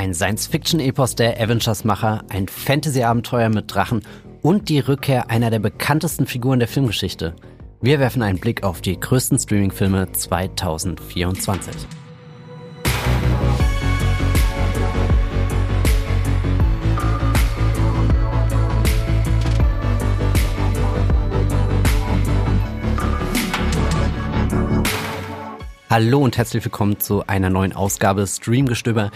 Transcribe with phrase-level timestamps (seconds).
[0.00, 4.00] ein Science-Fiction-Epos der Avengers-Macher, ein Fantasy-Abenteuer mit Drachen
[4.40, 7.36] und die Rückkehr einer der bekanntesten Figuren der Filmgeschichte.
[7.82, 11.74] Wir werfen einen Blick auf die größten Streaming-Filme 2024.
[25.90, 29.10] Hallo und herzlich willkommen zu einer neuen Ausgabe Streamgestöber,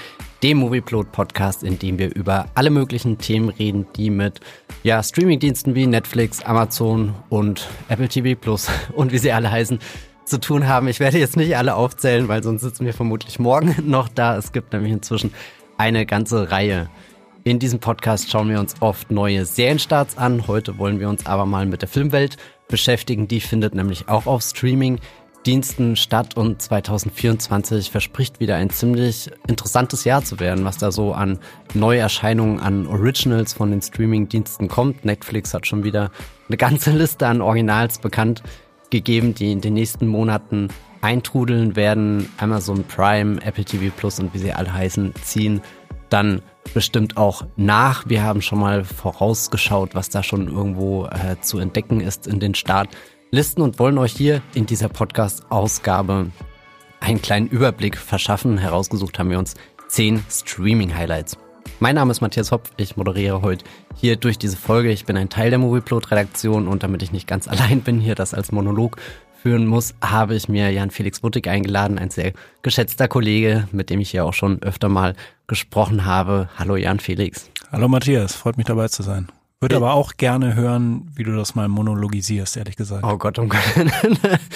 [0.45, 4.41] dem Movieplot Podcast, in dem wir über alle möglichen Themen reden, die mit
[4.83, 9.79] ja, Streamingdiensten wie Netflix, Amazon und Apple TV Plus und wie sie alle heißen
[10.27, 10.87] zu tun haben.
[10.87, 14.37] Ich werde jetzt nicht alle aufzählen, weil sonst sitzen wir vermutlich morgen noch da.
[14.37, 15.33] Es gibt nämlich inzwischen
[15.79, 16.91] eine ganze Reihe.
[17.45, 20.47] In diesem Podcast schauen wir uns oft neue Serienstarts an.
[20.47, 22.37] Heute wollen wir uns aber mal mit der Filmwelt
[22.69, 23.29] beschäftigen.
[23.29, 25.01] Die findet nämlich auch auf Streaming
[25.47, 31.12] Diensten statt und 2024 verspricht wieder ein ziemlich interessantes Jahr zu werden, was da so
[31.12, 31.39] an
[31.75, 35.05] Neuerscheinungen, an Originals von den Streaming-Diensten kommt.
[35.05, 36.11] Netflix hat schon wieder
[36.48, 38.42] eine ganze Liste an Originals bekannt
[38.91, 40.69] gegeben, die in den nächsten Monaten
[41.03, 42.31] eintrudeln werden.
[42.39, 45.61] Amazon Prime, Apple TV Plus und wie sie alle heißen, ziehen
[46.09, 48.09] dann bestimmt auch nach.
[48.09, 52.55] Wir haben schon mal vorausgeschaut, was da schon irgendwo äh, zu entdecken ist in den
[52.55, 52.89] Start
[53.35, 56.31] Listen und wollen euch hier in dieser Podcast-Ausgabe
[57.01, 58.59] einen kleinen Überblick verschaffen.
[58.59, 59.55] Herausgesucht haben wir uns
[59.89, 61.37] zehn Streaming-Highlights.
[61.81, 63.65] Mein Name ist Matthias Hopf, ich moderiere heute
[63.97, 64.93] hier durch diese Folge.
[64.93, 68.35] Ich bin ein Teil der Movieplot-Redaktion und damit ich nicht ganz allein bin, hier das
[68.35, 68.99] als Monolog
[69.43, 73.99] führen muss, habe ich mir Jan Felix Wuttig eingeladen, ein sehr geschätzter Kollege, mit dem
[73.99, 75.17] ich hier auch schon öfter mal
[75.49, 76.49] gesprochen habe.
[76.57, 77.51] Hallo Jan Felix.
[77.73, 79.27] Hallo Matthias, freut mich dabei zu sein.
[79.65, 83.03] Würde aber auch gerne hören, wie du das mal monologisierst, ehrlich gesagt.
[83.03, 83.62] Oh Gott, um Gott.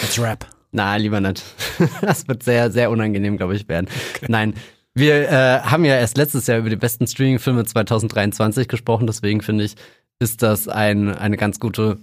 [0.02, 0.46] Als Rap.
[0.70, 1.42] Na, lieber nicht.
[2.02, 3.88] Das wird sehr, sehr unangenehm, glaube ich, werden.
[4.14, 4.26] Okay.
[4.28, 4.52] Nein,
[4.92, 9.64] wir äh, haben ja erst letztes Jahr über die besten Streaming-Filme 2023 gesprochen, deswegen finde
[9.64, 9.76] ich,
[10.18, 11.96] ist das ein, eine ganz gute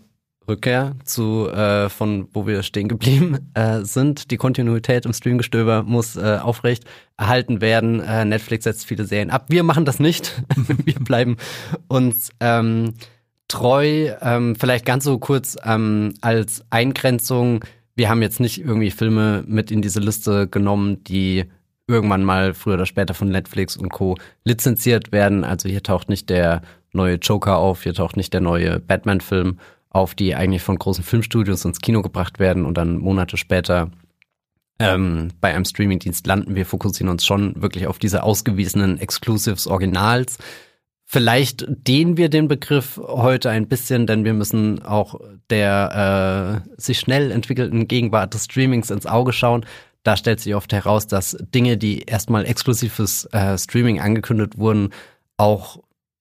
[0.48, 4.32] Rückkehr zu äh, von wo wir stehen geblieben äh, sind.
[4.32, 6.86] Die Kontinuität im Streamgestöber muss äh, aufrecht
[7.18, 8.00] erhalten werden.
[8.00, 9.46] Äh, Netflix setzt viele Serien ab.
[9.50, 10.44] Wir machen das nicht.
[10.86, 11.38] wir bleiben
[11.88, 12.94] uns ähm,
[13.48, 14.12] treu.
[14.22, 17.64] Ähm, vielleicht ganz so kurz ähm, als Eingrenzung.
[17.96, 21.46] Wir haben jetzt nicht irgendwie Filme mit in diese Liste genommen, die
[21.88, 24.18] irgendwann mal früher oder später von Netflix und Co.
[24.44, 25.44] lizenziert werden.
[25.44, 26.62] Also hier taucht nicht der
[26.92, 29.60] neue Joker auf, hier taucht nicht der neue Batman-Film
[29.96, 33.90] auf, die eigentlich von großen Filmstudios ins Kino gebracht werden und dann Monate später
[34.78, 36.56] ähm, bei einem Streamingdienst landen.
[36.56, 40.38] Wir fokussieren uns schon wirklich auf diese ausgewiesenen Exclusives, Originals.
[41.06, 47.00] Vielleicht dehnen wir den Begriff heute ein bisschen, denn wir müssen auch der äh, sich
[47.00, 49.66] schnell entwickelten Gegenwart des Streamings ins Auge schauen.
[50.04, 54.90] Da stellt sich oft heraus, dass Dinge, die erstmal exklusives äh, Streaming angekündigt wurden,
[55.38, 55.80] auch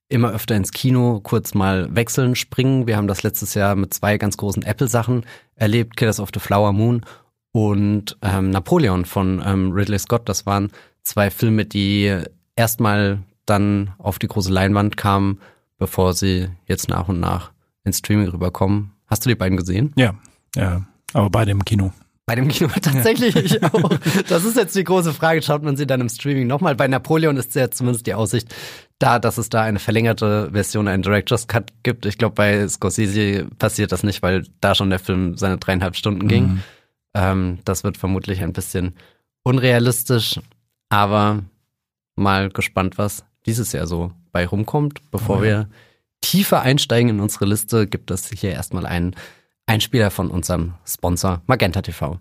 [0.08, 2.86] immer öfter ins Kino kurz mal wechseln, springen.
[2.86, 5.24] Wir haben das letztes Jahr mit zwei ganz großen Apple-Sachen
[5.56, 7.04] erlebt, Killers of the Flower Moon
[7.52, 10.28] und ähm, Napoleon von ähm, Ridley Scott.
[10.28, 10.70] Das waren
[11.02, 12.16] zwei Filme, die
[12.56, 15.40] erstmal dann auf die große Leinwand kamen,
[15.78, 17.52] bevor sie jetzt nach und nach
[17.84, 18.92] ins Streaming rüberkommen.
[19.06, 19.92] Hast du die beiden gesehen?
[19.96, 20.14] Ja,
[20.56, 20.82] ja,
[21.12, 21.92] aber beide im Kino.
[22.26, 23.90] Bei dem Kino tatsächlich ich auch.
[24.28, 25.42] Das ist jetzt die große Frage.
[25.42, 26.74] Schaut man sie dann im Streaming nochmal?
[26.74, 28.54] Bei Napoleon ist ja zumindest die Aussicht
[28.98, 32.06] da, dass es da eine verlängerte Version, einen Director's Cut gibt.
[32.06, 36.28] Ich glaube, bei Scorsese passiert das nicht, weil da schon der Film seine dreieinhalb Stunden
[36.28, 36.44] ging.
[36.44, 36.62] Mhm.
[37.14, 38.94] Ähm, das wird vermutlich ein bisschen
[39.42, 40.40] unrealistisch,
[40.88, 41.42] aber
[42.16, 45.10] mal gespannt, was dieses Jahr so bei rumkommt.
[45.10, 45.44] Bevor oh ja.
[45.44, 45.68] wir
[46.20, 49.14] tiefer einsteigen in unsere Liste, gibt es hier erstmal einen
[49.66, 52.18] Einspieler von unserem Sponsor Magenta TV.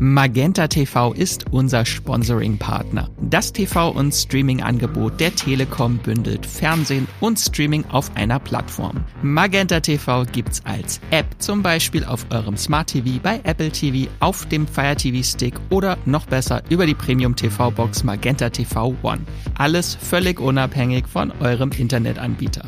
[0.00, 3.10] Magenta TV ist unser Sponsoring-Partner.
[3.20, 9.02] Das TV- und Streaming-Angebot der Telekom bündelt Fernsehen und Streaming auf einer Plattform.
[9.22, 14.46] Magenta TV gibt's als App, zum Beispiel auf eurem Smart TV, bei Apple TV, auf
[14.46, 19.22] dem Fire TV Stick oder noch besser über die Premium TV Box Magenta TV One.
[19.56, 22.62] Alles völlig unabhängig von eurem Internetanbieter.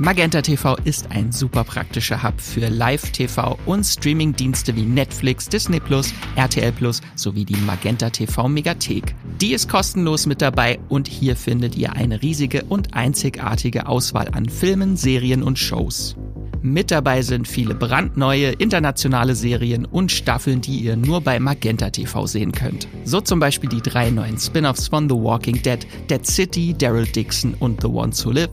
[0.00, 6.14] Magenta TV ist ein super praktischer Hub für Live-TV und Streaming-Dienste wie Netflix, Disney Plus,
[6.36, 9.14] RTL Plus sowie die Magenta TV Megathek.
[9.40, 14.48] Die ist kostenlos mit dabei und hier findet ihr eine riesige und einzigartige Auswahl an
[14.48, 16.16] Filmen, Serien und Shows.
[16.62, 22.26] Mit dabei sind viele brandneue internationale Serien und Staffeln, die ihr nur bei Magenta TV
[22.26, 22.86] sehen könnt.
[23.04, 27.54] So zum Beispiel die drei neuen Spin-offs von The Walking Dead, Dead City, Daryl Dixon
[27.60, 28.50] und The Ones Who Live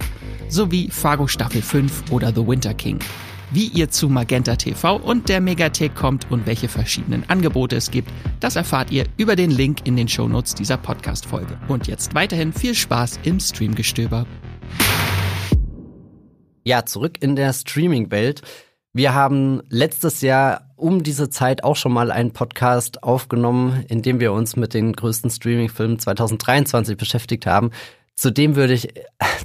[0.47, 2.99] sowie Fargo Staffel 5 oder The Winter King.
[3.49, 8.11] Wie ihr zu Magenta TV und der Megathek kommt und welche verschiedenen Angebote es gibt,
[8.41, 11.57] das erfahrt ihr über den Link in den Shownotes dieser Podcast-Folge.
[11.69, 14.25] Und jetzt weiterhin viel Spaß im Streamgestöber.
[16.65, 18.41] Ja, zurück in der Streaming-Welt.
[18.91, 24.19] Wir haben letztes Jahr um diese Zeit auch schon mal einen Podcast aufgenommen, in dem
[24.19, 27.71] wir uns mit den größten Streaming-Filmen 2023 beschäftigt haben.
[28.17, 28.87] Zudem würde ich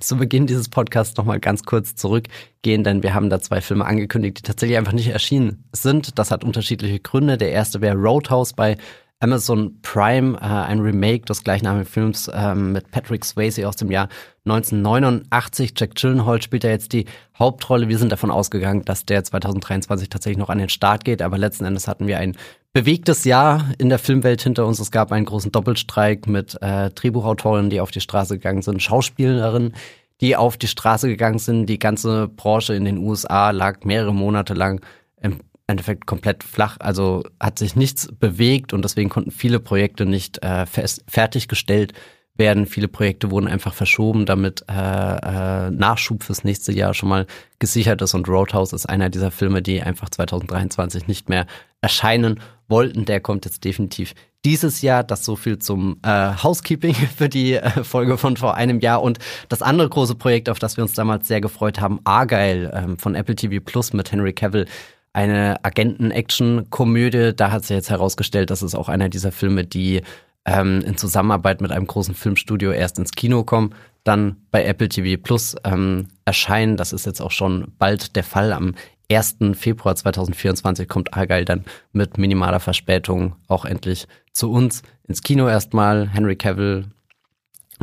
[0.01, 4.39] zu Beginn dieses Podcasts nochmal ganz kurz zurückgehen, denn wir haben da zwei Filme angekündigt,
[4.39, 6.19] die tatsächlich einfach nicht erschienen sind.
[6.19, 7.37] Das hat unterschiedliche Gründe.
[7.37, 8.79] Der erste wäre Roadhouse bei
[9.21, 14.09] Amazon Prime, äh, ein Remake des gleichnamigen Films ähm, mit Patrick Swayze aus dem Jahr
[14.47, 15.75] 1989.
[15.77, 17.05] Jack Gyllenhaal spielt ja jetzt die
[17.39, 17.89] Hauptrolle.
[17.89, 21.67] Wir sind davon ausgegangen, dass der 2023 tatsächlich noch an den Start geht, aber letzten
[21.67, 22.37] Endes hatten wir ein
[22.73, 24.79] bewegtes Jahr in der Filmwelt hinter uns.
[24.79, 29.75] Es gab einen großen Doppelstreik mit äh, Drehbuchautoren, die auf die Straße gegangen sind, Schauspielerinnen,
[30.21, 31.67] die auf die Straße gegangen sind.
[31.67, 34.81] Die ganze Branche in den USA lag mehrere Monate lang
[35.21, 40.43] im Endeffekt komplett flach, also hat sich nichts bewegt und deswegen konnten viele Projekte nicht
[40.43, 41.93] äh, fest, fertiggestellt
[42.35, 42.67] werden.
[42.67, 47.27] Viele Projekte wurden einfach verschoben, damit äh, äh, Nachschub fürs nächste Jahr schon mal
[47.59, 48.15] gesichert ist.
[48.15, 51.47] Und Roadhouse ist einer dieser Filme, die einfach 2023 nicht mehr
[51.81, 52.41] erscheinen
[52.73, 53.05] wollten.
[53.05, 54.15] Der kommt jetzt definitiv
[54.45, 55.05] dieses Jahr.
[55.05, 59.01] Das so viel zum äh, Housekeeping für die äh, Folge von vor einem Jahr.
[59.01, 62.99] Und das andere große Projekt, auf das wir uns damals sehr gefreut haben, Argyle ähm,
[62.99, 64.67] von Apple TV Plus mit Henry Cavill,
[65.13, 67.33] eine Agenten-Action-Komödie.
[67.37, 70.03] Da hat sich jetzt herausgestellt, dass es auch einer dieser Filme, die
[70.45, 73.75] ähm, in Zusammenarbeit mit einem großen Filmstudio erst ins Kino kommen,
[74.05, 76.77] dann bei Apple TV Plus ähm, erscheinen.
[76.77, 78.53] Das ist jetzt auch schon bald der Fall.
[78.53, 78.75] Am
[79.17, 79.37] 1.
[79.55, 86.09] Februar 2024 kommt Argyle dann mit minimaler Verspätung auch endlich zu uns ins Kino erstmal.
[86.09, 86.87] Henry Cavill,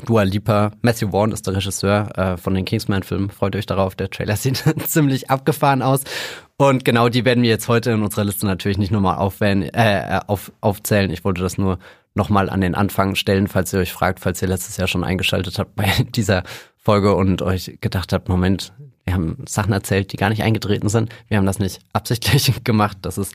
[0.06, 3.30] Dua Lipa, Matthew Vaughn ist der Regisseur äh, von den Kingsman-Filmen.
[3.30, 6.04] Freut euch darauf, der Trailer sieht ziemlich abgefahren aus.
[6.58, 10.20] Und genau die werden wir jetzt heute in unserer Liste natürlich nicht nochmal aufwählen, äh,
[10.28, 11.12] auf, aufzählen.
[11.12, 11.80] Ich wollte das nur
[12.16, 15.60] nochmal an den Anfang stellen, falls ihr euch fragt, falls ihr letztes Jahr schon eingeschaltet
[15.60, 16.44] habt bei dieser
[16.78, 18.74] Folge und euch gedacht habt, Moment,
[19.10, 21.12] wir haben Sachen erzählt, die gar nicht eingetreten sind.
[21.28, 23.00] Wir haben das nicht absichtlich gemacht.
[23.02, 23.34] Das ist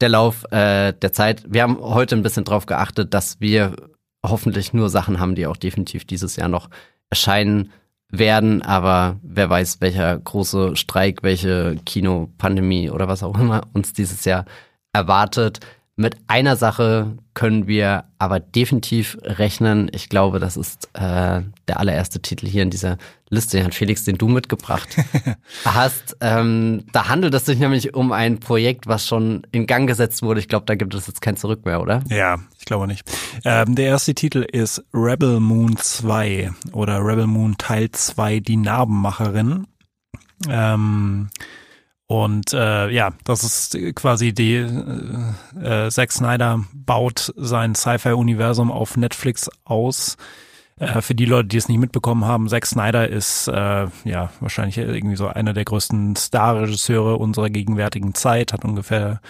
[0.00, 1.42] der Lauf äh, der Zeit.
[1.48, 3.74] Wir haben heute ein bisschen drauf geachtet, dass wir
[4.24, 6.70] hoffentlich nur Sachen haben, die auch definitiv dieses Jahr noch
[7.10, 7.72] erscheinen
[8.08, 14.24] werden, aber wer weiß, welcher große Streik, welche Kinopandemie oder was auch immer uns dieses
[14.24, 14.44] Jahr
[14.92, 15.58] erwartet.
[15.98, 19.90] Mit einer Sache können wir aber definitiv rechnen.
[19.94, 22.98] Ich glaube, das ist äh, der allererste Titel hier in dieser
[23.30, 24.94] Liste, Herrn Felix, den du mitgebracht
[25.64, 26.18] hast.
[26.20, 30.38] Ähm, da handelt es sich nämlich um ein Projekt, was schon in Gang gesetzt wurde.
[30.38, 32.02] Ich glaube, da gibt es jetzt kein Zurück mehr, oder?
[32.10, 33.10] Ja, ich glaube nicht.
[33.46, 39.66] Ähm, der erste Titel ist Rebel Moon 2 oder Rebel Moon Teil 2, die Narbenmacherin.
[40.46, 41.30] Ähm,
[42.08, 48.96] und äh, ja, das ist quasi die äh, äh, Zack Snyder baut sein Sci-Fi-Universum auf
[48.96, 50.16] Netflix aus.
[50.78, 54.78] Äh, für die Leute, die es nicht mitbekommen haben, Zack Snyder ist äh, ja wahrscheinlich
[54.78, 59.20] irgendwie so einer der größten Star-Regisseure unserer gegenwärtigen Zeit, hat ungefähr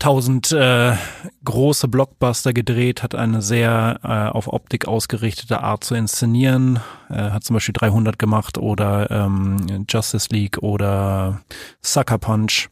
[0.00, 0.96] tausend äh,
[1.44, 7.44] große Blockbuster gedreht, hat eine sehr äh, auf Optik ausgerichtete Art zu inszenieren, äh, hat
[7.44, 11.42] zum Beispiel 300 gemacht oder ähm, Justice League oder
[11.82, 12.68] Sucker Punch.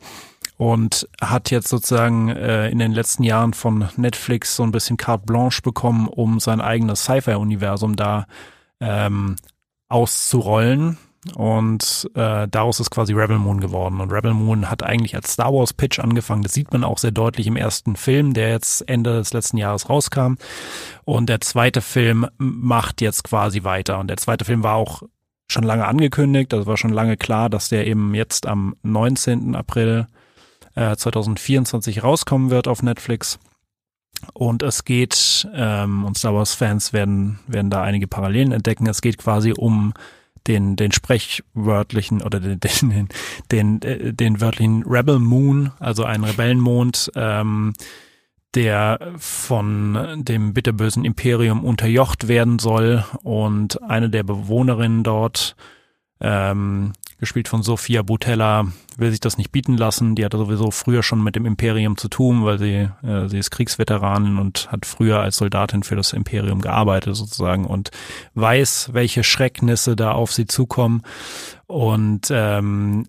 [0.56, 5.24] Und hat jetzt sozusagen äh, in den letzten Jahren von Netflix so ein bisschen carte
[5.24, 8.26] blanche bekommen, um sein eigenes Sci-Fi-Universum da
[8.80, 9.36] ähm,
[9.88, 10.98] auszurollen
[11.36, 14.00] und äh, daraus ist quasi Rebel Moon geworden.
[14.00, 16.42] Und Rebel Moon hat eigentlich als Star Wars Pitch angefangen.
[16.42, 19.88] Das sieht man auch sehr deutlich im ersten Film, der jetzt Ende des letzten Jahres
[19.88, 20.34] rauskam.
[21.04, 23.98] Und der zweite Film macht jetzt quasi weiter.
[23.98, 25.02] Und der zweite Film war auch
[25.50, 26.52] schon lange angekündigt.
[26.52, 29.54] Das war schon lange klar, dass der eben jetzt am 19.
[29.54, 30.06] April
[30.74, 33.38] äh, 2024 rauskommen wird auf Netflix.
[34.32, 39.18] Und es geht, ähm, und Star Wars-Fans werden, werden da einige Parallelen entdecken, es geht
[39.18, 39.94] quasi um
[40.46, 43.08] den, den sprechwörtlichen oder den, den,
[43.50, 47.74] den, äh, den wörtlichen Rebel Moon, also einen Rebellenmond, ähm,
[48.54, 53.04] der von dem bitterbösen Imperium unterjocht werden soll.
[53.22, 55.54] Und eine der Bewohnerinnen dort
[56.20, 60.14] ähm, gespielt von Sophia Butella, will sich das nicht bieten lassen.
[60.14, 63.50] Die hatte sowieso früher schon mit dem Imperium zu tun, weil sie, äh, sie ist
[63.50, 67.90] Kriegsveteranin und hat früher als Soldatin für das Imperium gearbeitet sozusagen und
[68.34, 71.02] weiß, welche Schrecknisse da auf sie zukommen
[71.66, 73.06] und ähm,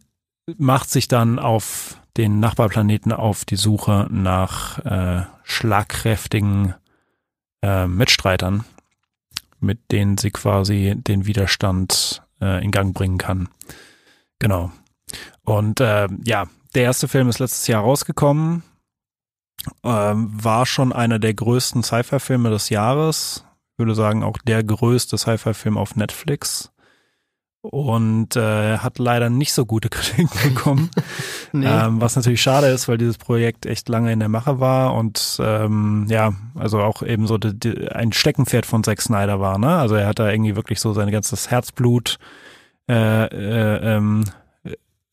[0.57, 6.73] macht sich dann auf den Nachbarplaneten auf die Suche nach äh, schlagkräftigen
[7.61, 8.65] äh, Mitstreitern,
[9.59, 13.49] mit denen sie quasi den Widerstand äh, in Gang bringen kann.
[14.39, 14.71] Genau.
[15.43, 18.63] Und äh, ja, der erste Film ist letztes Jahr rausgekommen.
[19.83, 23.45] Ähm, war schon einer der größten Sci-Fi-Filme des Jahres.
[23.73, 26.71] Ich würde sagen, auch der größte Sci-Fi-Film auf Netflix.
[27.61, 30.89] Und äh, hat leider nicht so gute Kritiken bekommen.
[31.51, 31.65] nee.
[31.65, 35.37] ähm, was natürlich schade ist, weil dieses Projekt echt lange in der Mache war und
[35.43, 39.57] ähm, ja, also auch eben so die, die, ein Steckenpferd von Zack Snyder war.
[39.57, 39.75] Ne?
[39.75, 42.17] Also er hat da irgendwie wirklich so sein ganzes Herzblut
[42.89, 44.23] äh, äh, ähm,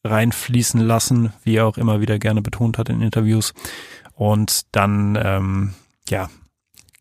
[0.02, 3.52] reinfließen lassen, wie er auch immer wieder gerne betont hat in Interviews.
[4.14, 5.75] Und dann, ähm,
[6.09, 6.30] ja,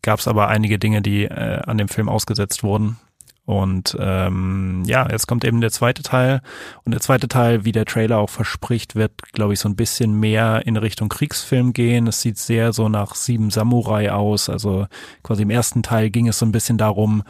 [0.02, 2.98] gab es aber einige Dinge, die äh, an dem Film ausgesetzt wurden.
[3.46, 6.42] Und ähm, ja, jetzt kommt eben der zweite Teil.
[6.84, 10.18] Und der zweite Teil, wie der Trailer auch verspricht, wird, glaube ich, so ein bisschen
[10.18, 12.08] mehr in Richtung Kriegsfilm gehen.
[12.08, 14.50] Es sieht sehr so nach Sieben Samurai aus.
[14.50, 14.88] Also
[15.22, 17.22] quasi im ersten Teil ging es so ein bisschen darum,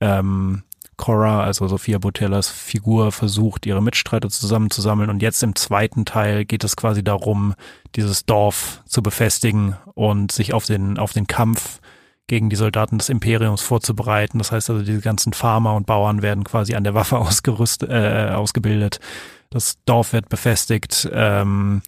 [0.00, 0.62] ähm,
[1.00, 5.08] Cora, also Sophia Botellas Figur, versucht, ihre Mitstreiter zusammenzusammeln.
[5.08, 7.54] Und jetzt im zweiten Teil geht es quasi darum,
[7.96, 11.80] dieses Dorf zu befestigen und sich auf den, auf den Kampf
[12.26, 14.36] gegen die Soldaten des Imperiums vorzubereiten.
[14.36, 18.32] Das heißt also, diese ganzen Farmer und Bauern werden quasi an der Waffe ausgerüstet, äh,
[18.34, 19.00] ausgebildet.
[19.48, 21.80] Das Dorf wird befestigt ähm,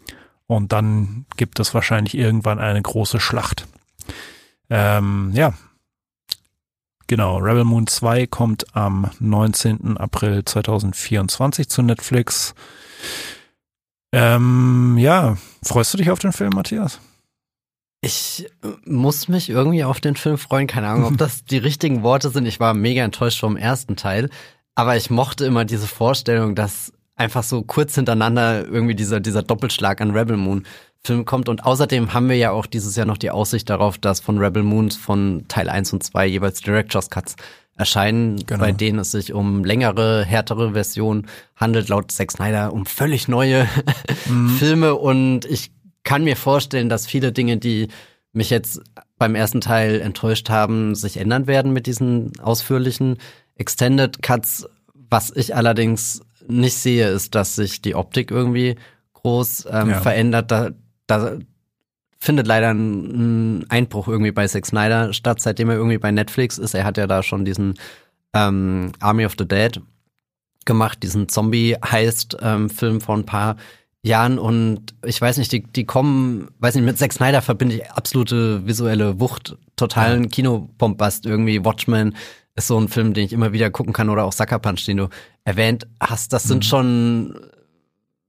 [0.47, 3.66] und dann gibt es wahrscheinlich irgendwann eine große Schlacht.
[4.71, 5.52] Ähm, ja,
[7.12, 9.99] Genau, Rebel Moon 2 kommt am 19.
[9.99, 12.54] April 2024 zu Netflix.
[14.14, 17.00] Ähm, ja, freust du dich auf den Film, Matthias?
[18.00, 20.66] Ich äh, muss mich irgendwie auf den Film freuen.
[20.66, 22.47] Keine Ahnung, ob das die richtigen Worte sind.
[22.47, 24.31] Ich war mega enttäuscht vom ersten Teil.
[24.75, 30.00] Aber ich mochte immer diese Vorstellung, dass einfach so kurz hintereinander irgendwie dieser, dieser Doppelschlag
[30.00, 30.64] an Rebel Moon
[31.05, 31.49] Film kommt.
[31.49, 34.63] Und außerdem haben wir ja auch dieses Jahr noch die Aussicht darauf, dass von Rebel
[34.63, 37.37] Moons von Teil 1 und 2 jeweils Director's Cuts
[37.77, 38.61] erscheinen, genau.
[38.61, 43.67] bei denen es sich um längere, härtere Versionen handelt, laut Zack Snyder um völlig neue
[44.29, 44.51] mhm.
[44.51, 44.95] Filme.
[44.95, 45.73] Und ich
[46.05, 47.89] kann mir vorstellen, dass viele Dinge, die
[48.33, 48.81] mich jetzt
[49.19, 53.19] beim ersten Teil enttäuscht haben, sich ändern werden mit diesen ausführlichen
[53.57, 54.67] Extended Cuts.
[54.95, 58.77] Was ich allerdings nicht sehe, ist, dass sich die Optik irgendwie
[59.15, 60.01] groß ähm, ja.
[60.01, 60.51] verändert.
[60.51, 60.71] Da,
[61.07, 61.39] da
[62.19, 66.75] findet leider ein, Einbruch irgendwie bei Zack Snyder statt, seitdem er irgendwie bei Netflix ist.
[66.75, 67.75] Er hat ja da schon diesen
[68.33, 69.81] ähm, Army of the Dead
[70.65, 73.57] gemacht, diesen Zombie-Heist-Film ähm, vor ein paar
[74.05, 77.91] Jahren und ich weiß nicht, die, die kommen, weiß nicht, mit Zack Snyder verbinde ich
[77.91, 80.29] absolute visuelle Wucht, totalen ja.
[80.29, 81.65] Kinobombast irgendwie.
[81.65, 82.17] Watchmen
[82.57, 84.99] ist so ein Film, den ich immer wieder gucken kann oder auch Sucker Punch, den
[84.99, 85.09] du
[85.45, 86.33] erwähnt hast.
[86.33, 86.69] Das sind mhm.
[86.69, 87.41] schon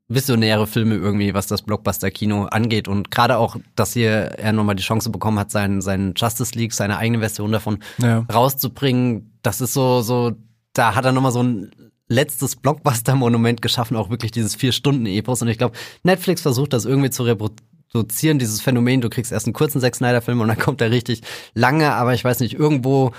[0.08, 2.88] visionäre Filme irgendwie, was das Blockbuster-Kino angeht.
[2.88, 6.74] Und gerade auch, dass hier er nochmal die Chance bekommen hat, seinen, seinen Justice League,
[6.74, 8.26] seine eigene Version davon ja.
[8.32, 9.38] rauszubringen.
[9.42, 10.34] Das ist so, so,
[10.74, 11.72] da hat er nochmal so ein
[12.08, 15.42] letztes Blockbuster-Monument geschaffen, auch wirklich dieses Vier-Stunden-Epos.
[15.42, 19.02] Und ich glaube, Netflix versucht das irgendwie zu reproduzieren, dieses Phänomen.
[19.02, 21.22] Du kriegst erst einen kurzen Zack Snyder-Film und dann kommt er richtig
[21.54, 23.12] lange, aber ich weiß nicht, irgendwo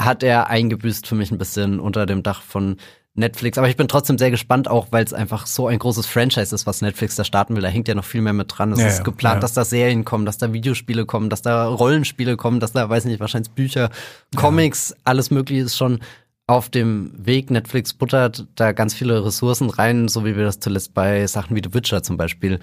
[0.00, 2.76] hat er eingebüßt für mich ein bisschen unter dem Dach von
[3.18, 3.58] Netflix.
[3.58, 6.66] Aber ich bin trotzdem sehr gespannt, auch weil es einfach so ein großes Franchise ist,
[6.66, 7.62] was Netflix da starten will.
[7.62, 8.72] Da hängt ja noch viel mehr mit dran.
[8.72, 9.40] Es ja, ist geplant, ja.
[9.40, 13.04] dass da Serien kommen, dass da Videospiele kommen, dass da Rollenspiele kommen, dass da, weiß
[13.04, 13.90] nicht, wahrscheinlich Bücher,
[14.36, 14.96] Comics, ja.
[15.04, 16.00] alles mögliche ist schon
[16.46, 17.50] auf dem Weg.
[17.50, 21.62] Netflix buttert da ganz viele Ressourcen rein, so wie wir das zuletzt bei Sachen wie
[21.62, 22.60] The Witcher zum Beispiel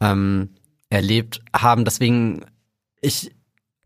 [0.00, 0.50] ähm,
[0.90, 1.84] erlebt haben.
[1.84, 2.44] Deswegen,
[3.00, 3.30] ich,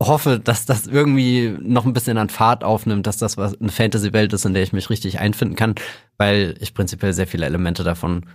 [0.01, 4.33] hoffe, dass das irgendwie noch ein bisschen an Fahrt aufnimmt, dass das was eine Fantasy-Welt
[4.33, 5.75] ist, in der ich mich richtig einfinden kann,
[6.17, 8.25] weil ich prinzipiell sehr viele Elemente davon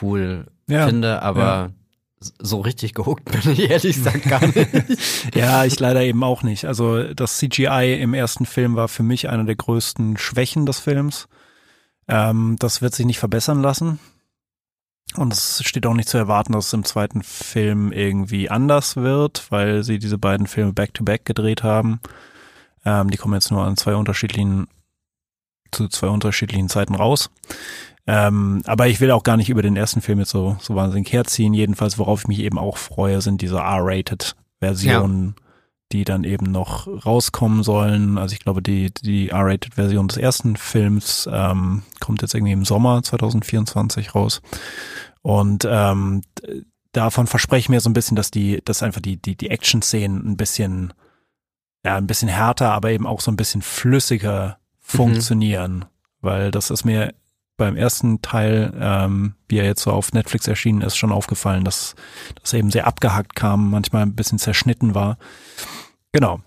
[0.00, 1.70] cool ja, finde, aber ja.
[2.20, 5.34] so richtig gehuckt bin ich ehrlich gesagt gar nicht.
[5.34, 6.64] ja, ich leider eben auch nicht.
[6.64, 11.28] Also das CGI im ersten Film war für mich eine der größten Schwächen des Films.
[12.08, 13.98] Ähm, das wird sich nicht verbessern lassen.
[15.16, 19.46] Und es steht auch nicht zu erwarten, dass es im zweiten Film irgendwie anders wird,
[19.50, 22.00] weil sie diese beiden Filme back-to-back -back gedreht haben.
[22.84, 24.68] Ähm, die kommen jetzt nur an zwei unterschiedlichen,
[25.72, 27.30] zu zwei unterschiedlichen Zeiten raus.
[28.06, 31.12] Ähm, aber ich will auch gar nicht über den ersten Film jetzt so, so wahnsinnig
[31.12, 31.54] herziehen.
[31.54, 35.44] Jedenfalls, worauf ich mich eben auch freue, sind diese R-Rated-Versionen, ja.
[35.92, 38.18] die dann eben noch rauskommen sollen.
[38.18, 43.02] Also ich glaube, die, die R-Rated-Version des ersten Films ähm, kommt jetzt irgendwie im Sommer
[43.02, 44.42] 2024 raus.
[45.22, 46.22] Und ähm,
[46.90, 50.26] davon verspreche ich mir so ein bisschen, dass die, dass einfach die, die, die Action-Szenen
[50.26, 50.92] ein bisschen,
[51.84, 54.58] ja, ein bisschen härter, aber eben auch so ein bisschen flüssiger.
[54.82, 55.76] Funktionieren.
[55.76, 55.84] Mhm.
[56.20, 57.14] Weil das ist mir
[57.56, 61.94] beim ersten Teil, ähm, wie er jetzt so auf Netflix erschienen ist, schon aufgefallen, dass
[62.40, 65.18] das eben sehr abgehackt kam, manchmal ein bisschen zerschnitten war.
[66.12, 66.40] Genau.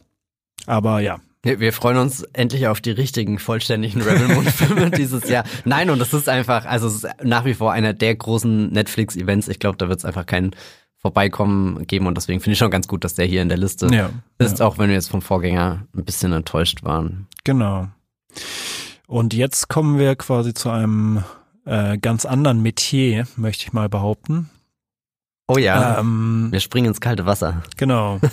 [0.65, 5.43] Aber ja, Wir, freuen uns endlich auf die richtigen, vollständigen Rebel Moon-Filme dieses Jahr.
[5.63, 9.47] Nein, und es ist einfach, also es ist nach wie vor einer der großen Netflix-Events.
[9.47, 10.51] Ich glaube, da wird es einfach kein
[10.97, 13.87] Vorbeikommen geben und deswegen finde ich schon ganz gut, dass der hier in der Liste
[13.93, 14.65] Ja, ist, ja.
[14.65, 17.27] auch wenn wir jetzt vom Vorgänger ein bisschen enttäuscht waren.
[17.43, 17.89] Genau.
[19.07, 21.23] Und jetzt kommen wir quasi zu einem
[21.65, 24.49] äh, ganz anderen Metier, möchte ich mal behaupten.
[25.47, 27.61] Oh ja, Ähm, wir springen ins kalte Wasser.
[27.77, 28.19] genau.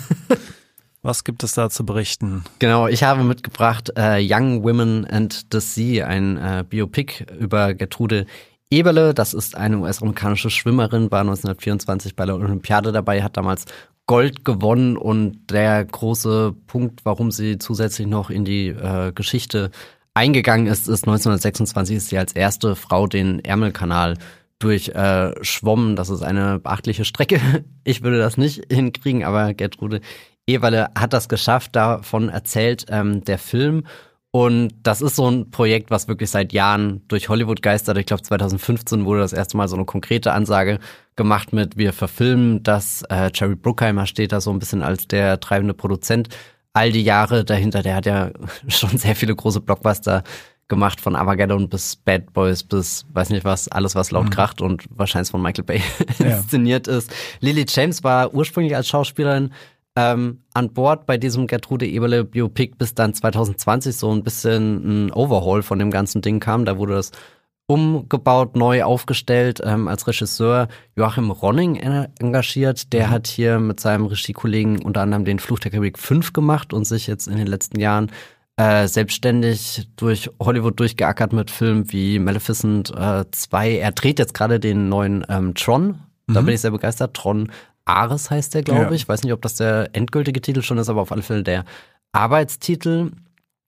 [1.05, 2.45] Was gibt es da zu berichten?
[2.59, 8.25] Genau, ich habe mitgebracht äh, Young Women and the Sea, ein äh, Biopic über Gertrude
[8.71, 9.13] Eberle.
[9.13, 13.65] Das ist eine US-amerikanische Schwimmerin, war 1924 bei der Olympiade dabei, hat damals
[14.05, 19.71] Gold gewonnen und der große Punkt, warum sie zusätzlich noch in die äh, Geschichte
[20.13, 24.17] eingegangen ist, ist 1926 ist sie als erste Frau den Ärmelkanal
[24.59, 25.93] durchschwommen.
[25.93, 27.39] Äh, das ist eine beachtliche Strecke.
[27.85, 29.99] Ich würde das nicht hinkriegen, aber Gertrude
[30.47, 33.83] Eberle hat das geschafft, davon erzählt ähm, der Film.
[34.31, 37.97] Und das ist so ein Projekt, was wirklich seit Jahren durch Hollywood geistert.
[37.97, 40.79] Ich glaube, 2015 wurde das erste Mal so eine konkrete Ansage
[41.15, 43.03] gemacht mit, wir verfilmen das.
[43.09, 46.29] Äh, Jerry Bruckheimer steht da so ein bisschen als der treibende Produzent.
[46.73, 48.31] All die Jahre dahinter, der hat ja
[48.67, 50.23] schon sehr viele große Blockbuster
[50.67, 54.85] gemacht, von Armageddon bis Bad Boys bis weiß nicht was, alles was laut kracht und
[54.89, 55.81] wahrscheinlich von Michael Bay
[56.19, 56.37] Ja.
[56.37, 57.11] inszeniert ist.
[57.41, 59.51] Lily James war ursprünglich als Schauspielerin
[59.95, 65.11] ähm, an Bord bei diesem Gertrude Eberle Biopic, bis dann 2020 so ein bisschen ein
[65.13, 66.65] Overhaul von dem ganzen Ding kam.
[66.65, 67.11] Da wurde das
[67.67, 72.91] umgebaut, neu aufgestellt, ähm, als Regisseur Joachim Ronning en- engagiert.
[72.93, 76.85] Der hat hier mit seinem Regiekollegen unter anderem den Fluch der Karibik 5 gemacht und
[76.85, 78.11] sich jetzt in den letzten Jahren
[78.57, 83.77] äh, selbstständig durch Hollywood durchgeackert mit Filmen wie Maleficent äh, 2.
[83.77, 85.99] Er dreht jetzt gerade den neuen ähm, Tron.
[86.27, 87.15] Da bin ich sehr begeistert.
[87.15, 87.51] Tron
[87.85, 88.89] Ares heißt der, glaube Ja.
[88.91, 89.01] ich.
[89.03, 91.65] Ich weiß nicht, ob das der endgültige Titel schon ist, aber auf alle Fälle der
[92.11, 93.11] Arbeitstitel.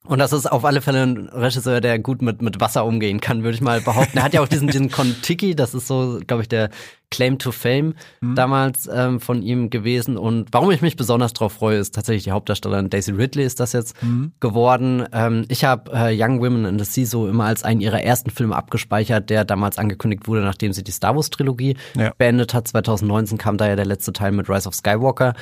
[0.08, 3.44] Und das ist auf alle Fälle ein Regisseur, der gut mit, mit Wasser umgehen kann,
[3.44, 4.18] würde ich mal behaupten.
[4.18, 6.70] Er hat ja auch diesen, diesen Kon-Tiki, das ist so, glaube ich, der
[7.12, 7.94] Claim to Fame
[8.36, 10.18] damals ähm, von ihm gewesen.
[10.18, 13.74] Und warum ich mich besonders drauf freue, ist tatsächlich die Hauptdarstellerin Daisy Ridley ist das
[13.74, 13.96] jetzt
[14.40, 15.06] geworden.
[15.14, 18.32] Ähm, ich habe äh, Young Women in the Sea so immer als einen ihrer ersten
[18.32, 22.12] Filme abgespeichert, der damals angekündigt wurde, nachdem sie die Star Wars Trilogie Ja.
[22.18, 22.68] beendet hat.
[22.68, 25.34] 2019 kam da ja der letzte Teil mit Rise of Skywalker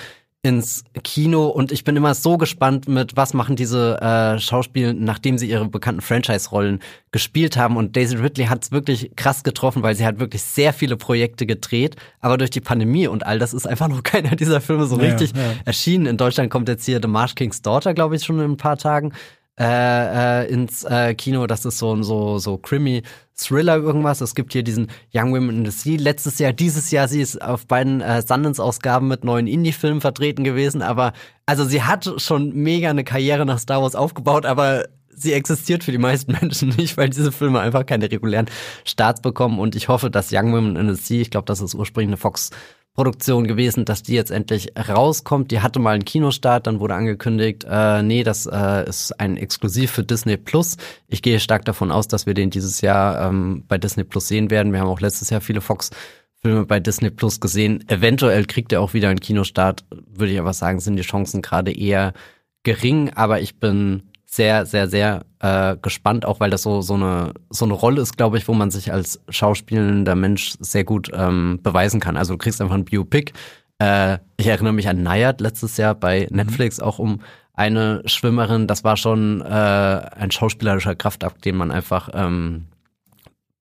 [0.46, 5.38] ins Kino und ich bin immer so gespannt mit, was machen diese äh, Schauspieler, nachdem
[5.38, 6.82] sie ihre bekannten Franchise-Rollen
[7.14, 7.78] gespielt haben.
[7.78, 11.46] Und Daisy Ridley hat es wirklich krass getroffen, weil sie hat wirklich sehr viele Projekte
[11.46, 15.00] gedreht, aber durch die Pandemie und all das ist einfach noch keiner dieser Filme so
[15.00, 15.54] Ja, richtig ja.
[15.64, 16.08] erschienen.
[16.08, 18.78] In Deutschland kommt jetzt hier The Marsh King's Daughter, glaube ich, schon in ein paar
[18.78, 19.14] Tagen
[19.60, 21.48] äh, äh, ins äh, Kino.
[21.48, 23.04] Das ist so ein so, so Krimi.
[23.36, 24.22] Thriller irgendwas.
[24.22, 25.98] Es gibt hier diesen Young Women in the Sea.
[26.00, 30.82] Letztes Jahr, dieses Jahr, sie ist auf beiden äh, Sundance-Ausgaben mit neuen Indie-Filmen vertreten gewesen.
[30.82, 31.14] Aber
[31.46, 35.92] also sie hat schon mega eine Karriere nach Star Wars aufgebaut, aber sie existiert für
[35.92, 38.48] die meisten Menschen nicht, weil diese Filme einfach keine regulären
[38.86, 39.60] Starts bekommen.
[39.60, 42.18] Und ich hoffe, dass Young Women in the Sea, ich glaube, das ist ursprünglich eine
[42.18, 42.52] Fox
[42.94, 45.50] Produktion gewesen, dass die jetzt endlich rauskommt.
[45.50, 49.92] Die hatte mal einen Kinostart, dann wurde angekündigt, äh, nee, das äh, ist ein Exklusiv
[49.92, 50.78] für Disney Plus.
[51.08, 54.52] Ich gehe stark davon aus, dass wir den dieses Jahr ähm, bei Disney Plus sehen
[54.52, 54.74] werden.
[54.74, 57.84] Wir haben auch letztes Jahr viele Fox-Filme bei Disney Plus gesehen.
[57.88, 61.72] Eventuell kriegt er auch wieder einen Kinostart, würde ich aber sagen, sind die Chancen gerade
[61.72, 62.14] eher
[62.62, 64.04] gering, aber ich bin
[64.36, 68.18] sehr, sehr, sehr äh, gespannt, auch weil das so, so, eine, so eine Rolle ist,
[68.18, 72.18] glaube ich, wo man sich als schauspielender Mensch sehr gut ähm, beweisen kann.
[72.18, 73.34] Also du kriegst einfach ein Biopic.
[73.78, 77.22] Äh, ich erinnere mich an Nayad letztes Jahr bei Netflix auch um
[77.54, 78.66] eine Schwimmerin.
[78.66, 82.66] Das war schon äh, ein schauspielerischer Kraftakt, den man einfach ähm,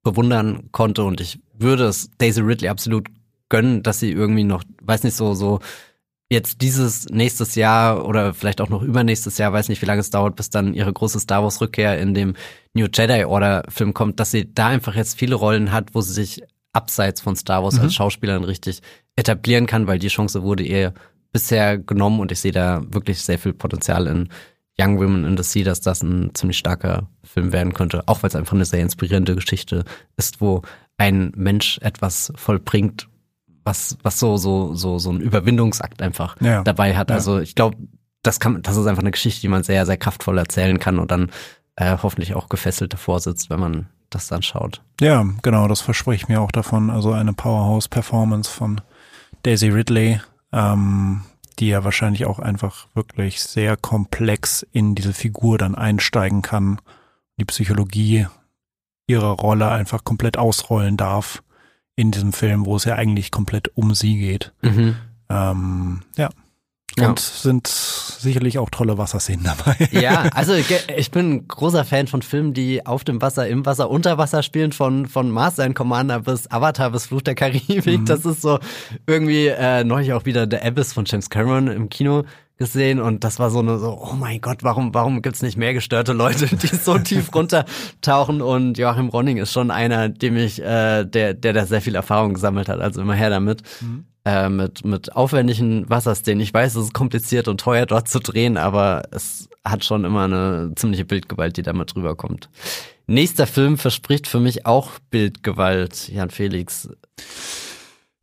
[0.02, 1.04] bewundern konnte.
[1.04, 3.08] Und ich würde es Daisy Ridley absolut
[3.50, 5.61] gönnen, dass sie irgendwie noch, weiß nicht, so, so
[6.33, 10.11] jetzt dieses nächstes Jahr oder vielleicht auch noch übernächstes Jahr, weiß nicht, wie lange es
[10.11, 12.35] dauert, bis dann ihre große Star Wars Rückkehr in dem
[12.75, 16.14] New Jedi Order Film kommt, dass sie da einfach jetzt viele Rollen hat, wo sie
[16.14, 16.42] sich
[16.73, 18.81] abseits von Star Wars als Schauspielerin richtig
[19.14, 20.95] etablieren kann, weil die Chance wurde ihr
[21.33, 24.29] bisher genommen und ich sehe da wirklich sehr viel Potenzial in
[24.81, 28.29] Young Women in the Sea, dass das ein ziemlich starker Film werden könnte, auch weil
[28.29, 29.85] es einfach eine sehr inspirierende Geschichte
[30.16, 30.62] ist, wo
[30.97, 33.09] ein Mensch etwas vollbringt,
[33.64, 36.62] was, was so, so, so, so ein Überwindungsakt einfach Ja.
[36.62, 37.11] dabei hat.
[37.11, 37.16] Ja.
[37.16, 37.77] Also ich glaube,
[38.22, 41.11] das kann, das ist einfach eine Geschichte, die man sehr, sehr kraftvoll erzählen kann und
[41.11, 41.31] dann
[41.77, 44.83] äh, hoffentlich auch gefesselt davor sitzt, wenn man das dann schaut.
[45.01, 46.90] Ja, genau, das verspricht mir auch davon.
[46.90, 48.81] Also eine Powerhouse-Performance von
[49.42, 50.20] Daisy Ridley,
[50.53, 51.22] ähm,
[51.59, 56.79] die ja wahrscheinlich auch einfach wirklich sehr komplex in diese Figur dann einsteigen kann,
[57.38, 58.27] die Psychologie
[59.07, 61.42] ihrer Rolle einfach komplett ausrollen darf
[62.03, 64.53] in diesem Film, wo es ja eigentlich komplett um sie geht.
[64.61, 64.97] Mhm.
[65.31, 66.29] Ähm, ja,
[66.99, 67.09] Ja.
[67.09, 69.88] Und sind sicherlich auch tolle Wasserszenen dabei.
[69.93, 73.88] Ja, also ich bin ein großer Fan von Filmen, die auf dem Wasser, im Wasser,
[73.88, 78.01] unter Wasser spielen, von, von Master and Commander bis Avatar bis Fluch der Karibik.
[78.01, 78.05] Mhm.
[78.05, 78.59] Das ist so
[79.07, 82.25] irgendwie äh, neulich auch wieder The Abyss von James Cameron im Kino
[82.62, 85.75] gesehen und das war so eine so, oh mein Gott, warum, warum gibt's nicht mehr
[85.75, 91.05] gestörte Leute, die so tief runtertauchen und Joachim Ronning ist schon einer, dem ich, äh,
[91.05, 93.62] der, der da sehr viel Erfahrung gesammelt hat, also immer her damit.
[93.81, 96.40] Mhm äh, mit, mit aufwendigen Wasserszenen.
[96.40, 100.25] Ich weiß, es ist kompliziert und teuer dort zu drehen, aber es hat schon immer
[100.27, 102.48] eine ziemliche Bildgewalt, die da mal drüber kommt.
[103.09, 106.88] Nächster Film verspricht für mich auch Bildgewalt, Jan Felix.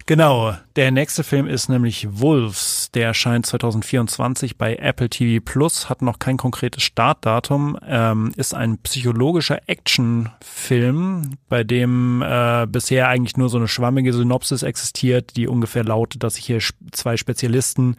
[0.09, 2.89] Genau, der nächste Film ist nämlich Wolves.
[2.95, 8.79] Der erscheint 2024 bei Apple TV Plus, hat noch kein konkretes Startdatum, ähm, ist ein
[8.79, 15.83] psychologischer Actionfilm, bei dem äh, bisher eigentlich nur so eine schwammige Synopsis existiert, die ungefähr
[15.83, 16.59] lautet, dass sich hier
[16.91, 17.95] zwei Spezialisten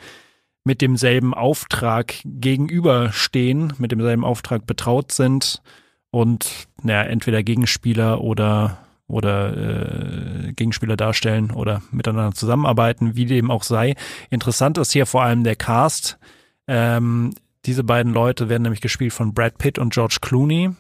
[0.65, 5.63] mit demselben Auftrag gegenüberstehen, mit demselben Auftrag betraut sind
[6.11, 8.79] und naja, entweder Gegenspieler oder
[9.11, 13.95] oder äh, Gegenspieler darstellen oder miteinander zusammenarbeiten, wie dem auch sei.
[14.31, 16.19] Interessant ist hier vor allem der Cast.
[16.67, 17.35] Ähm,
[17.67, 20.71] diese beiden Leute werden nämlich gespielt von Brad Pitt und George Clooney,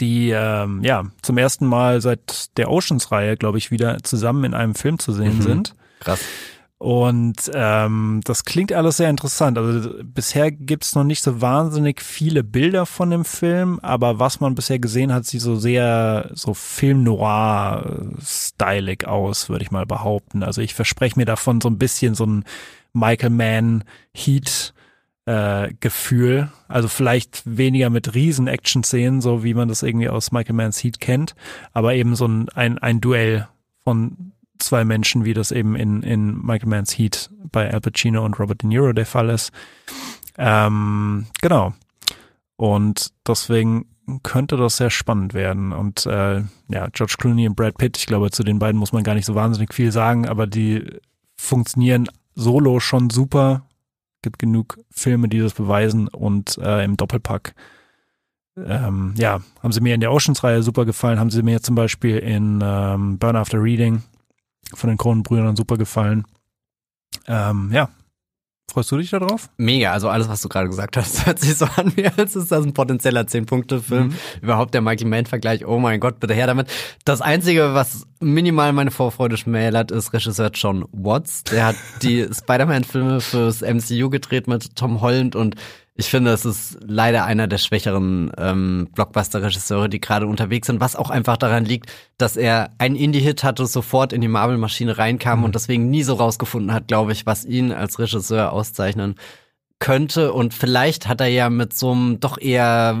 [0.00, 4.74] die ähm, ja zum ersten Mal seit der Oceans-Reihe, glaube ich, wieder zusammen in einem
[4.74, 5.42] Film zu sehen mhm.
[5.42, 5.74] sind.
[6.00, 6.20] Krass.
[6.82, 9.56] Und ähm, das klingt alles sehr interessant.
[9.56, 14.56] Also bisher gibt's noch nicht so wahnsinnig viele Bilder von dem Film, aber was man
[14.56, 20.42] bisher gesehen hat, sieht so sehr so Film noir-stylig aus, würde ich mal behaupten.
[20.42, 22.42] Also ich verspreche mir davon so ein bisschen so ein
[22.92, 24.74] Michael Mann Heat
[25.26, 26.50] äh, Gefühl.
[26.66, 30.98] Also vielleicht weniger mit riesen Action-Szenen, so wie man das irgendwie aus Michael Manns Heat
[30.98, 31.36] kennt,
[31.74, 33.46] aber eben so ein, ein, ein Duell
[33.84, 34.31] von
[34.62, 38.62] zwei Menschen, wie das eben in, in Michael Manns Heat bei Al Pacino und Robert
[38.62, 39.52] De Niro der Fall ist.
[40.38, 41.74] Ähm, genau.
[42.56, 43.86] Und deswegen
[44.22, 45.72] könnte das sehr spannend werden.
[45.72, 49.04] Und äh, ja, George Clooney und Brad Pitt, ich glaube, zu den beiden muss man
[49.04, 50.84] gar nicht so wahnsinnig viel sagen, aber die
[51.36, 53.66] funktionieren solo schon super.
[54.22, 57.54] Gibt genug Filme, die das beweisen und äh, im Doppelpack.
[58.56, 62.18] Ähm, ja, haben sie mir in der Oceans-Reihe super gefallen, haben sie mir zum Beispiel
[62.18, 64.02] in ähm, Burn After Reading
[64.74, 66.24] von den Kronenbrüdern super gefallen.
[67.26, 67.88] Ähm, ja.
[68.72, 69.50] Freust du dich darauf?
[69.58, 72.50] Mega, also alles, was du gerade gesagt hast, hört sich so an, wie als ist
[72.50, 74.08] das ein potenzieller 10-Punkte-Film.
[74.08, 74.14] Mhm.
[74.40, 76.70] Überhaupt der Michael Mann-Vergleich, oh mein Gott, bitte her damit.
[77.04, 81.44] Das Einzige, was minimal meine Vorfreude schmälert, ist Regisseur John Watts.
[81.44, 85.56] Der hat die Spider-Man-Filme fürs MCU gedreht mit Tom Holland und
[85.94, 90.96] ich finde, es ist leider einer der schwächeren ähm, Blockbuster-Regisseure, die gerade unterwegs sind, was
[90.96, 95.44] auch einfach daran liegt, dass er einen Indie-Hit hatte, sofort in die Marvel-Maschine reinkam mhm.
[95.46, 99.16] und deswegen nie so rausgefunden hat, glaube ich, was ihn als Regisseur auszeichnen
[99.80, 100.32] könnte.
[100.32, 102.96] Und vielleicht hat er ja mit so einem doch eher,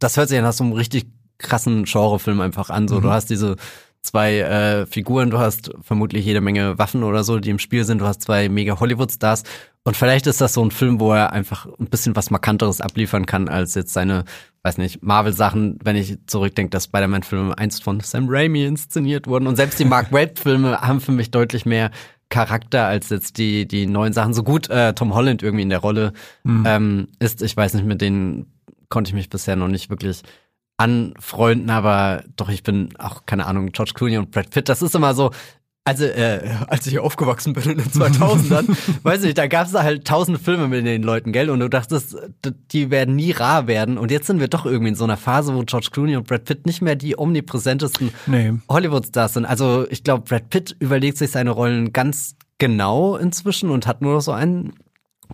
[0.00, 1.06] das hört sich ja nach so einem richtig
[1.38, 2.88] krassen Genrefilm einfach an.
[2.88, 3.02] So, mhm.
[3.02, 3.54] du hast diese
[4.02, 8.00] zwei äh, Figuren, du hast vermutlich jede Menge Waffen oder so, die im Spiel sind,
[8.00, 9.44] du hast zwei mega Hollywood-Stars.
[9.82, 13.24] Und vielleicht ist das so ein Film, wo er einfach ein bisschen was Markanteres abliefern
[13.24, 14.24] kann, als jetzt seine,
[14.62, 19.46] weiß nicht, Marvel-Sachen, wenn ich zurückdenke, dass Spider-Man-Filme einst von Sam Raimi inszeniert wurden.
[19.46, 21.90] Und selbst die Mark Webb-Filme haben für mich deutlich mehr
[22.28, 24.34] Charakter als jetzt die, die neuen Sachen.
[24.34, 26.12] So gut äh, Tom Holland irgendwie in der Rolle
[26.44, 26.64] mhm.
[26.66, 28.52] ähm, ist, ich weiß nicht, mit denen
[28.88, 30.22] konnte ich mich bisher noch nicht wirklich
[30.80, 34.94] anfreunden, aber doch, ich bin auch, keine Ahnung, George Clooney und Brad Pitt, das ist
[34.94, 35.30] immer so,
[35.84, 40.06] also, äh, als ich aufgewachsen bin in den 2000ern, weiß nicht, da gab es halt
[40.06, 41.50] tausende Filme mit den Leuten, gell?
[41.50, 42.16] Und du dachtest,
[42.72, 43.98] die werden nie rar werden.
[43.98, 46.44] Und jetzt sind wir doch irgendwie in so einer Phase, wo George Clooney und Brad
[46.44, 48.52] Pitt nicht mehr die omnipräsentesten nee.
[48.68, 49.44] Hollywood-Stars sind.
[49.44, 54.14] Also, ich glaube, Brad Pitt überlegt sich seine Rollen ganz genau inzwischen und hat nur
[54.14, 54.74] noch so einen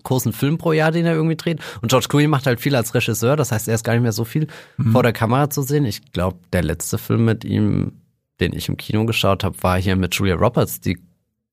[0.03, 1.61] großen Film pro Jahr, den er irgendwie dreht.
[1.83, 4.13] Und George Clooney macht halt viel als Regisseur, das heißt, er ist gar nicht mehr
[4.13, 4.93] so viel mhm.
[4.93, 5.85] vor der Kamera zu sehen.
[5.85, 7.93] Ich glaube, der letzte Film mit ihm,
[8.41, 10.99] den ich im Kino geschaut habe, war hier mit Julia Roberts, die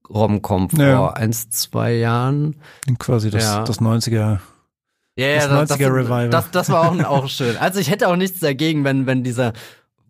[0.09, 1.13] Rom-Com vor ja.
[1.13, 2.55] eins, zwei Jahren.
[2.99, 3.63] Quasi das, ja.
[3.63, 4.39] das 90er.
[5.15, 6.29] Ja, ja, das, das 90er Revival.
[6.29, 7.55] Das, das war auch, auch schön.
[7.57, 9.53] Also ich hätte auch nichts dagegen, wenn, wenn dieser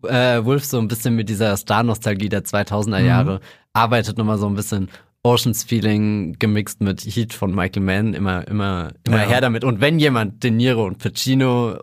[0.02, 3.40] äh, Wolf so ein bisschen mit dieser Star-Nostalgie der 2000er Jahre mhm.
[3.72, 4.88] arbeitet, nochmal so ein bisschen
[5.24, 9.28] Oceans Feeling gemixt mit Heat von Michael Mann, immer, immer, immer ja.
[9.28, 9.64] her damit.
[9.64, 11.78] Und wenn jemand De Niro und Pacino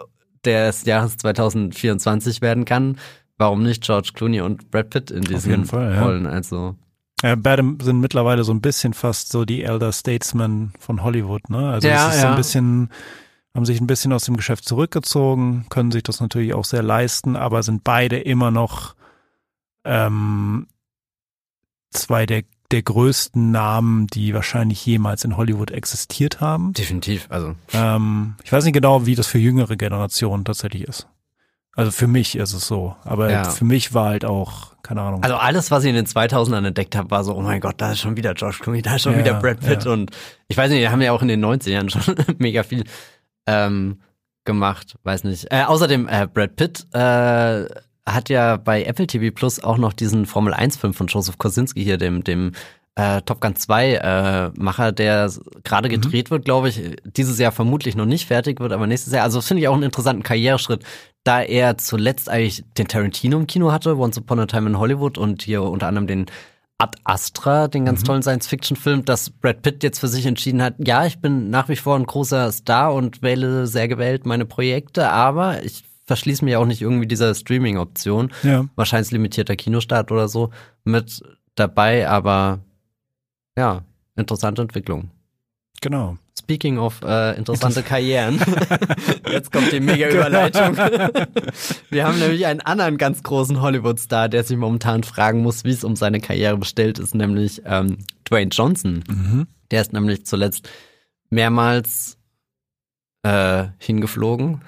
[0.45, 2.97] des Jahres 2024 werden kann,
[3.38, 6.25] warum nicht George Clooney und Brad Pitt in diesen Fall, Rollen?
[6.25, 6.32] Ja.
[6.32, 6.75] Also.
[7.23, 11.69] Ja, beide sind mittlerweile so ein bisschen fast so die Elder Statesmen von Hollywood, ne?
[11.69, 12.27] Also ja, es ist ja.
[12.27, 12.89] so ein bisschen,
[13.56, 17.36] haben sich ein bisschen aus dem Geschäft zurückgezogen, können sich das natürlich auch sehr leisten,
[17.36, 18.95] aber sind beide immer noch
[19.84, 20.67] ähm,
[21.91, 26.74] zwei der der größten Namen, die wahrscheinlich jemals in Hollywood existiert haben.
[26.74, 27.56] Definitiv, also.
[27.74, 31.08] Ähm, ich weiß nicht genau, wie das für jüngere Generationen tatsächlich ist.
[31.74, 32.96] Also für mich ist es so.
[33.04, 33.44] Aber Ja.
[33.50, 35.24] für mich war halt auch, keine Ahnung.
[35.24, 37.92] Also alles, was ich in den 2000ern entdeckt habe, war so, oh mein Gott, da
[37.94, 39.92] ist schon wieder Josh Clooney, da ist schon Ja, wieder Brad Pitt ja.
[39.92, 40.12] und
[40.50, 42.84] ich weiß nicht, die haben ja auch in den 90ern schon mega viel
[43.48, 44.02] ähm,
[44.44, 45.48] gemacht, weiß nicht.
[45.50, 47.66] Äh, außerdem, äh, Brad Pitt äh,
[48.06, 51.84] hat ja bei Apple TV Plus auch noch diesen Formel 1 Film von Joseph Kosinski
[51.84, 52.54] hier, dem, dem
[52.96, 55.32] äh, Top Gun 2 äh, Macher, der
[55.64, 55.94] gerade Mhm.
[55.94, 59.24] gedreht wird, glaube ich, dieses Jahr vermutlich noch nicht fertig wird, aber nächstes Jahr.
[59.24, 60.84] Also das finde ich auch einen interessanten Karriereschritt,
[61.24, 65.18] da er zuletzt eigentlich den Tarantino im Kino hatte, Once Upon a Time in Hollywood
[65.18, 66.26] und hier unter anderem den
[66.80, 71.06] Ad Astra, den ganz tollen Science-Fiction-Film, dass Brad Pitt jetzt für sich entschieden hat, ja,
[71.06, 75.64] ich bin nach wie vor ein großer Star und wähle sehr gewählt meine Projekte, aber
[75.64, 78.34] ich verschließe mich auch nicht irgendwie dieser Streaming-Option.
[78.43, 78.65] ja.
[78.76, 80.50] Wahrscheinlich limitierter Kinostart oder so
[80.84, 81.21] mit
[81.56, 82.60] dabei, aber
[83.58, 83.84] ja,
[84.17, 85.10] interessante Entwicklung.
[85.80, 86.17] Genau.
[86.38, 88.41] Speaking of äh, interessante Karrieren.
[89.32, 90.76] Jetzt kommt die mega Überleitung.
[91.89, 95.86] Wir haben nämlich einen anderen ganz großen Hollywood-Star, der sich momentan fragen muss, wie es
[95.86, 99.04] um seine Karriere bestellt ist, nämlich ähm, Dwayne Johnson.
[99.08, 99.47] Mhm.
[99.71, 100.67] Der ist nämlich zuletzt
[101.30, 102.17] mehrmals
[103.24, 104.62] äh, hingeflogen,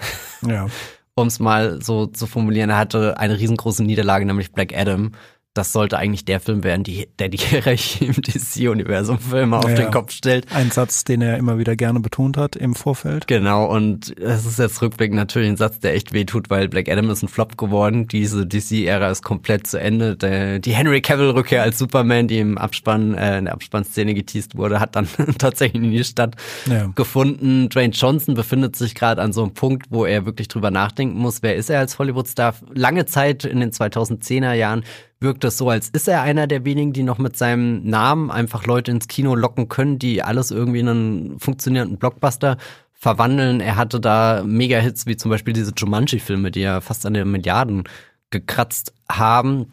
[0.48, 0.68] Ja.
[1.16, 2.70] Um es mal so zu formulieren.
[2.70, 5.12] Er hatte eine riesengroße Niederlage, nämlich Black Adam.
[5.56, 9.70] Das sollte eigentlich der Film werden, die, der die Hierarchie im DC-Universum für immer auf
[9.70, 9.76] Ja.
[9.76, 10.48] den Kopf stellt.
[10.52, 13.28] Ein Satz, den er immer wieder gerne betont hat im Vorfeld.
[13.28, 17.10] Genau, und es ist jetzt rückblickend natürlich ein Satz, der echt wehtut, weil Black Adam
[17.12, 18.08] ist ein Flop geworden.
[18.08, 20.16] Diese DC-Ära ist komplett zu Ende.
[20.16, 24.80] Der, die Henry Cavill-Rückkehr als Superman, die im Abspann, äh, in der Abspannszene geteased wurde,
[24.80, 26.74] hat dann tatsächlich nie stattgefunden.
[26.74, 26.92] Ja.
[26.96, 27.70] gefunden.
[27.70, 31.44] Dwayne Johnson befindet sich gerade an so einem Punkt, wo er wirklich drüber nachdenken muss,
[31.44, 32.56] wer ist er als Hollywood-Star?
[32.74, 34.84] Lange Zeit in den 2010er Jahren
[35.24, 38.66] wirkt es so, als ist er einer der wenigen, die noch mit seinem Namen einfach
[38.66, 42.58] Leute ins Kino locken können, die alles irgendwie in einen funktionierenden Blockbuster
[42.94, 43.60] verwandeln.
[43.60, 47.84] Er hatte da Mega-Hits wie zum Beispiel diese Jumanji-Filme, die ja fast an den Milliarden
[48.30, 49.72] gekratzt haben.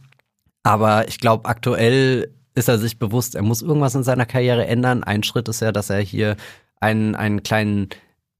[0.62, 5.04] Aber ich glaube, aktuell ist er sich bewusst, er muss irgendwas in seiner Karriere ändern.
[5.04, 6.36] Ein Schritt ist ja, dass er hier
[6.80, 7.88] einen, einen kleinen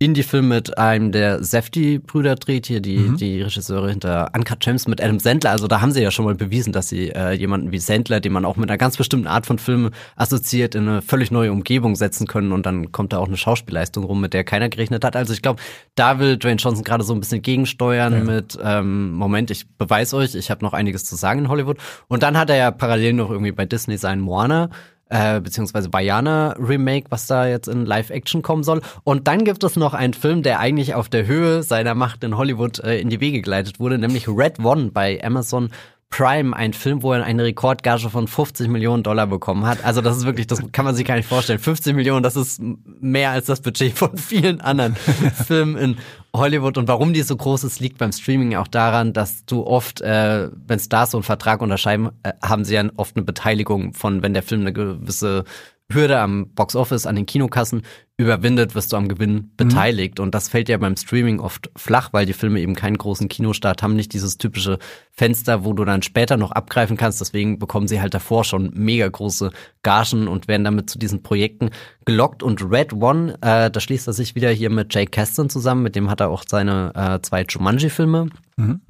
[0.03, 5.21] Indie-Film mit einem der Safety-Brüder dreht, hier die, die Regisseure hinter Uncut Gems mit Adam
[5.21, 5.51] Sandler.
[5.51, 8.33] Also da haben sie ja schon mal bewiesen, dass sie äh, jemanden wie Sandler, den
[8.33, 11.97] man auch mit einer ganz bestimmten Art von Film assoziiert, in eine völlig neue Umgebung
[11.97, 15.17] setzen können und dann kommt da auch eine Schauspielleistung rum, mit der keiner gerechnet hat.
[15.17, 15.61] Also ich glaube,
[15.97, 20.35] da will Dwayne Johnson gerade so ein bisschen gegensteuern mit, ähm, Moment, ich beweis euch,
[20.35, 21.77] ich habe noch einiges zu sagen in Hollywood.
[22.09, 24.71] Und dann hat er ja parallel noch irgendwie bei Disney seinen Moana
[25.11, 28.81] äh, beziehungsweise Bayana Remake, was da jetzt in Live-Action kommen soll.
[29.05, 32.37] Und dann gibt es noch einen Film, der eigentlich auf der Höhe seiner Macht in
[32.37, 35.71] Hollywood äh, in die Wege geleitet wurde, nämlich Red One bei Amazon
[36.11, 39.85] Prime, ein Film, wo er eine Rekordgage von 50 Millionen Dollar bekommen hat.
[39.85, 41.61] Also das ist wirklich, das kann man sich gar nicht vorstellen.
[41.61, 42.61] 50 Millionen, das ist
[43.01, 44.97] mehr als das Budget von vielen anderen
[45.47, 45.97] Filmen in
[46.35, 46.79] Hollywood.
[46.79, 50.49] Und warum die so groß ist, liegt beim Streaming auch daran, dass du oft, äh,
[50.67, 54.35] wenn Stars so einen Vertrag unterschreiben, äh, haben sie ja oft eine Beteiligung von, wenn
[54.35, 55.45] der Film eine gewisse
[55.93, 57.83] Hürde am Box Office, an den Kinokassen
[58.17, 60.21] überwindet, wirst du am Gewinn beteiligt.
[60.21, 63.83] Und das fällt ja beim Streaming oft flach, weil die Filme eben keinen großen Kinostart
[63.83, 64.79] haben, nicht dieses typische
[65.11, 67.21] Fenster, wo du dann später noch abgreifen kannst.
[67.21, 69.51] Deswegen bekommen sie halt davor schon mega große
[69.83, 71.71] Gagen und werden damit zu diesen Projekten
[72.05, 72.43] gelockt.
[72.43, 75.97] Und Red One, äh, da schließt er sich wieder hier mit Jake Kasdan zusammen, mit
[75.97, 78.29] dem hat er auch seine äh, zwei Jumanji-Filme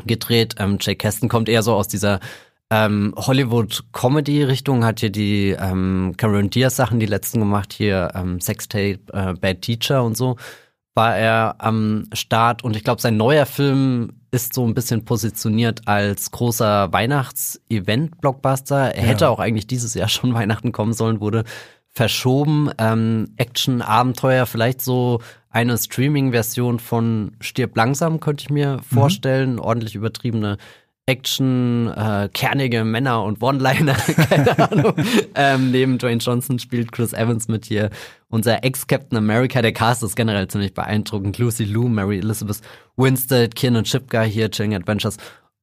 [0.05, 0.57] gedreht.
[0.59, 2.19] Ähm, Jake Kasdan kommt eher so aus dieser
[2.71, 9.35] ähm, Hollywood-Comedy-Richtung, hat hier die ähm, Cameron Diaz-Sachen, die letzten gemacht, hier ähm, Sextape, äh,
[9.35, 10.37] Bad Teacher und so,
[10.95, 12.63] war er am Start.
[12.65, 18.95] Und ich glaube, sein neuer Film ist so ein bisschen positioniert als großer Weihnachts-Event-Blockbuster.
[18.95, 19.31] Er hätte Ja.
[19.31, 21.45] auch eigentlich dieses Jahr schon Weihnachten kommen sollen, wurde
[21.93, 22.71] verschoben.
[22.79, 29.59] Ähm, Action, Abenteuer, vielleicht so eine Streaming-Version von Stirb langsam, könnte ich mir vorstellen.
[29.59, 30.57] Ordentlich übertriebene
[31.11, 33.95] Action, äh, kernige Männer und One-Liner,
[34.29, 34.95] keine Ahnung.
[35.35, 37.91] ähm, neben Dwayne Johnson spielt Chris Evans mit hier.
[38.29, 41.37] Unser Ex-Captain America, der Cast ist generell ziemlich beeindruckend.
[41.39, 42.61] Lucy Liu, Mary Elizabeth
[42.97, 45.17] Winstead, Kiernan Shipka hier, Chilling Adventures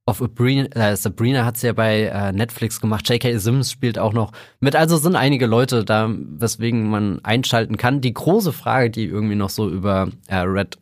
[0.06, 3.08] of Sabrina, äh, Sabrina hat's ja bei äh, Netflix gemacht.
[3.08, 3.38] J.K.
[3.38, 4.76] Sims spielt auch noch mit.
[4.76, 8.02] Also sind einige Leute da, weswegen man einschalten kann.
[8.02, 10.78] Die große Frage, die irgendwie noch so über äh, Red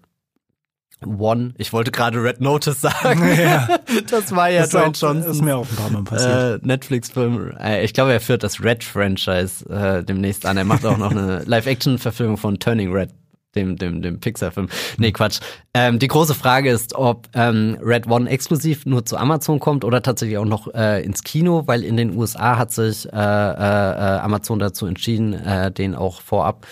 [1.06, 3.28] One, ich wollte gerade Red Notice sagen.
[3.38, 3.68] Ja.
[4.10, 5.32] Das war ja Das ist, Dwayne auch, Johnson.
[5.32, 6.64] ist mir auch ein paar Mal passiert.
[6.64, 7.56] Äh, Netflix-Film.
[7.60, 10.58] Äh, ich glaube, er führt das Red-Franchise äh, demnächst an.
[10.58, 13.10] Er macht auch noch eine Live-Action-Verfilmung von Turning Red
[13.56, 14.68] dem, dem, dem Pixar-Film.
[14.98, 15.40] Nee, Quatsch.
[15.74, 20.02] Ähm, die große Frage ist, ob ähm, Red One exklusiv nur zu Amazon kommt oder
[20.02, 24.60] tatsächlich auch noch äh, ins Kino, weil in den USA hat sich äh, äh, Amazon
[24.60, 26.68] dazu entschieden, äh, den auch vorab,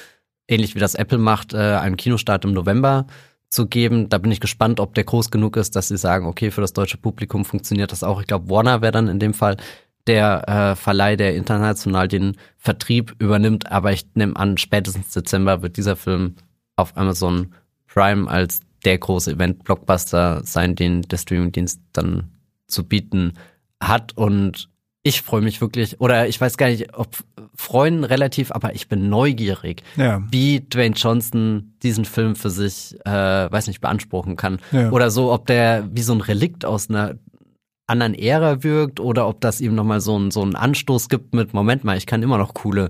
[0.47, 3.05] ähnlich wie das Apple macht, äh, einen Kinostart im November
[3.53, 4.09] zu geben.
[4.09, 6.73] Da bin ich gespannt, ob der groß genug ist, dass sie sagen, okay, für das
[6.73, 8.19] deutsche Publikum funktioniert das auch.
[8.21, 9.57] Ich glaube, Warner wäre dann in dem Fall
[10.07, 13.71] der äh, Verleih, der international den Vertrieb übernimmt.
[13.71, 16.35] Aber ich nehme an, spätestens Dezember wird dieser Film
[16.75, 17.53] auf Amazon
[17.87, 22.31] Prime als der große Event-Blockbuster sein, den der Streamingdienst dann
[22.67, 23.33] zu bieten
[23.79, 24.17] hat.
[24.17, 24.69] Und
[25.05, 27.09] ich freue mich wirklich, oder ich weiß gar nicht, ob
[27.55, 30.23] freuen relativ, aber ich bin neugierig, Ja.
[30.31, 33.11] wie Dwayne Johnson diesen Film für sich, äh,
[33.51, 34.59] weiß nicht, beanspruchen kann.
[34.71, 34.89] Ja.
[34.91, 37.15] Oder so, ob der wie so ein Relikt aus einer
[37.85, 41.53] anderen Ära wirkt oder ob das ihm nochmal so, ein, so einen Anstoß gibt mit,
[41.53, 42.89] Moment mal, ich kann immer noch coole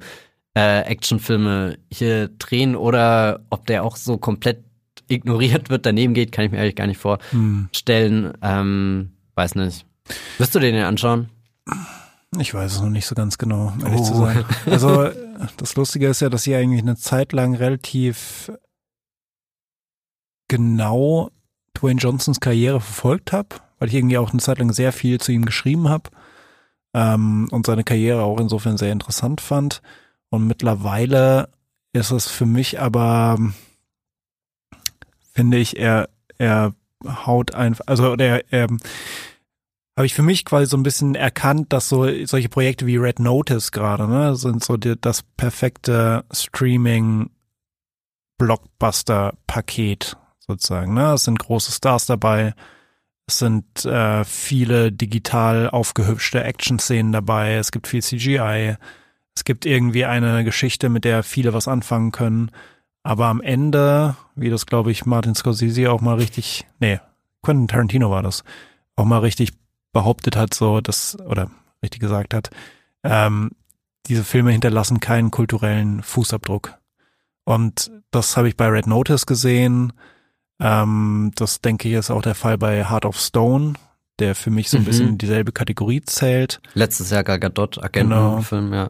[0.55, 4.63] äh, Actionfilme hier drehen oder ob der auch so komplett
[5.09, 8.33] ignoriert wird, daneben geht, kann ich mir eigentlich gar nicht vorstellen.
[8.43, 9.85] Ähm, weiß nicht.
[10.37, 11.29] Wirst du den denn anschauen?
[12.39, 14.03] Ich weiß es noch nicht so ganz genau, um ehrlich Oh.
[14.05, 14.45] zu sein.
[14.65, 15.09] Also
[15.57, 18.51] das Lustige ist ja, dass ich eigentlich eine Zeit lang relativ
[20.47, 21.29] genau
[21.75, 25.31] Dwayne Johnsons Karriere verfolgt habe, weil ich irgendwie auch eine Zeit lang sehr viel zu
[25.31, 26.09] ihm geschrieben habe
[26.93, 29.81] ähm, und seine Karriere auch insofern sehr interessant fand.
[30.29, 31.49] Und mittlerweile
[31.93, 33.37] ist es für mich aber,
[35.31, 36.73] finde ich, er, er
[37.05, 38.67] haut einfach, also der, er,
[39.95, 43.19] habe ich für mich quasi so ein bisschen erkannt, dass so solche Projekte wie Red
[43.19, 47.29] Notice gerade, ne, sind so die, das perfekte Streaming
[48.37, 51.13] Blockbuster Paket sozusagen, ne?
[51.13, 52.53] Es sind große Stars dabei.
[53.27, 57.53] Es sind äh, viele digital aufgehübschte Action-Szenen dabei.
[57.53, 58.75] Es gibt viel CGI.
[59.35, 62.51] Es gibt irgendwie eine Geschichte, mit der viele was anfangen können.
[63.03, 66.99] Aber am Ende, wie das glaube ich Martin Scorsese auch mal richtig, nee,
[67.41, 68.43] Quentin Tarantino war das,
[68.95, 69.51] auch mal richtig
[69.93, 71.49] behauptet hat, so dass, oder
[71.81, 72.49] richtig gesagt hat,
[73.03, 73.51] ähm,
[74.07, 76.73] diese Filme hinterlassen keinen kulturellen Fußabdruck.
[77.45, 79.93] Und das habe ich bei Red Notice gesehen.
[80.59, 83.73] Ähm, das denke ich ist auch der Fall bei Heart of Stone,
[84.19, 84.85] der für mich so ein Mhm.
[84.85, 86.61] bisschen in dieselbe Kategorie zählt.
[86.73, 88.33] Letztes Jahr Gal Gadot, Genau.
[88.35, 88.89] Agentenfilm, ja.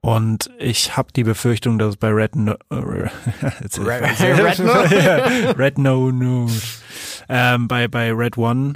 [0.00, 2.76] Und ich habe die Befürchtung, dass es bei Red No äh,
[3.62, 5.52] jetzt- Red- Red No?
[5.58, 6.48] Red No No
[7.28, 8.74] ähm, bei bei Red One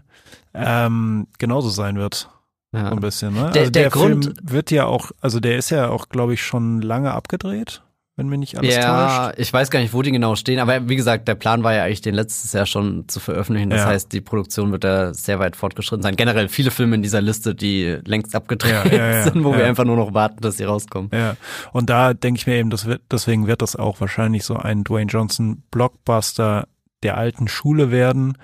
[0.54, 2.28] ähm, genauso sein wird.
[2.72, 2.88] ja.
[2.88, 3.50] So ein bisschen, ne?
[3.52, 6.34] Der- also der der, Film Grund- wird ja auch, also der ist ja auch, glaube
[6.34, 7.82] ich, schon lange abgedreht,
[8.16, 9.38] wenn mir nicht alles Ja, täuscht.
[9.40, 11.84] ich weiß gar nicht, wo die genau stehen, aber wie gesagt, der Plan war ja
[11.84, 13.70] eigentlich, den letztes Jahr schon zu veröffentlichen.
[13.70, 13.86] Das Ja.
[13.86, 16.14] heißt, die Produktion wird da sehr weit fortgeschritten sein.
[16.16, 19.84] Generell viele Filme in dieser Liste, die längst abgedreht Ja, ja, sind, wo wir einfach
[19.84, 21.10] nur noch warten, dass sie rauskommen.
[21.12, 21.36] Ja,
[21.72, 24.84] und da denke ich mir eben, das wird, deswegen wird das auch wahrscheinlich so ein
[24.84, 26.68] Dwayne Johnson Blockbuster
[27.02, 28.36] der alten Schule werden,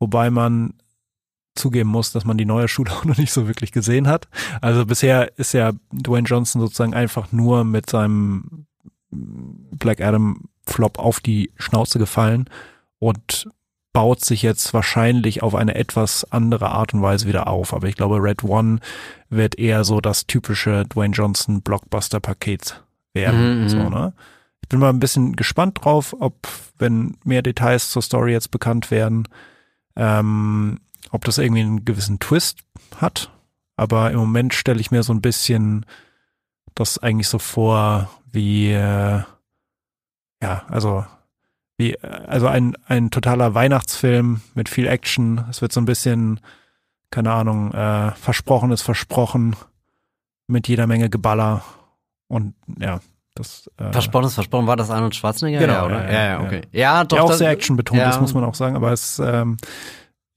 [0.00, 0.74] wobei man
[1.54, 4.26] zugeben muss, dass man die neue Schule auch noch nicht so wirklich gesehen hat.
[4.60, 8.66] Also bisher ist ja Dwayne Johnson sozusagen einfach nur mit seinem
[9.14, 12.48] Black Adam Flop auf die Schnauze gefallen
[12.98, 13.48] und
[13.92, 17.72] baut sich jetzt wahrscheinlich auf eine etwas andere Art und Weise wieder auf.
[17.72, 18.80] Aber ich glaube, Red One
[19.30, 23.62] wird eher so das typische Dwayne Johnson Blockbuster Paket werden.
[23.62, 24.12] Mhm, so, ne?
[24.62, 26.48] Ich bin mal ein bisschen gespannt drauf, ob,
[26.78, 29.28] wenn mehr Details zur Story jetzt bekannt werden,
[29.94, 32.60] ähm, ob das irgendwie einen gewissen Twist
[32.96, 33.30] hat.
[33.76, 35.86] Aber im Moment stelle ich mir so ein bisschen
[36.74, 39.22] das eigentlich so vor, wie, äh,
[40.42, 41.04] ja, also,
[41.76, 45.44] wie, äh, also ein, ein totaler Weihnachtsfilm mit viel Action.
[45.50, 46.40] Es wird so ein bisschen,
[47.10, 49.56] keine Ahnung, äh, versprochen ist versprochen
[50.46, 51.62] mit jeder Menge Geballer
[52.28, 53.00] und ja,
[53.34, 55.58] das äh, Versprochen ist versprochen, war das Arnold Schwarzenegger?
[55.58, 56.04] Genau, ja, oder?
[56.04, 56.62] ja, Ja, ja, okay.
[56.72, 57.16] Ja, doch.
[57.16, 58.10] ja auch sehr actionbetont ja.
[58.10, 59.56] ist, muss man auch sagen, aber es, ähm,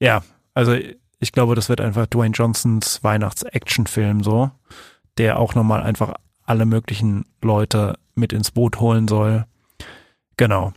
[0.00, 0.22] ja,
[0.54, 0.76] also
[1.20, 4.50] ich glaube, das wird einfach Dwayne Johnsons Weihnachts-Action-Film so,
[5.16, 6.14] der auch nochmal einfach
[6.48, 9.44] alle möglichen Leute mit ins Boot holen soll.
[10.36, 10.72] Genau.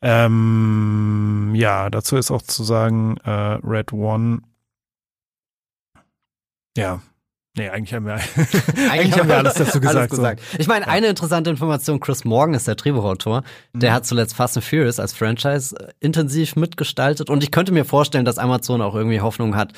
[0.00, 4.40] Ähm, ja, dazu ist auch zu sagen, äh, Red One.
[6.76, 7.00] Ja.
[7.54, 8.14] Nee, eigentlich haben wir,
[8.90, 10.14] eigentlich haben wir alles dazu gesagt.
[10.14, 10.26] so.
[10.58, 13.42] Ich meine, eine interessante Information, Chris Morgan ist der Drehbuchautor.
[13.74, 13.94] Der Mhm.
[13.94, 17.28] hat zuletzt Fast and Furious als Franchise äh, intensiv mitgestaltet.
[17.28, 19.74] Und ich könnte mir vorstellen, dass Amazon auch irgendwie Hoffnung hat,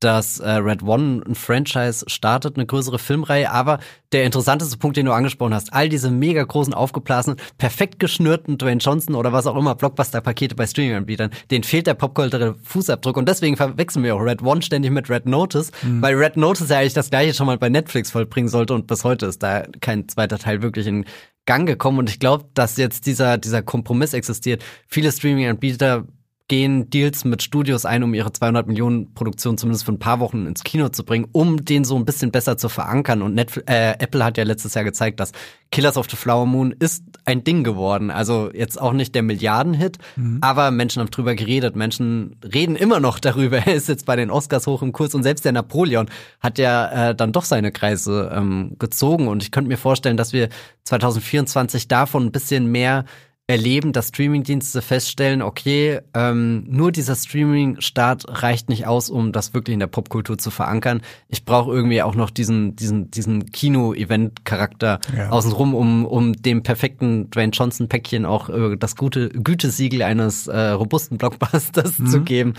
[0.00, 3.50] dass äh, Red One ein Franchise startet, eine größere Filmreihe.
[3.50, 3.78] Aber
[4.12, 8.80] der interessanteste Punkt, den du angesprochen hast, all diese mega großen, aufgeblasenen, perfekt geschnürten Dwayne
[8.80, 13.16] Johnson oder was auch immer, Blockbuster-Pakete bei Streaming-Anbietern, denen fehlt der popkulturelle Fußabdruck.
[13.16, 16.78] Und deswegen verwechseln wir auch Red One ständig mit Red Notice, weil Red Notice ja
[16.78, 20.08] eigentlich das gleiche schon mal bei Netflix vollbringen sollte und bis heute ist da kein
[20.08, 21.04] zweiter Teil wirklich in
[21.46, 24.64] Gang gekommen und ich glaube, dass jetzt dieser, dieser Kompromiss existiert.
[24.88, 26.04] Viele Streaming-Anbieter
[26.48, 30.46] gehen Deals mit Studios ein, um ihre 200 Millionen Produktion zumindest für ein paar Wochen
[30.46, 33.22] ins Kino zu bringen, um den so ein bisschen besser zu verankern.
[33.22, 35.32] Und Netflix, äh, Apple hat ja letztes Jahr gezeigt, dass
[35.72, 38.12] Killers of the Flower Moon ist ein Ding geworden.
[38.12, 40.38] Also jetzt auch nicht der Milliardenhit, mhm.
[40.40, 41.74] aber Menschen haben drüber geredet.
[41.74, 43.56] Menschen reden immer noch darüber.
[43.66, 47.10] Er ist jetzt bei den Oscars hoch im Kurs und selbst der Napoleon hat ja
[47.10, 49.26] äh, dann doch seine Kreise ähm, gezogen.
[49.26, 50.48] Und ich könnte mir vorstellen, dass wir
[50.84, 53.04] 2024 davon ein bisschen mehr
[53.48, 59.74] erleben, dass Streamingdienste feststellen, okay, ähm, nur dieser Streaming-Start reicht nicht aus, um das wirklich
[59.74, 61.00] in der Popkultur zu verankern.
[61.28, 65.28] Ich brauche irgendwie auch noch diesen, diesen, diesen Kino-Event-Charakter ja.
[65.30, 71.16] außenrum, um, um dem perfekten Dwayne Johnson-Päckchen auch äh, das gute Gütesiegel eines äh, robusten
[71.16, 72.06] Blockbusters mhm.
[72.06, 72.54] zu geben.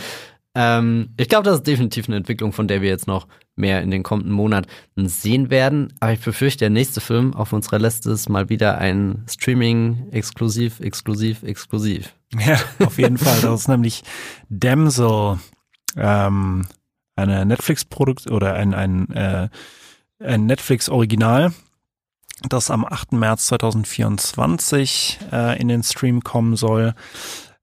[0.60, 3.92] Ähm, ich glaube, das ist definitiv eine Entwicklung, von der wir jetzt noch mehr in
[3.92, 5.94] den kommenden Monaten sehen werden.
[6.00, 11.44] Aber ich befürchte, der nächste Film auf unserer Liste ist mal wieder ein Streaming-exklusiv, exklusiv,
[11.44, 12.16] exklusiv.
[12.40, 13.40] Ja, auf jeden Fall.
[13.42, 14.04] Das ist nämlich
[14.50, 15.38] Damsel,
[15.96, 16.66] ähm,
[17.16, 19.50] eine Netflix-Produkt oder ein, ein, äh,
[20.20, 21.54] ein Netflix-Original,
[22.50, 23.12] das am 8.
[23.12, 26.96] März 2024 äh, in den Stream kommen soll.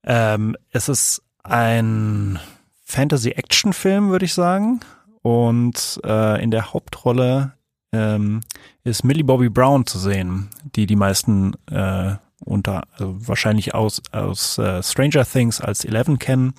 [0.04, 2.38] Ähm, es ist ein
[2.84, 4.80] Fantasy-Action-Film, würde ich sagen.
[5.22, 7.54] Und äh, in der Hauptrolle
[7.92, 8.40] ähm,
[8.82, 14.58] ist Millie Bobby Brown zu sehen, die die meisten äh, unter also wahrscheinlich aus aus
[14.58, 16.52] äh, Stranger Things als Eleven kennen,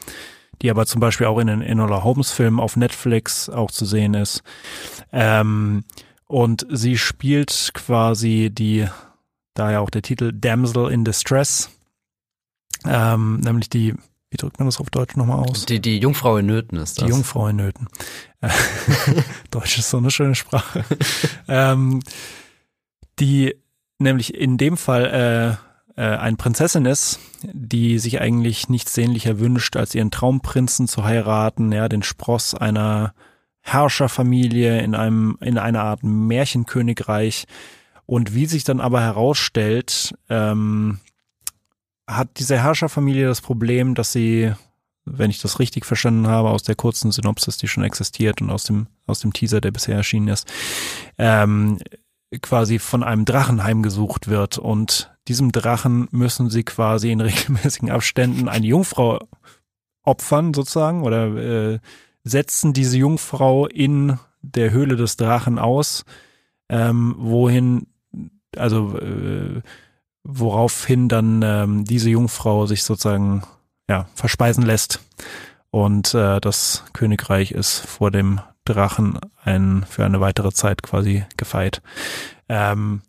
[0.61, 4.13] die aber zum Beispiel auch in den Enola Holmes Filmen auf Netflix auch zu sehen
[4.15, 4.41] ist.
[5.11, 5.83] Ähm,
[6.27, 8.87] und sie spielt quasi die,
[9.53, 11.69] daher auch der Titel Damsel in Distress,
[12.85, 13.93] ähm, nämlich die
[14.29, 15.65] wie drückt man das auf Deutsch nochmal aus?
[15.65, 17.05] Die, die Jungfrau in Nöten ist das.
[17.05, 17.87] Die Jungfrau in Nöten.
[19.51, 20.83] Deutsch ist so eine schöne Sprache.
[21.47, 22.01] ähm,
[23.19, 23.55] die
[23.99, 25.59] nämlich in dem Fall
[25.97, 31.03] äh, äh, eine Prinzessin ist, die sich eigentlich nichts sehnlicher wünscht, als ihren Traumprinzen zu
[31.03, 33.13] heiraten, ja, den Spross einer
[33.61, 37.45] Herrscherfamilie in einem, in einer Art Märchenkönigreich.
[38.05, 40.99] Und wie sich dann aber herausstellt, ähm,
[42.07, 44.53] hat diese Herrscherfamilie das Problem, dass sie,
[45.05, 48.63] wenn ich das richtig verstanden habe, aus der kurzen Synopsis, die schon existiert und aus
[48.63, 50.51] dem, aus dem Teaser, der bisher erschienen ist,
[51.17, 51.79] ähm,
[52.41, 54.57] quasi von einem Drachen heimgesucht wird.
[54.57, 59.19] Und diesem Drachen müssen sie quasi in regelmäßigen Abständen eine Jungfrau
[60.03, 61.79] opfern, sozusagen, oder äh,
[62.23, 66.05] setzen diese Jungfrau in der Höhle des Drachen aus,
[66.69, 67.87] ähm, wohin,
[68.55, 69.61] also äh,
[70.25, 73.43] woraufhin dann ähm, diese Jungfrau sich sozusagen
[73.87, 74.99] ja verspeisen lässt
[75.69, 81.81] und äh, das Königreich ist vor dem Drachen ein für eine weitere Zeit quasi gefeit.
[82.49, 83.01] Ähm,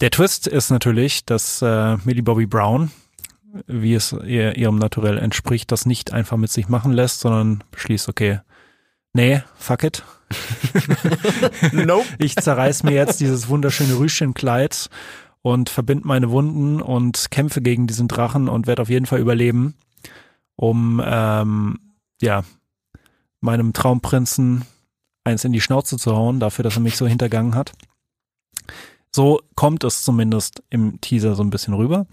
[0.00, 2.90] der Twist ist natürlich, dass äh, Millie Bobby Brown,
[3.66, 8.08] wie es ihr, ihrem Naturell entspricht, das nicht einfach mit sich machen lässt, sondern beschließt,
[8.08, 8.40] okay,
[9.12, 10.02] nee, fuck it.
[11.72, 12.06] nope.
[12.18, 14.88] Ich zerreiß mir jetzt dieses wunderschöne Rüschenkleid
[15.44, 19.74] und verbinde meine Wunden und kämpfe gegen diesen Drachen und werde auf jeden Fall überleben,
[20.56, 21.78] um ähm,
[22.22, 22.44] ja
[23.40, 24.64] meinem Traumprinzen
[25.22, 27.72] eins in die Schnauze zu hauen, dafür, dass er mich so hintergangen hat.
[29.14, 32.06] So kommt es zumindest im Teaser so ein bisschen rüber.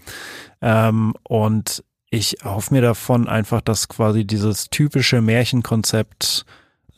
[0.60, 6.44] Ähm, und ich hoffe mir davon einfach, dass quasi dieses typische Märchenkonzept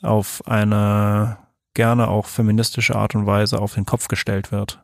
[0.02, 1.38] auf eine
[1.74, 4.83] gerne auch feministische Art und Weise auf den Kopf gestellt wird.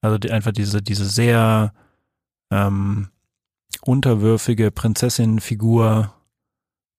[0.00, 1.72] Also die, einfach diese, diese sehr
[2.50, 3.08] ähm,
[3.82, 6.12] unterwürfige Prinzessin-Figur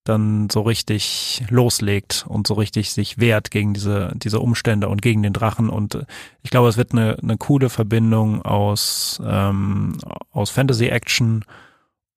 [0.08, 5.22] dann so richtig loslegt und so richtig sich wehrt gegen diese, diese Umstände und gegen
[5.22, 5.70] den Drachen.
[5.70, 6.06] Und äh,
[6.44, 9.98] ich glaube, es wird eine, eine coole Verbindung aus, ähm,
[10.32, 11.44] aus Fantasy-Action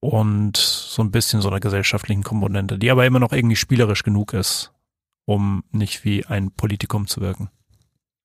[0.00, 4.32] und so ein bisschen so einer gesellschaftlichen Komponente, die aber immer noch irgendwie spielerisch genug
[4.32, 4.72] ist,
[5.26, 7.50] um nicht wie ein Politikum zu wirken.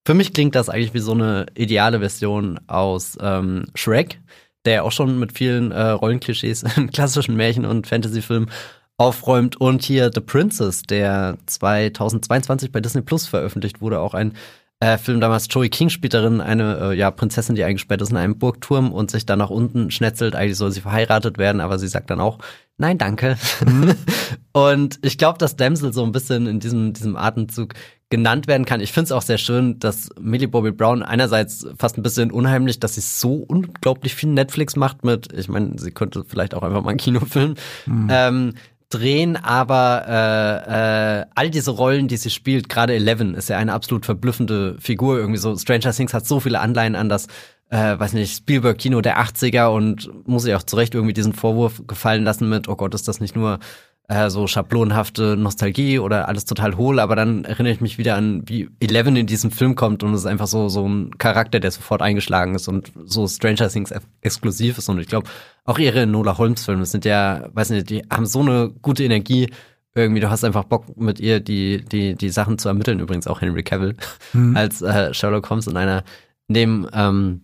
[0.05, 4.21] Für mich klingt das eigentlich wie so eine ideale Version aus ähm, Shrek,
[4.63, 8.51] der auch schon mit vielen äh, Rollenklischees in klassischen Märchen- und Fantasyfilmen
[8.97, 9.59] aufräumt.
[9.59, 14.33] Und hier The Princess, der 2022 bei Disney Plus veröffentlicht wurde, auch ein
[14.79, 15.47] äh, Film damals.
[15.49, 19.09] Joey King spielt darin eine äh, ja, Prinzessin, die eingesperrt ist in einem Burgturm und
[19.11, 20.35] sich dann nach unten schnetzelt.
[20.35, 22.39] Eigentlich soll sie verheiratet werden, aber sie sagt dann auch,
[22.77, 23.37] nein, danke.
[23.65, 23.95] Mhm.
[24.51, 27.73] und ich glaube, dass Damsel so ein bisschen in diesem, diesem Atemzug
[28.09, 28.81] genannt werden kann.
[28.81, 32.79] Ich finde es auch sehr schön, dass Millie Bobby Brown einerseits fast ein bisschen unheimlich,
[32.79, 36.83] dass sie so unglaublich viel Netflix macht mit, ich meine, sie könnte vielleicht auch einfach
[36.83, 37.55] mal einen Kinofilm
[37.85, 38.07] mhm.
[38.11, 38.53] ähm,
[38.89, 43.73] drehen, aber äh, äh, all diese Rollen, die sie spielt, gerade Eleven ist ja eine
[43.73, 45.57] absolut verblüffende Figur irgendwie so.
[45.57, 47.27] Stranger Things hat so viele Anleihen an das
[47.69, 51.81] äh, weiß nicht, Spielberg-Kino der 80er und muss sich auch zu Recht irgendwie diesen Vorwurf
[51.87, 53.59] gefallen lassen mit, oh Gott, ist das nicht nur
[54.07, 58.43] äh, so schablonhafte Nostalgie oder alles total hohl, aber dann erinnere ich mich wieder an,
[58.45, 61.71] wie Eleven in diesem Film kommt und es ist einfach so, so ein Charakter, der
[61.71, 65.27] sofort eingeschlagen ist und so Stranger Things exklusiv ist und ich glaube,
[65.65, 69.49] auch ihre Nola Holmes Filme sind ja, weiß nicht, die haben so eine gute Energie,
[69.95, 73.41] irgendwie, du hast einfach Bock mit ihr die, die, die Sachen zu ermitteln, übrigens auch
[73.41, 73.95] Henry Cavill
[74.33, 74.55] mhm.
[74.57, 76.03] als äh, Sherlock Holmes in einer
[76.47, 77.41] neben ähm,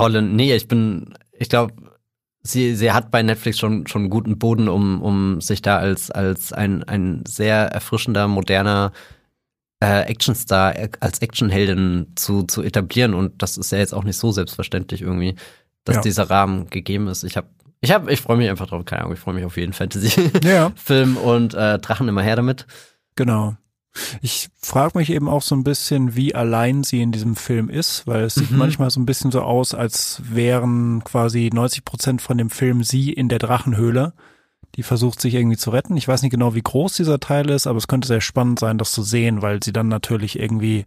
[0.00, 0.22] Rolle.
[0.22, 1.74] Nee, ich bin, ich glaube,
[2.42, 6.52] sie, sie hat bei Netflix schon, schon guten Boden, um, um sich da als, als
[6.52, 8.92] ein, ein sehr erfrischender, moderner
[9.80, 13.14] äh, Actionstar, als Actionheldin zu, zu etablieren.
[13.14, 15.34] Und das ist ja jetzt auch nicht so selbstverständlich irgendwie,
[15.86, 16.02] dass ja.
[16.02, 17.24] dieser Rahmen gegeben ist.
[17.24, 17.48] Ich habe
[17.80, 20.42] ich habe, ich freue mich einfach drauf, keine Ahnung, ich freue mich auf jeden Fantasy-Film
[20.44, 20.72] ja.
[21.22, 22.66] und äh, Drachen immer her damit.
[23.14, 23.56] Genau.
[24.20, 28.06] Ich frage mich eben auch so ein bisschen, wie allein sie in diesem Film ist,
[28.06, 28.58] weil es sieht mhm.
[28.58, 33.12] manchmal so ein bisschen so aus, als wären quasi 90 Prozent von dem Film sie
[33.12, 34.12] in der Drachenhöhle.
[34.74, 35.96] Die versucht sich irgendwie zu retten.
[35.96, 38.76] Ich weiß nicht genau, wie groß dieser Teil ist, aber es könnte sehr spannend sein,
[38.76, 40.84] das zu sehen, weil sie dann natürlich irgendwie,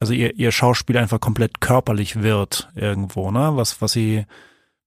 [0.00, 3.50] also ihr, ihr Schauspiel einfach komplett körperlich wird irgendwo, ne?
[3.54, 4.26] Was, was sie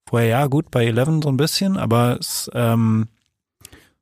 [0.08, 3.08] vorher, ja, gut, bei Eleven so ein bisschen, aber es, ähm,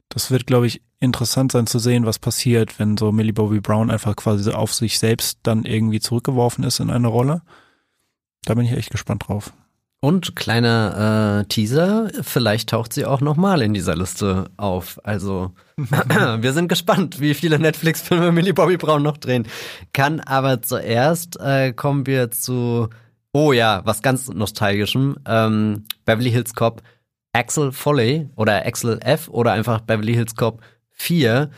[0.10, 3.90] das wird, glaube ich, interessant sein zu sehen, was passiert, wenn so Millie Bobby Brown
[3.90, 7.42] einfach quasi auf sich selbst dann irgendwie zurückgeworfen ist in eine Rolle.
[8.44, 9.54] Da bin ich echt gespannt drauf.
[10.02, 14.98] Und kleiner äh, Teaser, vielleicht taucht sie auch nochmal in dieser Liste auf.
[15.04, 19.46] Also wir sind gespannt, wie viele Netflix-Filme Millie Bobby Brown noch drehen
[19.92, 20.22] kann.
[20.22, 22.88] Aber zuerst äh, kommen wir zu,
[23.34, 25.18] oh ja, was ganz nostalgischem.
[25.26, 26.82] Ähm, Beverly Hills Cop
[27.34, 31.52] Axel Foley oder Axel F oder einfach Beverly Hills Cop 4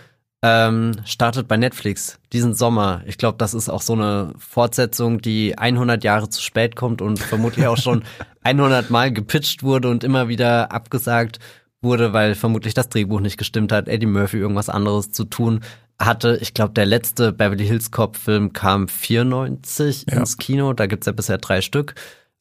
[0.44, 3.04] ähm, startet bei Netflix diesen Sommer.
[3.06, 7.20] Ich glaube, das ist auch so eine Fortsetzung, die 100 Jahre zu spät kommt und
[7.20, 8.04] vermutlich auch schon
[8.44, 11.40] 100 Mal gepitcht wurde und immer wieder abgesagt
[11.82, 15.62] wurde, weil vermutlich das Drehbuch nicht gestimmt hat, Eddie Murphy irgendwas anderes zu tun
[16.00, 16.38] hatte.
[16.42, 20.18] Ich glaube, der letzte Beverly Hills Cop Film kam 94 ja.
[20.18, 20.74] ins Kino.
[20.74, 21.96] Da gibt's ja bisher drei Stück.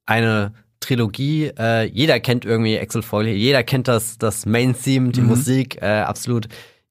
[0.06, 1.52] Eine Trilogie.
[1.58, 5.28] Äh, jeder kennt irgendwie Axel Foley, jeder kennt das, das Main-Theme, die mhm.
[5.28, 6.48] Musik, äh, absolut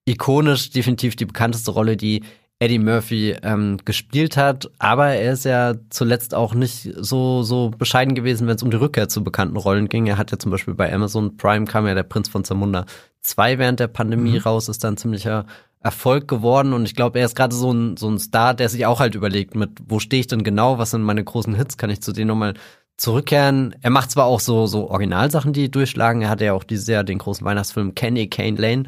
[0.10, 2.24] ikonisch, definitiv die bekannteste Rolle, die
[2.60, 4.70] Eddie Murphy ähm, gespielt hat.
[4.80, 8.78] Aber er ist ja zuletzt auch nicht so, so bescheiden gewesen, wenn es um die
[8.78, 10.07] Rückkehr zu bekannten Rollen ging.
[10.07, 12.86] Er hat ja zum Beispiel bei Amazon Prime kam ja der Prinz von Zamunda
[13.22, 14.39] 2 während der Pandemie mhm.
[14.39, 15.45] raus, ist dann ziemlicher
[15.82, 18.86] Erfolg geworden und ich glaube, er ist gerade so ein, so ein Star, der sich
[18.86, 21.89] auch halt überlegt, mit wo stehe ich denn genau, was sind meine großen Hits, kann
[21.89, 22.55] ich zu denen nochmal
[22.97, 23.74] zurückkehren.
[23.82, 26.22] Er macht zwar auch so, so Originalsachen, die durchschlagen.
[26.22, 28.84] Er hatte ja auch dieses Jahr den großen Weihnachtsfilm Kenny Kane Lane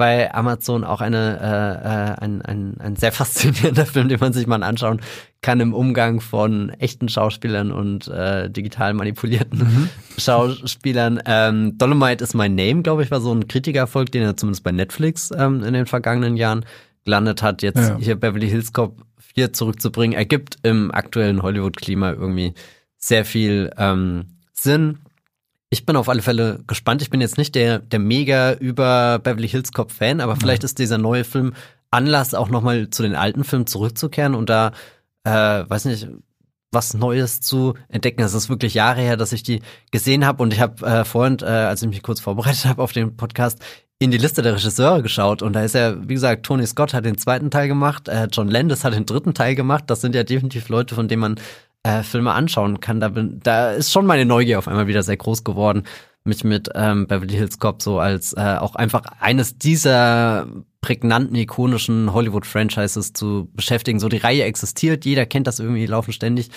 [0.00, 4.46] bei Amazon auch eine, äh, äh, ein, ein, ein sehr faszinierender Film, den man sich
[4.46, 5.02] mal anschauen
[5.42, 9.88] kann im Umgang von echten Schauspielern und äh, digital manipulierten mhm.
[10.18, 11.20] Schauspielern.
[11.26, 14.72] Ähm, Dolomite is My Name, glaube ich, war so ein Kritikerfolg, den er zumindest bei
[14.72, 16.64] Netflix ähm, in den vergangenen Jahren
[17.04, 17.60] gelandet hat.
[17.60, 17.98] Jetzt ja.
[17.98, 19.02] hier Beverly Hills Cop
[19.34, 22.54] 4 zurückzubringen, ergibt im aktuellen Hollywood-Klima irgendwie
[22.96, 25.00] sehr viel ähm, Sinn.
[25.72, 27.00] Ich bin auf alle Fälle gespannt.
[27.00, 30.80] Ich bin jetzt nicht der, der mega über Beverly Hills Cop Fan, aber vielleicht ist
[30.80, 31.54] dieser neue Film
[31.92, 34.72] Anlass, auch nochmal zu den alten Filmen zurückzukehren und da,
[35.24, 36.08] äh, weiß nicht,
[36.72, 38.22] was Neues zu entdecken.
[38.22, 39.60] Es ist wirklich Jahre her, dass ich die
[39.92, 42.92] gesehen habe und ich habe äh, vorhin, äh, als ich mich kurz vorbereitet habe auf
[42.92, 43.60] den Podcast,
[44.02, 47.04] in die Liste der Regisseure geschaut und da ist ja, wie gesagt, Tony Scott hat
[47.04, 49.84] den zweiten Teil gemacht, äh, John Landis hat den dritten Teil gemacht.
[49.88, 51.34] Das sind ja definitiv Leute, von denen man
[51.82, 53.00] äh, Filme anschauen kann.
[53.00, 55.84] Da, bin, da ist schon meine Neugier auf einmal wieder sehr groß geworden,
[56.24, 60.46] mich mit ähm, Beverly Hills Cop so als äh, auch einfach eines dieser
[60.80, 64.00] prägnanten, ikonischen Hollywood-Franchises zu beschäftigen.
[64.00, 66.50] So die Reihe existiert, jeder kennt das irgendwie, laufen ständig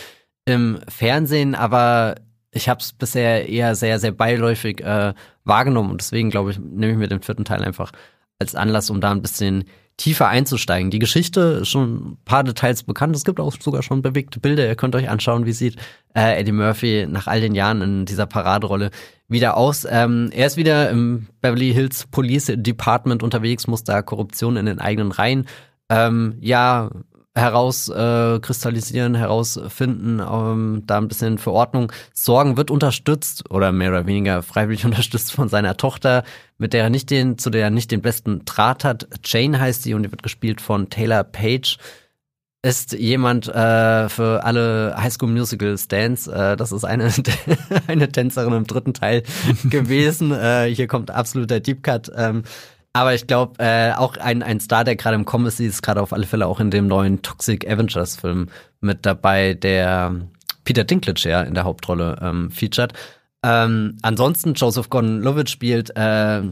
[0.45, 2.15] im Fernsehen, aber
[2.51, 5.13] ich habe es bisher eher sehr, sehr beiläufig äh,
[5.43, 7.91] wahrgenommen und deswegen glaube ich, nehme ich mir den vierten Teil einfach
[8.39, 9.65] als Anlass, um da ein bisschen
[9.97, 10.91] tiefer einzusteigen.
[10.91, 13.15] Die Geschichte ist schon ein paar Details bekannt.
[13.15, 14.67] Es gibt auch sogar schon bewegte Bilder.
[14.67, 15.77] Ihr könnt euch anschauen, wie sieht
[16.15, 18.89] äh, Eddie Murphy nach all den Jahren in dieser Paraderolle
[19.27, 19.85] wieder aus.
[19.89, 24.79] Ähm, er ist wieder im Beverly Hills Police Department unterwegs, muss da Korruption in den
[24.79, 25.47] eigenen Reihen
[25.89, 26.89] ähm, ja
[27.35, 34.05] herauskristallisieren, äh, herausfinden, ähm, da ein bisschen für Ordnung sorgen, wird unterstützt oder mehr oder
[34.05, 36.23] weniger freiwillig unterstützt von seiner Tochter,
[36.57, 39.07] mit der er nicht den, zu der er nicht den besten Draht hat.
[39.23, 41.77] Jane heißt sie und die wird gespielt von Taylor Page.
[42.65, 46.27] Ist jemand äh, für alle High School Musical Stands.
[46.27, 47.11] Äh, das ist eine,
[47.87, 49.23] eine Tänzerin im dritten Teil
[49.65, 50.31] gewesen.
[50.31, 52.09] Äh, hier kommt absoluter Deep Cut.
[52.15, 52.43] Ähm,
[52.93, 56.13] aber ich glaube, äh, auch ein, ein Star, der gerade im Comedy ist, gerade auf
[56.13, 58.49] alle Fälle auch in dem neuen Toxic Avengers Film
[58.81, 60.15] mit dabei, der
[60.63, 62.93] Peter Dinklage ja in der Hauptrolle ähm, featured.
[63.43, 66.43] Ähm, ansonsten Joseph Gordon-Levitt spielt äh,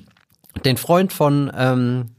[0.66, 2.10] den Freund von ähm,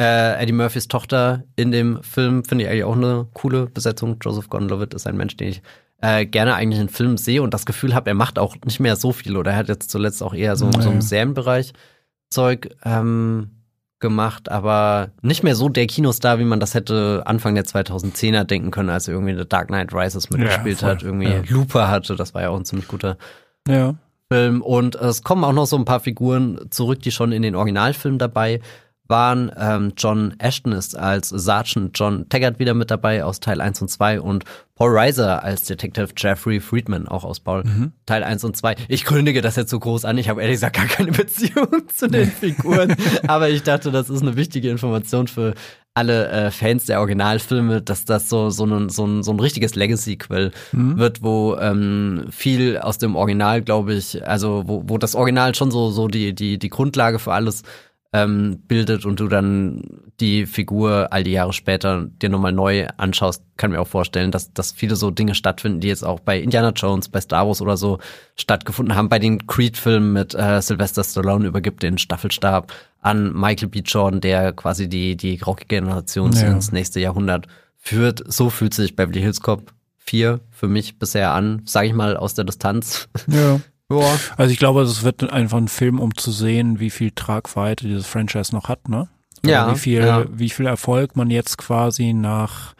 [0.00, 2.42] äh, Eddie Murphys Tochter in dem Film.
[2.42, 4.16] Finde ich eigentlich auch eine coole Besetzung.
[4.22, 5.62] Joseph Gordon-Levitt ist ein Mensch, den ich
[6.00, 8.96] äh, gerne eigentlich in Filmen sehe und das Gefühl habe, er macht auch nicht mehr
[8.96, 10.82] so viel oder er hat jetzt zuletzt auch eher so, naja.
[10.82, 11.72] so im Serienbereich
[12.30, 13.50] Zeug ähm,
[13.98, 18.70] gemacht, aber nicht mehr so der Kinostar, wie man das hätte Anfang der 2010er denken
[18.70, 21.42] können, als er irgendwie The Dark Knight Rises mitgespielt ja, hat, irgendwie ja.
[21.48, 23.16] Looper hatte, das war ja auch ein ziemlich guter
[23.66, 23.94] ja.
[24.30, 27.54] Film und es kommen auch noch so ein paar Figuren zurück, die schon in den
[27.54, 28.60] Originalfilmen dabei
[29.08, 29.50] waren.
[29.58, 33.88] Ähm, John Ashton ist als Sergeant John Taggart wieder mit dabei aus Teil 1 und
[33.88, 34.44] 2 und
[34.76, 37.92] Paul Reiser als Detective Jeffrey Friedman auch aus Paul mhm.
[38.04, 38.76] Teil 1 und 2.
[38.88, 40.18] Ich kündige das jetzt so groß an.
[40.18, 42.94] Ich habe ehrlich gesagt gar keine Beziehung zu den Figuren,
[43.26, 45.54] aber ich dachte, das ist eine wichtige Information für
[45.96, 49.76] alle äh, Fans der Originalfilme, dass das so so ein, so ein, so ein richtiges
[49.76, 50.98] Legacy-Quell mhm.
[50.98, 55.70] wird, wo ähm, viel aus dem Original, glaube ich, also wo, wo das Original schon
[55.70, 57.62] so so die die die Grundlage für alles
[58.16, 59.82] ähm, bildet und du dann
[60.20, 64.54] die Figur all die Jahre später dir nochmal neu anschaust, kann mir auch vorstellen, dass,
[64.54, 67.76] dass viele so Dinge stattfinden, die jetzt auch bei Indiana Jones, bei Star Wars oder
[67.76, 67.98] so
[68.34, 69.10] stattgefunden haben.
[69.10, 73.80] Bei den Creed-Filmen mit äh, Sylvester Stallone übergibt den Staffelstab an Michael B.
[73.80, 76.46] Jordan, der quasi die, die Rocky-Generation ja.
[76.46, 77.46] ins nächste Jahrhundert
[77.76, 78.24] führt.
[78.26, 82.32] So fühlt sich Beverly Hills Cop 4 für mich bisher an, sage ich mal aus
[82.32, 83.08] der Distanz.
[83.26, 83.60] Ja.
[83.90, 84.18] Ja.
[84.36, 88.06] Also ich glaube, es wird einfach ein Film, um zu sehen, wie viel Tragweite dieses
[88.06, 89.08] Franchise noch hat, ne?
[89.44, 89.72] Oder ja.
[89.74, 90.24] Wie viel, ja.
[90.30, 92.74] wie viel Erfolg man jetzt quasi nach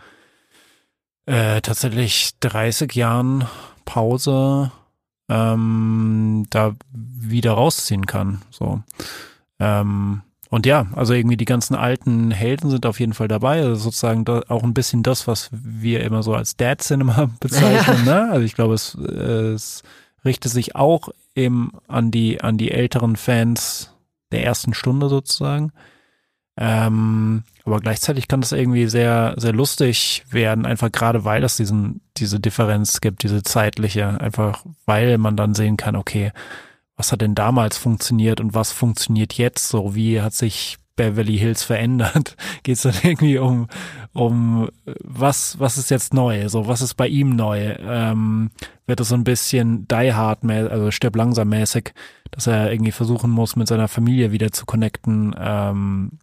[1.27, 3.45] äh, tatsächlich 30 Jahren
[3.85, 4.73] Pause
[5.29, 8.43] ähm, da wieder rausziehen kann.
[8.51, 8.83] So.
[9.59, 13.63] Ähm, und ja, also irgendwie die ganzen alten Helden sind auf jeden Fall dabei.
[13.63, 18.07] Also sozusagen auch ein bisschen das, was wir immer so als Dad Cinema bezeichnen.
[18.07, 18.25] Ja.
[18.25, 18.31] Ne?
[18.31, 19.83] Also ich glaube, es, es
[20.27, 23.95] richtet sich auch eben an die, an die älteren Fans
[24.33, 25.73] der ersten Stunde sozusagen.
[26.59, 32.01] Ähm, aber gleichzeitig kann das irgendwie sehr, sehr lustig werden, einfach gerade weil es diesen,
[32.17, 36.33] diese Differenz gibt, diese zeitliche, einfach weil man dann sehen kann, okay,
[36.97, 39.95] was hat denn damals funktioniert und was funktioniert jetzt so?
[39.95, 42.37] Wie hat sich Beverly Hills verändert?
[42.63, 43.69] Geht es dann irgendwie um,
[44.15, 44.71] um
[45.05, 46.49] was, was ist jetzt neu?
[46.49, 47.77] So, was ist bei ihm neu?
[47.81, 48.51] Ähm,
[48.87, 51.93] wird es so ein bisschen Die Hard, also stirb langsam mäßig,
[52.31, 55.35] dass er irgendwie versuchen muss, mit seiner Familie wieder zu connecten.
[55.39, 56.19] Ähm,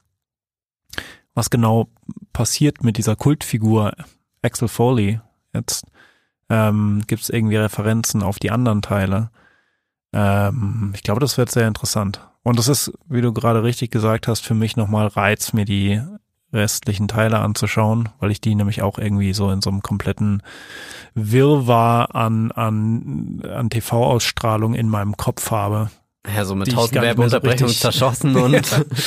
[1.34, 1.89] was genau
[2.32, 3.93] passiert mit dieser Kultfigur
[4.41, 5.20] Axel Foley
[5.53, 5.86] jetzt?
[6.49, 9.32] Ähm, Gibt es irgendwie Referenzen auf die anderen Teile?
[10.14, 12.28] Ähm, ich glaube, das wird sehr interessant.
[12.43, 16.01] Und das ist, wie du gerade richtig gesagt hast, für mich nochmal Reiz, mir die
[16.54, 20.43] restlichen Teile anzuschauen, weil ich die nämlich auch irgendwie so in so einem kompletten
[21.16, 25.89] Wirrwarr an, an, an TV-Ausstrahlung in meinem Kopf habe.
[26.34, 28.62] Ja, so mit tausend Werbeunterbrechungen so zerschossen und.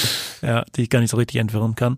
[0.42, 1.96] ja, die ich gar nicht so richtig entwirren kann.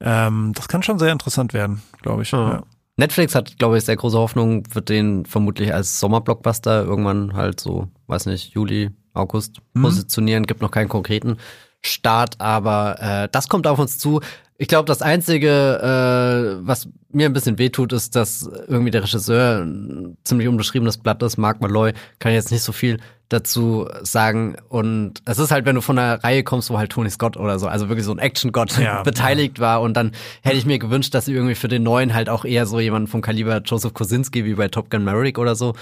[0.00, 2.32] Ähm, das kann schon sehr interessant werden, glaube ich.
[2.32, 2.50] Ja.
[2.50, 2.62] Ja.
[2.96, 7.88] Netflix hat, glaube ich, sehr große Hoffnung, wird den vermutlich als Sommerblockbuster irgendwann halt so,
[8.08, 9.82] weiß nicht, Juli, August mhm.
[9.82, 10.46] positionieren.
[10.46, 11.36] Gibt noch keinen konkreten
[11.84, 14.20] Start, aber äh, das kommt auf uns zu.
[14.58, 19.64] Ich glaube, das Einzige, äh, was mir ein bisschen wehtut, ist, dass irgendwie der Regisseur
[19.64, 21.36] ein ziemlich unbeschriebenes Blatt ist.
[21.36, 24.56] Mark Malloy kann jetzt nicht so viel dazu sagen.
[24.68, 27.58] Und es ist halt, wenn du von einer Reihe kommst, wo halt Tony Scott oder
[27.58, 29.64] so, also wirklich so ein Action-Gott ja, beteiligt ja.
[29.64, 29.82] war.
[29.82, 30.12] Und dann
[30.42, 33.08] hätte ich mir gewünscht, dass sie irgendwie für den neuen halt auch eher so jemanden
[33.08, 35.74] vom Kaliber Joseph Kosinski wie bei Top Gun Maverick oder so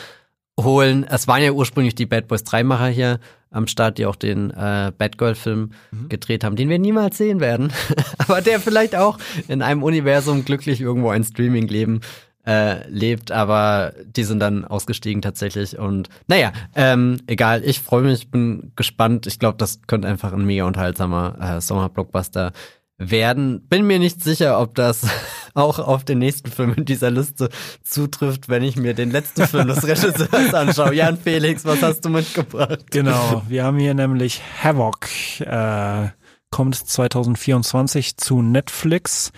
[0.59, 1.05] holen.
[1.09, 3.21] Es waren ja ursprünglich die Bad Boys 3 Macher hier
[3.51, 6.09] am Start, die auch den äh, Batgirl-Film mhm.
[6.09, 7.73] gedreht haben, den wir niemals sehen werden,
[8.19, 12.01] aber der vielleicht auch in einem Universum glücklich irgendwo ein Streaming-Leben
[12.47, 18.31] äh, lebt, aber die sind dann ausgestiegen tatsächlich und naja, ähm, egal, ich freue mich,
[18.31, 19.27] bin gespannt.
[19.27, 22.80] Ich glaube, das könnte einfach ein mega unterhaltsamer äh, Sommer-Blockbuster werden.
[23.01, 25.07] Bin mir nicht sicher, ob das
[25.55, 27.49] auch auf den nächsten Film in dieser Liste
[27.83, 30.95] zutrifft, wenn ich mir den letzten Film des Regisseurs anschaue.
[30.95, 32.91] Jan Felix, was hast du mitgebracht?
[32.91, 35.09] Genau, wir haben hier nämlich Havoc,
[35.41, 36.09] äh,
[36.51, 39.33] kommt 2024 zu Netflix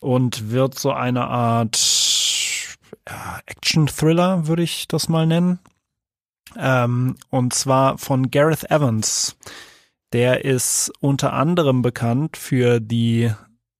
[0.00, 1.78] und wird so eine Art
[3.08, 5.60] ja, Action-Thriller, würde ich das mal nennen.
[6.58, 9.36] Ähm, und zwar von Gareth Evans.
[10.12, 13.32] Der ist unter anderem bekannt für die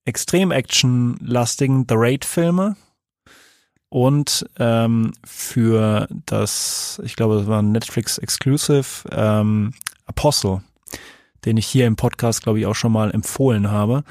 [0.05, 2.77] extrem action-lastigen The Raid-Filme
[3.89, 9.73] und ähm, für das, ich glaube, das war ein Netflix-Exclusive, ähm,
[10.07, 10.63] Apostle,
[11.45, 14.03] den ich hier im Podcast, glaube ich, auch schon mal empfohlen habe.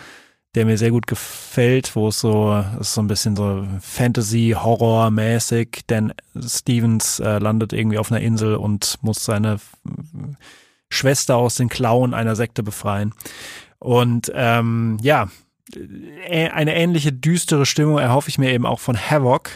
[0.56, 6.14] der mir sehr gut gefällt, wo es so, ist so ein bisschen so Fantasy-Horror-mäßig, denn
[6.40, 9.58] Stevens äh, landet irgendwie auf einer Insel und muss seine
[10.90, 13.14] Schwester aus den Klauen einer Sekte befreien.
[13.80, 15.30] Und ähm, ja,
[16.40, 19.50] eine ähnliche düstere Stimmung erhoffe ich mir eben auch von Havoc.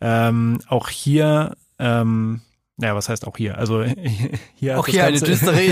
[0.00, 2.40] Ähm, auch hier ähm,
[2.80, 3.56] ja, was heißt auch hier?
[3.56, 3.84] Also
[4.54, 5.60] hier auch hier eine düstere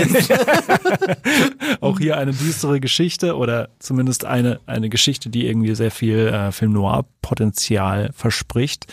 [1.81, 6.51] auch hier eine düstere Geschichte oder zumindest eine eine Geschichte, die irgendwie sehr viel äh,
[6.51, 8.87] Film Noir Potenzial verspricht.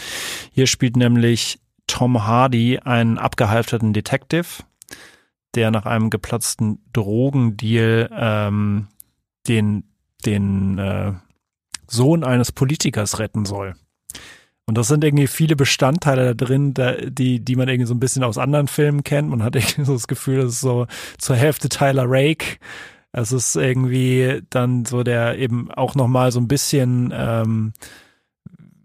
[0.53, 4.65] Hier spielt nämlich Tom Hardy einen abgehalfterten Detective,
[5.55, 8.89] der nach einem geplatzten Drogendeal ähm,
[9.49, 9.85] den
[10.25, 11.13] den äh,
[11.87, 13.75] Sohn eines Politikers retten soll.
[14.67, 17.99] Und das sind irgendwie viele Bestandteile da drin, da, die, die man irgendwie so ein
[17.99, 19.29] bisschen aus anderen Filmen kennt.
[19.29, 20.87] Man hat irgendwie so das Gefühl, das ist so
[21.19, 22.59] zur Hälfte Tyler Rake.
[23.11, 27.73] Es ist irgendwie dann so der eben auch nochmal so ein bisschen, ähm,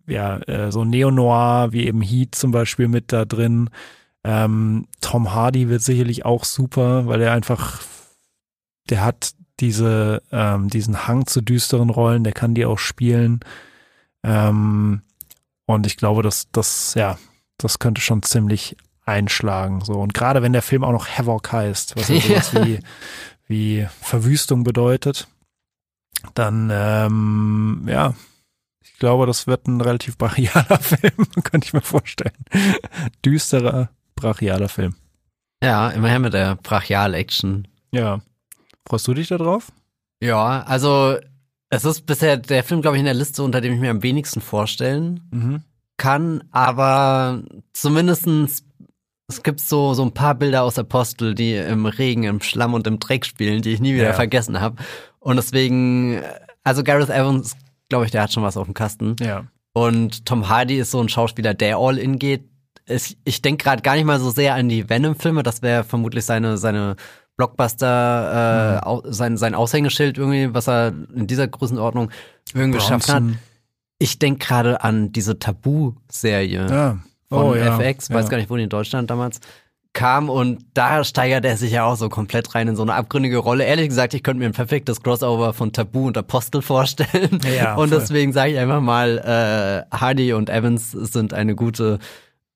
[0.07, 3.69] ja, äh, so Neo-Noir, wie eben Heat zum Beispiel mit da drin.
[4.25, 7.79] Ähm, Tom Hardy wird sicherlich auch super, weil er einfach,
[8.89, 13.41] der hat diese, ähm, diesen Hang zu düsteren Rollen, der kann die auch spielen.
[14.23, 15.03] Ähm,
[15.67, 17.19] und ich glaube, dass das, ja,
[17.59, 19.81] das könnte schon ziemlich einschlagen.
[19.81, 19.93] So.
[19.93, 22.79] Und gerade wenn der Film auch noch Havoc heißt, was ja sowas wie,
[23.47, 25.27] wie Verwüstung bedeutet,
[26.33, 28.15] dann ähm, ja,
[28.81, 32.33] ich glaube, das wird ein relativ brachialer Film, könnte ich mir vorstellen.
[33.23, 34.95] Düsterer, brachialer Film.
[35.63, 37.67] Ja, immerhin mit der Brachial-Action.
[37.91, 38.21] Ja.
[38.87, 39.71] Freust du dich da drauf?
[40.21, 41.17] Ja, also
[41.69, 44.03] es ist bisher der Film, glaube ich, in der Liste, unter dem ich mir am
[44.03, 45.63] wenigsten vorstellen mhm.
[45.97, 47.43] kann, aber
[47.73, 48.63] zumindestens
[49.27, 52.85] es gibt so, so ein paar Bilder aus Apostel, die im Regen, im Schlamm und
[52.85, 54.13] im Dreck spielen, die ich nie wieder ja.
[54.13, 54.83] vergessen habe.
[55.19, 56.21] Und deswegen,
[56.63, 57.55] also Gareth Evans,
[57.89, 59.15] glaube ich, der hat schon was auf dem Kasten.
[59.19, 59.45] Ja.
[59.73, 62.47] Und Tom Hardy ist so ein Schauspieler, der all in geht.
[62.87, 66.25] Ich, ich denke gerade gar nicht mal so sehr an die Venom-Filme, das wäre vermutlich
[66.25, 66.95] seine, seine
[67.37, 69.01] Blockbuster, äh, mhm.
[69.11, 72.11] sein, sein Aushängeschild irgendwie, was er in dieser Größenordnung
[72.53, 73.23] irgendwie geschafft hat.
[73.97, 76.99] Ich denke gerade an diese Tabu-Serie ja.
[77.29, 77.79] oh, von ja.
[77.79, 78.29] FX, weiß ja.
[78.29, 79.39] gar nicht, wo die in Deutschland damals
[79.95, 83.37] kam und da steigert er sich ja auch so komplett rein in so eine abgründige
[83.37, 83.63] Rolle.
[83.63, 87.39] Ehrlich gesagt, ich könnte mir ein perfektes Crossover von Tabu und Apostel vorstellen.
[87.55, 89.17] Ja, und deswegen sage ich einfach mal,
[89.91, 91.99] äh, Hardy und Evans sind eine gute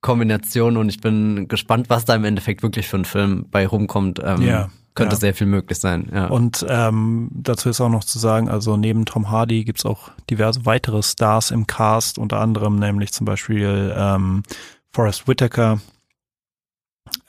[0.01, 4.21] Kombination und ich bin gespannt, was da im Endeffekt wirklich für ein Film bei rumkommt.
[4.23, 5.19] Ähm, ja, könnte ja.
[5.19, 6.09] sehr viel möglich sein.
[6.13, 6.27] Ja.
[6.27, 10.65] Und ähm, dazu ist auch noch zu sagen, also neben Tom Hardy gibt's auch diverse
[10.65, 14.43] weitere Stars im Cast, unter anderem nämlich zum Beispiel ähm,
[14.91, 15.79] Forrest Whitaker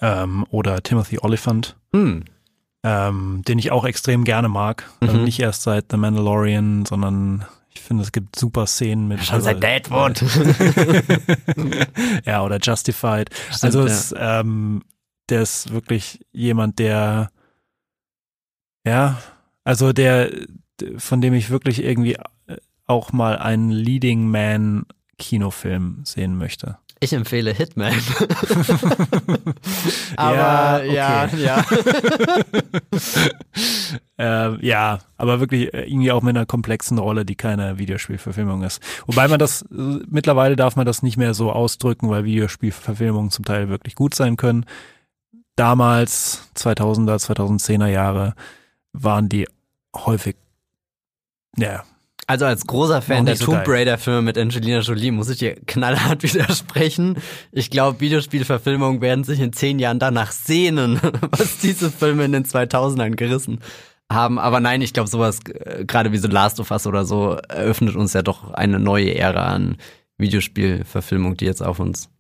[0.01, 1.77] ähm, oder Timothy Oliphant.
[1.93, 2.25] Hm.
[2.83, 4.89] Ähm, den ich auch extrem gerne mag.
[5.01, 5.25] Also mhm.
[5.25, 9.25] nicht erst seit The Mandalorian, sondern ich finde, es gibt super Szenen mit.
[9.25, 10.23] Schon seit Deadwood.
[12.25, 13.31] ja, oder Justified.
[13.51, 14.41] Stimmt, also es, ja.
[14.41, 14.83] ähm,
[15.29, 17.31] der ist wirklich jemand, der
[18.87, 19.21] ja,
[19.65, 20.31] also der,
[20.97, 22.17] von dem ich wirklich irgendwie
[22.87, 24.87] auch mal einen Leading Man
[25.19, 26.79] Kinofilm sehen möchte.
[27.03, 27.95] Ich empfehle Hitman.
[30.17, 31.43] aber ja, okay.
[31.43, 31.65] ja,
[34.19, 34.51] ja.
[34.53, 38.83] äh, ja, aber wirklich äh, irgendwie auch mit einer komplexen Rolle, die keine Videospielverfilmung ist.
[39.07, 43.47] Wobei man das, äh, mittlerweile darf man das nicht mehr so ausdrücken, weil Videospielverfilmungen zum
[43.47, 44.67] Teil wirklich gut sein können.
[45.57, 48.35] Damals, 2000er, 2010er Jahre,
[48.93, 49.49] waren die
[49.97, 50.37] häufig,
[51.57, 51.83] ja,
[52.31, 55.57] also als großer Fan der so Tomb Raider Filme mit Angelina Jolie muss ich dir
[55.67, 57.17] knallhart widersprechen.
[57.51, 61.01] Ich glaube, Videospielverfilmungen werden sich in zehn Jahren danach sehnen,
[61.37, 63.59] was diese Filme in den 2000ern gerissen
[64.09, 64.39] haben.
[64.39, 67.97] Aber nein, ich glaube, sowas, äh, gerade wie so Last of Us oder so, eröffnet
[67.97, 69.77] uns ja doch eine neue Ära an
[70.17, 72.11] Videospielverfilmung, die jetzt auf uns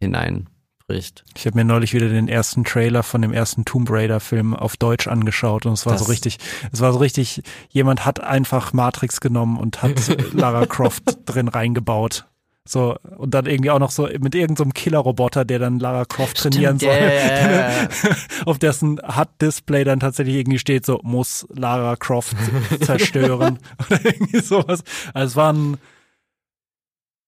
[0.00, 0.48] hinein
[0.92, 1.24] spricht.
[1.36, 4.76] Ich habe mir neulich wieder den ersten Trailer von dem ersten Tomb Raider Film auf
[4.76, 6.38] Deutsch angeschaut und es war das so richtig,
[6.72, 12.26] es war so richtig, jemand hat einfach Matrix genommen und hat Lara Croft drin reingebaut.
[12.64, 16.36] So, und dann irgendwie auch noch so mit irgendeinem so Killerroboter, der dann Lara Croft
[16.36, 17.00] trainieren Stimmt, soll.
[17.00, 17.88] Yeah.
[18.46, 22.36] auf dessen HUD-Display dann tatsächlich irgendwie steht, so muss Lara Croft
[22.80, 23.58] zerstören.
[23.90, 24.84] Oder irgendwie sowas.
[25.12, 25.76] Also es war ein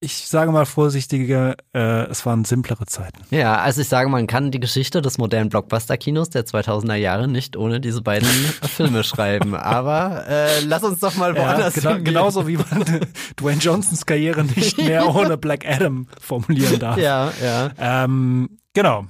[0.05, 3.22] ich sage mal vorsichtiger, äh, es waren simplere Zeiten.
[3.30, 7.57] Ja, also ich sage, man kann die Geschichte des modernen Blockbuster-Kinos der 2000er Jahre nicht
[7.57, 8.28] ohne diese beiden
[8.76, 9.55] Filme schreiben.
[9.55, 12.84] Aber äh, lass uns doch mal woanders ja, genau, Genauso wie man
[13.36, 16.98] Dwayne Johnsons Karriere nicht mehr ohne Black Adam formulieren darf.
[16.98, 17.70] Ja, ja.
[17.78, 19.07] Ähm, genau.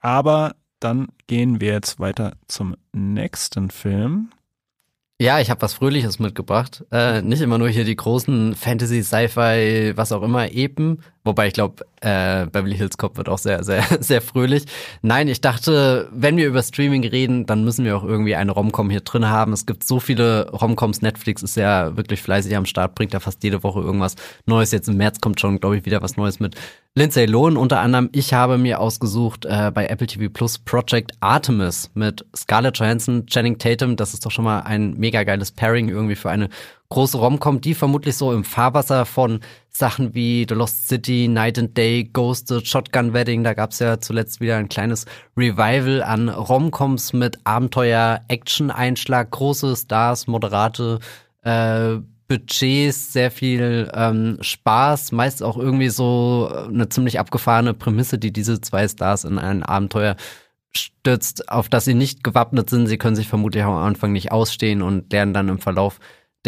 [0.00, 4.30] Aber dann gehen wir jetzt weiter zum nächsten Film.
[5.20, 6.84] Ja, ich habe was Fröhliches mitgebracht.
[6.92, 11.02] Äh, nicht immer nur hier die großen Fantasy, Sci-Fi, was auch immer, Epen.
[11.24, 14.64] Wobei ich glaube, äh, Beverly Hills Cop wird auch sehr, sehr, sehr fröhlich.
[15.02, 18.88] Nein, ich dachte, wenn wir über Streaming reden, dann müssen wir auch irgendwie eine Romcom
[18.88, 19.52] hier drin haben.
[19.52, 21.02] Es gibt so viele Romcoms.
[21.02, 24.14] Netflix ist ja wirklich fleißig am Start, bringt da fast jede Woche irgendwas
[24.46, 24.70] Neues.
[24.70, 26.56] Jetzt im März kommt schon, glaube ich, wieder was Neues mit
[26.94, 28.08] Lindsay Lohan unter anderem.
[28.12, 33.58] Ich habe mir ausgesucht äh, bei Apple TV Plus Project Artemis mit Scarlett Johansson, Channing
[33.58, 33.96] Tatum.
[33.96, 36.48] Das ist doch schon mal ein mega geiles Pairing irgendwie für eine
[36.90, 41.76] große Romcom, die vermutlich so im Fahrwasser von Sachen wie The Lost City, Night and
[41.76, 45.04] Day, Ghosted, Shotgun Wedding, da gab's ja zuletzt wieder ein kleines
[45.36, 50.98] Revival an Romcoms mit Abenteuer, Action-Einschlag, große Stars, moderate
[51.42, 58.32] äh, Budgets, sehr viel ähm, Spaß, meist auch irgendwie so eine ziemlich abgefahrene Prämisse, die
[58.32, 60.16] diese zwei Stars in ein Abenteuer
[60.72, 62.86] stürzt, auf das sie nicht gewappnet sind.
[62.86, 65.98] Sie können sich vermutlich am Anfang nicht ausstehen und lernen dann im Verlauf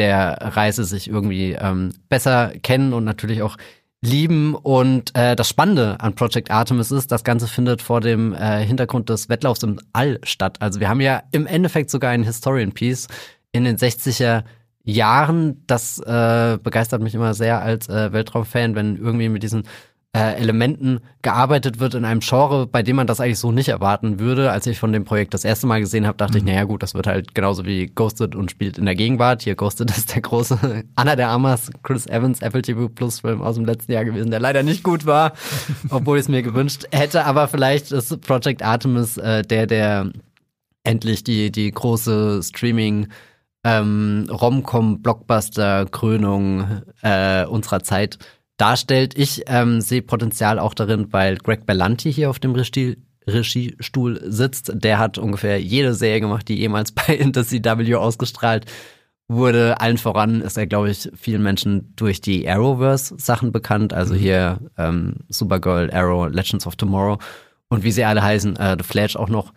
[0.00, 3.58] der Reise sich irgendwie ähm, besser kennen und natürlich auch
[4.00, 4.54] lieben.
[4.54, 9.10] Und äh, das Spannende an Project Artemis ist, das Ganze findet vor dem äh, Hintergrund
[9.10, 10.56] des Wettlaufs im All statt.
[10.60, 13.08] Also wir haben ja im Endeffekt sogar ein Historian Piece
[13.52, 14.44] in den 60er
[14.84, 15.62] Jahren.
[15.66, 19.64] Das äh, begeistert mich immer sehr als äh, Weltraumfan, wenn irgendwie mit diesen
[20.12, 24.18] äh, Elementen gearbeitet wird in einem Genre, bei dem man das eigentlich so nicht erwarten
[24.18, 24.50] würde.
[24.50, 26.38] Als ich von dem Projekt das erste Mal gesehen habe, dachte mhm.
[26.38, 29.42] ich, naja gut, das wird halt genauso wie Ghosted und spielt in der Gegenwart.
[29.42, 33.54] Hier Ghosted ist der große Anna der Amas, Chris Evans, Apple TV Plus Film aus
[33.54, 35.34] dem letzten Jahr gewesen, der leider nicht gut war,
[35.90, 37.24] obwohl ich es mir gewünscht hätte.
[37.24, 40.10] Aber vielleicht ist Project Artemis äh, der, der
[40.82, 43.06] endlich die, die große Streaming-
[43.62, 48.18] ähm, Rom-Com-Blockbuster-Krönung äh, unserer Zeit
[48.60, 49.16] darstellt.
[49.16, 52.96] Ich ähm, sehe Potenzial auch darin, weil Greg Berlanti hier auf dem Regie
[53.26, 54.72] Regiestuhl sitzt.
[54.74, 58.66] Der hat ungefähr jede Serie gemacht, die jemals bei Inter CW ausgestrahlt
[59.28, 59.80] wurde.
[59.80, 63.92] Allen voran ist er, glaube ich, vielen Menschen durch die Arrowverse-Sachen bekannt.
[63.92, 64.18] Also mhm.
[64.18, 67.18] hier ähm, Supergirl, Arrow, Legends of Tomorrow
[67.68, 69.52] und wie sie alle heißen, äh, The Flash auch noch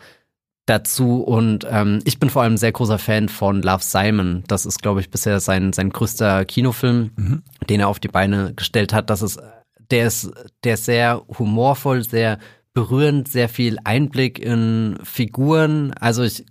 [0.65, 1.21] dazu.
[1.21, 4.43] Und ähm, ich bin vor allem sehr großer Fan von Love Simon.
[4.47, 7.43] Das ist, glaube ich, bisher sein, sein größter Kinofilm, mhm.
[7.69, 9.09] den er auf die Beine gestellt hat.
[9.09, 9.39] Das ist,
[9.91, 10.31] der ist,
[10.63, 12.39] der ist sehr humorvoll, sehr
[12.73, 15.93] berührend, sehr viel Einblick in Figuren.
[15.99, 16.45] Also ich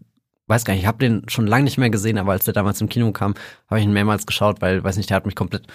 [0.47, 2.81] weiß gar nicht, ich habe den schon lange nicht mehr gesehen, aber als der damals
[2.81, 3.35] im Kino kam,
[3.69, 5.67] habe ich ihn mehrmals geschaut, weil, weiß nicht, der hat mich komplett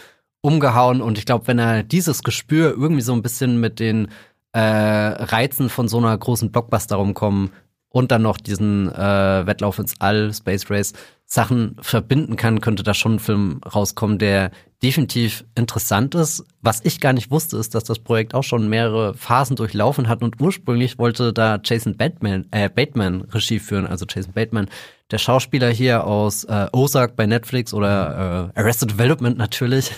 [0.41, 1.01] umgehauen.
[1.01, 4.09] Und ich glaube, wenn er dieses Gespür irgendwie so ein bisschen mit den
[4.53, 7.51] äh, Reizen von so einer großen Blockbuster rumkommen
[7.97, 10.93] und dann noch diesen äh, Wettlauf ins All, Space Race,
[11.25, 14.51] Sachen verbinden kann, könnte da schon ein Film rauskommen, der
[14.83, 16.45] definitiv interessant ist.
[16.61, 20.21] Was ich gar nicht wusste, ist, dass das Projekt auch schon mehrere Phasen durchlaufen hat
[20.21, 24.69] und ursprünglich wollte da Jason Bateman, äh, Bateman Regie führen, also Jason Bateman,
[25.09, 29.91] der Schauspieler hier aus äh, Ozark bei Netflix oder äh, Arrested Development natürlich.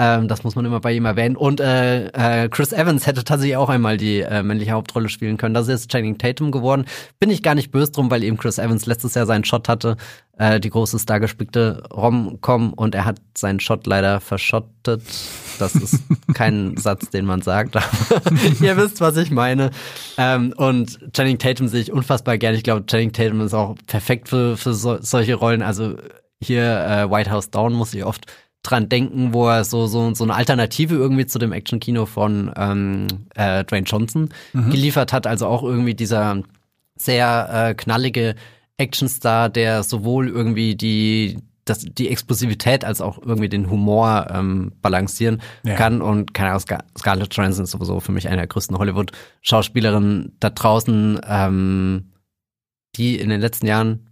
[0.00, 1.36] Ähm, das muss man immer bei ihm erwähnen.
[1.36, 5.52] Und äh, äh, Chris Evans hätte tatsächlich auch einmal die äh, männliche Hauptrolle spielen können.
[5.52, 6.86] Das ist Channing Tatum geworden.
[7.18, 9.98] Bin ich gar nicht böse drum, weil eben Chris Evans letztes Jahr seinen Shot hatte,
[10.38, 15.02] äh, die große stargespickte Rom-Com und er hat seinen Shot leider verschottet.
[15.58, 16.02] Das ist
[16.34, 17.84] kein Satz, den man sagt, aber
[18.62, 19.70] ihr wisst, was ich meine.
[20.16, 22.56] Ähm, und Channing Tatum sehe ich unfassbar gerne.
[22.56, 25.60] Ich glaube, Channing Tatum ist auch perfekt für, für so, solche Rollen.
[25.60, 25.96] Also
[26.42, 28.24] hier äh, White House Down muss ich oft
[28.62, 33.06] dran denken, wo er so, so, so eine Alternative irgendwie zu dem Action-Kino von ähm,
[33.34, 34.70] äh, Dwayne Johnson mhm.
[34.70, 35.26] geliefert hat.
[35.26, 36.42] Also auch irgendwie dieser
[36.96, 38.34] sehr äh, knallige
[38.76, 45.40] Actionstar, der sowohl irgendwie die, das, die Explosivität als auch irgendwie den Humor ähm, balancieren
[45.64, 45.76] ja.
[45.76, 46.02] kann.
[46.02, 50.50] Und keine Ahnung, Scar Scarlett Johansson ist sowieso für mich eine der größten Hollywood-Schauspielerinnen da
[50.50, 52.12] draußen, ähm,
[52.96, 54.09] die in den letzten Jahren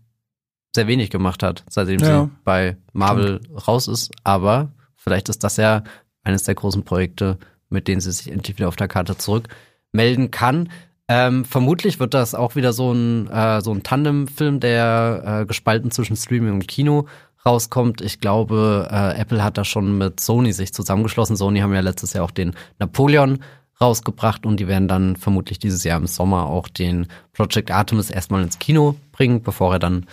[0.78, 2.24] sehr wenig gemacht hat, seitdem ja.
[2.24, 3.66] sie bei Marvel Stimmt.
[3.66, 4.12] raus ist.
[4.22, 5.82] Aber vielleicht ist das ja
[6.22, 7.36] eines der großen Projekte,
[7.68, 10.68] mit denen sie sich endlich wieder auf der Karte zurückmelden kann.
[11.08, 15.90] Ähm, vermutlich wird das auch wieder so ein, äh, so ein Tandem-Film, der äh, gespalten
[15.90, 17.08] zwischen Streaming und Kino
[17.44, 18.00] rauskommt.
[18.02, 21.34] Ich glaube, äh, Apple hat da schon mit Sony sich zusammengeschlossen.
[21.34, 23.40] Sony haben ja letztes Jahr auch den Napoleon
[23.80, 28.44] rausgebracht und die werden dann vermutlich dieses Jahr im Sommer auch den Project Artemis erstmal
[28.44, 30.06] ins Kino bringen, bevor er dann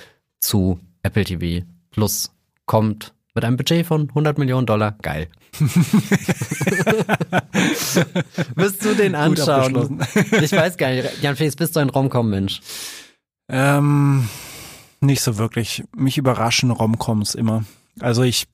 [0.46, 2.32] zu Apple TV Plus
[2.66, 4.96] kommt mit einem Budget von 100 Millionen Dollar.
[5.02, 5.28] Geil.
[8.56, 10.02] Wirst du den anschauen?
[10.42, 11.22] ich weiß gar nicht.
[11.22, 12.62] Jan Felix, bist du ein Romcom-Mensch?
[13.50, 14.30] Ähm,
[15.02, 15.84] nicht so wirklich.
[15.96, 17.66] Mich überraschen Romcoms immer.
[18.00, 18.48] Also ich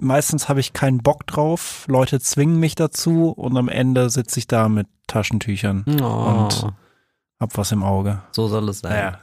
[0.00, 1.84] meistens habe ich keinen Bock drauf.
[1.88, 6.04] Leute zwingen mich dazu und am Ende sitze ich da mit Taschentüchern oh.
[6.04, 6.72] und
[7.40, 8.20] hab was im Auge.
[8.32, 8.92] So soll es sein.
[8.92, 9.18] Naja.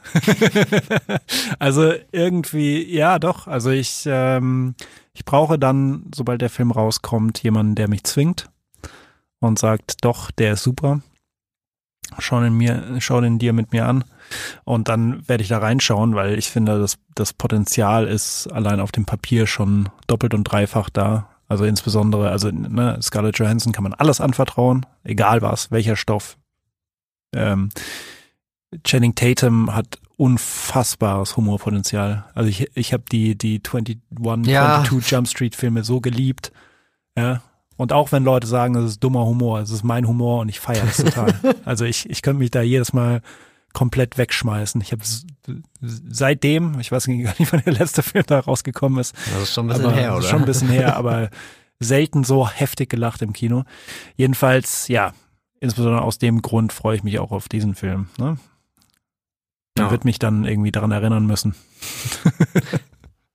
[1.60, 3.46] also irgendwie, ja doch.
[3.46, 4.74] Also ich, ähm,
[5.14, 8.50] ich brauche dann, sobald der Film rauskommt, jemanden, der mich zwingt
[9.38, 11.00] und sagt, doch, der ist super.
[12.18, 14.04] Schau den mir, schau den dir mit mir an.
[14.64, 18.90] Und dann werde ich da reinschauen, weil ich finde, das, das Potenzial ist allein auf
[18.90, 21.28] dem Papier schon doppelt und dreifach da.
[21.46, 26.36] Also insbesondere, also ne, Scarlett Johansson kann man alles anvertrauen, egal was, welcher Stoff.
[27.34, 27.70] Ähm,
[28.84, 32.24] Channing Tatum hat unfassbares Humorpotenzial.
[32.34, 33.98] Also ich, ich habe die, die 21,
[34.46, 34.82] Ja.
[34.84, 36.52] 22 Jump Street Filme so geliebt.
[37.16, 37.42] Ja.
[37.76, 40.58] Und auch wenn Leute sagen, das ist dummer Humor, es ist mein Humor und ich
[40.58, 41.32] feiere das total.
[41.64, 43.22] also ich, ich könnte mich da jedes Mal
[43.72, 44.80] komplett wegschmeißen.
[44.80, 45.02] Ich habe
[45.80, 49.66] seitdem, ich weiß gar nicht, wann der letzte Film da rausgekommen ist, Das ist schon
[49.66, 50.24] ein bisschen aber her, oder?
[50.24, 51.30] ist Schon ein bisschen her, aber
[51.78, 53.62] selten so heftig gelacht im Kino.
[54.16, 55.12] Jedenfalls, ja,
[55.60, 58.08] insbesondere aus dem Grund freue ich mich auch auf diesen Film.
[58.18, 58.38] Ne?
[59.76, 59.90] Man Ja.
[59.90, 61.54] wird mich dann irgendwie daran erinnern müssen.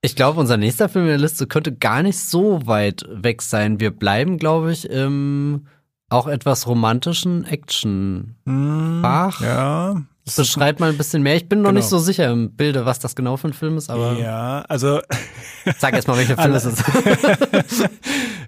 [0.06, 3.80] Ich glaube, unser nächster Film in der Liste könnte gar nicht so weit weg sein.
[3.80, 5.68] Wir bleiben, glaube ich, im
[6.10, 8.36] auch etwas romantischen Action.
[8.46, 9.00] Hm.
[9.02, 10.02] Ja.
[10.26, 11.36] Beschreib mal ein bisschen mehr.
[11.36, 11.80] Ich bin noch Genau.
[11.80, 15.02] nicht so sicher im Bilde, was das genau für ein Film ist, aber ja, also
[15.80, 16.84] sag erst mal, welcher Film es ist.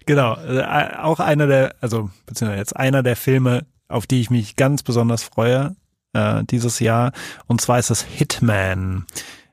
[0.06, 0.64] genau, äh,
[0.98, 5.24] auch einer der, also beziehungsweise jetzt einer der Filme, auf die ich mich ganz besonders
[5.24, 5.76] freue
[6.14, 7.12] äh, dieses Jahr.
[7.48, 9.06] Und zwar ist es Hitman.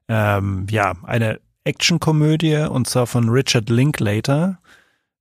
[0.09, 4.59] Ähm, ja, eine Actionkomödie und zwar von Richard Linklater,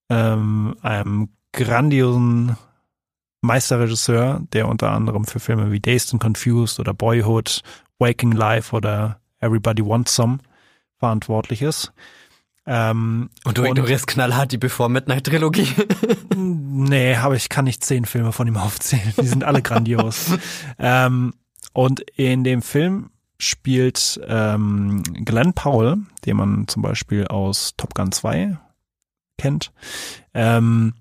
[0.10, 2.58] ähm, einem grandiosen
[3.42, 7.62] Meisterregisseur, der unter anderem für Filme wie Dazed and Confused oder Boyhood,
[8.00, 10.38] Waking Life oder Everybody Wants Some
[10.98, 11.92] verantwortlich ist.
[12.68, 15.68] Ähm, Und du ignorierst knallhart die Before Midnight Trilogie.
[16.84, 19.14] Nee, aber ich kann nicht zehn Filme von ihm aufzählen.
[19.22, 20.32] Die sind alle grandios.
[20.80, 21.34] ähm,
[21.74, 28.12] und in dem Film spielt ähm, Glenn Powell, den man zum Beispiel aus Top Gun
[28.12, 28.58] 2
[29.38, 29.72] kennt.
[30.34, 30.94] Ähm,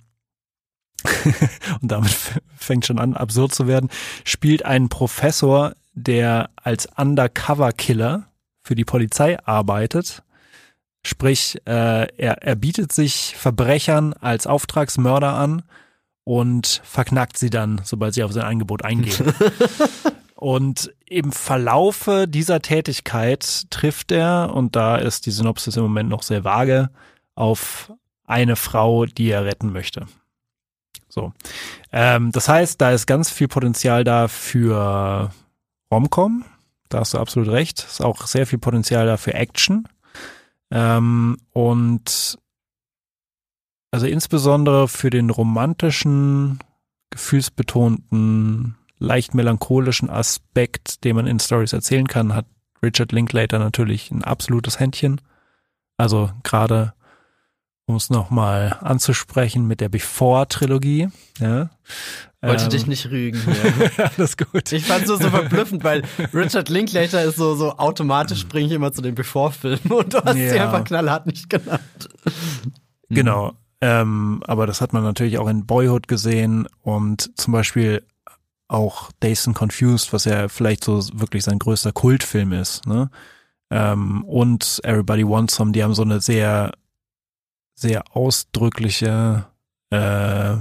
[1.82, 2.16] und damit
[2.56, 3.90] fängt schon an, absurd zu werden,
[4.24, 8.26] spielt einen Professor, der als Undercover-Killer
[8.62, 10.22] für die Polizei arbeitet.
[11.04, 15.62] Sprich, äh, er, er bietet sich Verbrechern als Auftragsmörder an
[16.24, 19.32] und verknackt sie dann, sobald sie auf sein Angebot eingehen.
[20.34, 26.22] und im Verlaufe dieser Tätigkeit trifft er, und da ist die Synopsis im Moment noch
[26.22, 26.90] sehr vage,
[27.34, 27.92] auf
[28.26, 30.06] eine Frau, die er retten möchte.
[31.08, 31.32] So.
[31.92, 35.30] Ähm, das heißt, da ist ganz viel Potenzial da für
[35.92, 36.44] Romcom.
[36.88, 37.80] Da hast du absolut recht.
[37.80, 39.88] Ist auch sehr viel Potenzial da für Action.
[40.70, 42.38] Ähm, und
[43.90, 46.60] also insbesondere für den romantischen,
[47.10, 52.46] gefühlsbetonten, leicht melancholischen Aspekt, den man in Stories erzählen kann, hat
[52.82, 55.20] Richard Linklater natürlich ein absolutes Händchen.
[55.96, 56.94] Also gerade,
[57.90, 61.08] um es nochmal anzusprechen, mit der Before-Trilogie.
[61.38, 61.70] Ja.
[62.40, 63.38] Wollte Ähm, dich nicht rügen.
[64.16, 64.72] Alles gut.
[64.72, 68.92] Ich fand es so verblüffend, weil Richard Linklater ist so, so automatisch springe ich immer
[68.92, 70.64] zu den Before-Filmen und du hast sie Ja.
[70.64, 72.08] einfach knallhart nicht genannt.
[73.10, 73.52] Genau.
[73.82, 78.02] Ähm, aber das hat man natürlich auch in Boyhood gesehen und zum Beispiel
[78.68, 83.10] auch Dazed and Confused, was ja vielleicht so wirklich sein größter Kultfilm ist, ne?
[83.72, 86.72] Ähm, und Everybody Wants Some, die haben so eine sehr,
[87.80, 89.46] sehr ausdrückliche
[89.90, 90.56] äh,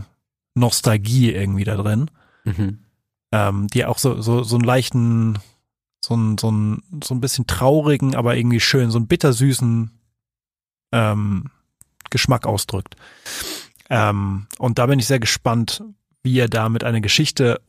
[0.55, 2.09] Nostalgie irgendwie da drin,
[2.45, 2.79] Mhm.
[3.33, 5.37] ähm, die auch so, so, so einen leichten,
[6.03, 9.91] so ein, so ein, so ein bisschen traurigen, aber irgendwie schön, so einen bittersüßen
[10.93, 11.51] ähm,
[12.09, 12.95] Geschmack ausdrückt.
[13.89, 15.83] Ähm, und da bin ich sehr gespannt,
[16.23, 17.61] wie er da mit einer Geschichte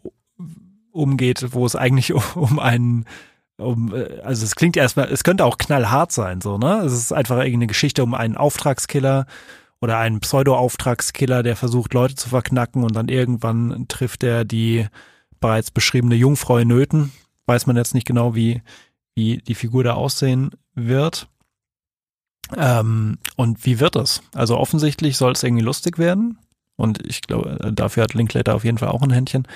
[0.93, 3.05] umgeht, wo es eigentlich um, um einen,
[3.61, 6.83] um, äh, also es klingt erstmal, es könnte auch knallhart sein, so, ne?
[6.85, 9.27] Es ist einfach irgendeine Geschichte um einen Auftragskiller
[9.81, 14.87] oder einen Pseudo-Auftragskiller, der versucht, Leute zu verknacken und dann irgendwann trifft er die
[15.41, 17.13] bereits beschriebene Jungfrau in Nöten.
[17.47, 18.63] Weiß man jetzt nicht genau, wie,
[19.15, 21.29] wie die Figur da aussehen wird.
[22.57, 24.23] Ähm, und wie wird es?
[24.35, 26.39] Also offensichtlich soll es irgendwie lustig werden.
[26.77, 29.47] Und ich glaube, dafür hat Linklater auf jeden Fall auch ein Händchen.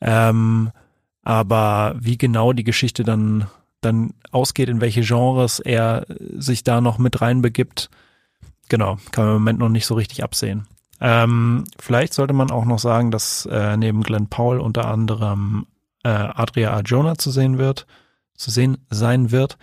[0.00, 0.70] Ähm,
[1.28, 3.48] aber wie genau die Geschichte dann,
[3.82, 6.06] dann ausgeht, in welche Genres er
[6.38, 7.90] sich da noch mit reinbegibt,
[8.70, 10.66] genau, kann man im Moment noch nicht so richtig absehen.
[11.02, 15.66] Ähm, vielleicht sollte man auch noch sagen, dass äh, neben Glenn Powell unter anderem
[16.02, 17.86] äh, Adria Arjona zu sehen wird,
[18.34, 19.58] zu sehen sein wird,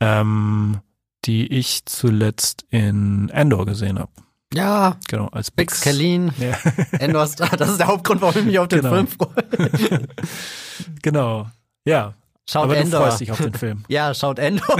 [0.00, 0.80] ähm,
[1.24, 4.12] die ich zuletzt in Endor gesehen habe.
[4.56, 5.80] Ja, Genau, als Big Bix.
[5.80, 6.56] Scalene, Ja,
[6.98, 8.94] Endor Star, das ist der Hauptgrund, warum ich mich auf den Genau.
[8.94, 10.00] Film freue.
[11.02, 11.46] genau.
[11.84, 12.14] Ja.
[12.48, 13.00] Schaut aber Endor.
[13.00, 13.84] du freust dich auf den Film.
[13.88, 14.76] Ja, schaut Endor.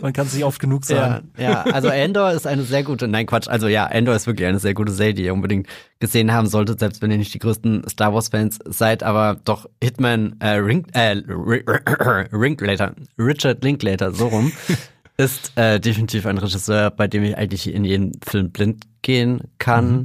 [0.00, 1.30] Man kann es nicht oft genug sagen.
[1.36, 4.48] Ja, ja, also Endor ist eine sehr gute, nein Quatsch, also ja, Endor ist wirklich
[4.48, 5.66] eine sehr gute Serie, die ihr unbedingt
[6.00, 9.68] gesehen haben solltet, selbst wenn ihr nicht die größten Star Wars Fans seid, aber doch
[9.84, 11.10] Hitman äh, Ring, äh,
[12.32, 14.50] Ringlater, Richard Linklater, so rum,
[15.18, 19.90] ist äh, definitiv ein Regisseur, bei dem ich eigentlich in jeden Film blind gehen kann.
[19.90, 20.04] Mhm.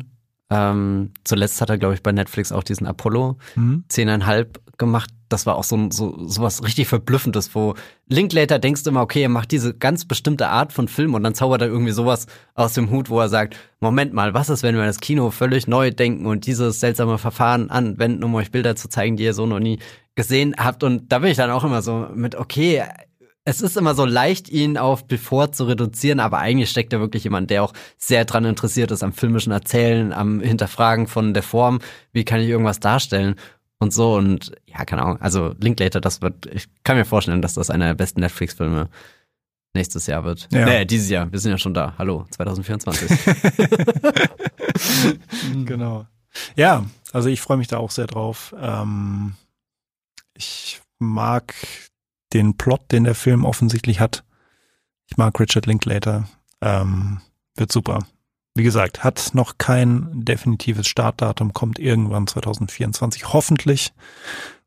[0.50, 3.86] Ähm, zuletzt hat er, glaube ich, bei Netflix auch diesen Apollo mhm.
[3.90, 4.48] 10,5
[4.78, 5.10] gemacht.
[5.30, 7.76] Das war auch so, so, so was richtig Verblüffendes, wo
[8.08, 11.34] Linklater denkst du immer, okay, er macht diese ganz bestimmte Art von Film und dann
[11.34, 14.76] zaubert er irgendwie sowas aus dem Hut, wo er sagt, Moment mal, was ist, wenn
[14.76, 18.90] wir das Kino völlig neu denken und dieses seltsame Verfahren anwenden, um euch Bilder zu
[18.90, 19.80] zeigen, die ihr so noch nie
[20.16, 20.84] gesehen habt.
[20.84, 22.84] Und da bin ich dann auch immer so mit, okay,
[23.46, 27.26] es ist immer so leicht, ihn auf Bevor zu reduzieren, aber eigentlich steckt da wirklich
[27.26, 31.80] jemand, der auch sehr dran interessiert ist am filmischen Erzählen, am Hinterfragen von der Form,
[32.14, 33.36] wie kann ich irgendwas darstellen
[33.80, 35.22] und so und ja, keine Ahnung.
[35.22, 38.90] Also Linklater, das wird, ich kann mir vorstellen, dass das einer der besten Netflix-Filme
[39.74, 40.48] nächstes Jahr wird.
[40.52, 40.66] Ja.
[40.66, 41.32] Nee, dieses Jahr.
[41.32, 41.94] Wir sind ja schon da.
[41.98, 43.10] Hallo, 2024.
[45.66, 46.06] genau.
[46.56, 48.56] Ja, also ich freue mich da auch sehr drauf.
[48.60, 49.36] Ähm,
[50.36, 51.54] ich mag
[52.34, 54.24] den Plot, den der Film offensichtlich hat.
[55.08, 56.28] Ich mag Richard Linklater.
[56.62, 57.22] Ähm,
[57.56, 58.00] wird super.
[58.56, 63.94] Wie gesagt, hat noch kein definitives Startdatum, kommt irgendwann 2024, hoffentlich.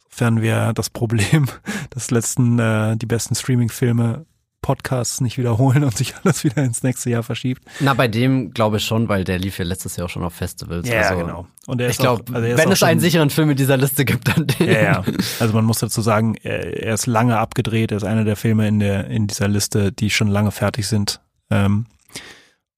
[0.09, 1.47] Sofern wir das Problem
[1.95, 4.27] des letzten, äh, die besten Streaming-Filme
[4.67, 7.63] Podcasts nicht wiederholen und sich alles wieder ins nächste Jahr verschiebt.
[7.79, 10.35] Na, bei dem glaube ich schon, weil der lief ja letztes Jahr auch schon auf
[10.35, 10.89] Festivals.
[10.89, 11.47] Ja, also, genau.
[11.69, 14.67] Und ich glaube, also wenn es einen sicheren Film in dieser Liste gibt, dann den.
[14.67, 15.05] Ja, ja.
[15.39, 18.81] Also man muss dazu sagen, er ist lange abgedreht, er ist einer der Filme in
[18.81, 21.21] der in dieser Liste, die schon lange fertig sind.
[21.49, 21.87] Ähm,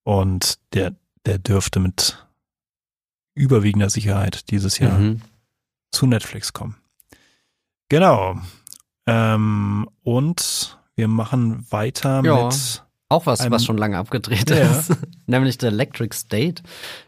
[0.04, 2.22] und der der dürfte mit
[3.34, 5.22] überwiegender Sicherheit dieses Jahr mhm.
[5.90, 6.76] zu Netflix kommen.
[7.88, 8.38] Genau.
[9.06, 12.82] Ähm, und wir machen weiter ja, mit.
[13.10, 14.70] Auch was, was schon lange abgedreht ja.
[14.70, 14.92] ist.
[15.26, 16.62] Nämlich der Electric State.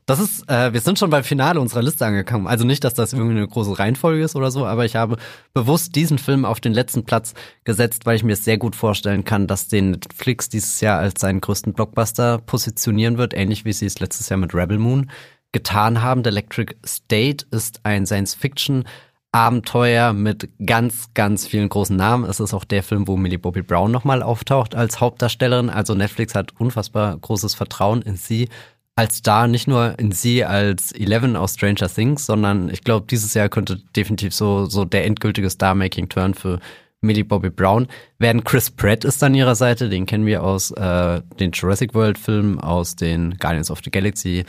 [0.06, 2.46] Das ist, äh, wir sind schon beim Finale unserer Liste angekommen.
[2.46, 5.18] Also nicht, dass das irgendwie eine große Reihenfolge ist oder so, aber ich habe
[5.52, 7.34] bewusst diesen Film auf den letzten Platz
[7.64, 11.42] gesetzt, weil ich mir sehr gut vorstellen kann, dass den Netflix dieses Jahr als seinen
[11.42, 15.10] größten Blockbuster positionieren wird, ähnlich wie sie es letztes Jahr mit Rebel Moon
[15.52, 16.22] getan haben.
[16.24, 18.84] The Electric State ist ein Science-Fiction
[19.32, 22.24] Abenteuer mit ganz, ganz vielen großen Namen.
[22.24, 25.70] Es ist auch der Film, wo Millie Bobby Brown nochmal auftaucht als Hauptdarstellerin.
[25.70, 28.48] Also Netflix hat unfassbar großes Vertrauen in sie
[28.96, 33.32] als Star, nicht nur in sie als Eleven aus Stranger Things, sondern ich glaube, dieses
[33.34, 36.58] Jahr könnte definitiv so, so der endgültige Star-Making-Turn für
[37.00, 37.86] Millie Bobby Brown
[38.18, 38.44] werden.
[38.44, 42.96] Chris Pratt ist an ihrer Seite, den kennen wir aus äh, den Jurassic World-Filmen, aus
[42.96, 44.44] den Guardians of the Galaxy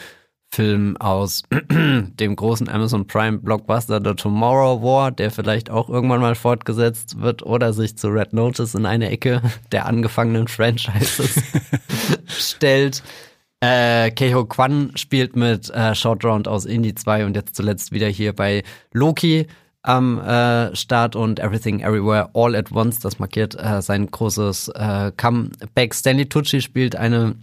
[0.54, 6.36] Film aus dem großen Amazon Prime Blockbuster The Tomorrow War, der vielleicht auch irgendwann mal
[6.36, 9.42] fortgesetzt wird oder sich zu Red Notice in eine Ecke
[9.72, 11.42] der angefangenen Franchises
[12.28, 13.02] stellt.
[13.62, 18.08] Äh, Keho Kwan spielt mit äh, Short Round aus Indie 2 und jetzt zuletzt wieder
[18.08, 19.48] hier bei Loki
[19.84, 23.00] am äh, Start und Everything Everywhere All at Once.
[23.00, 25.94] Das markiert äh, sein großes äh, Comeback.
[25.94, 27.36] Stanley Tucci spielt eine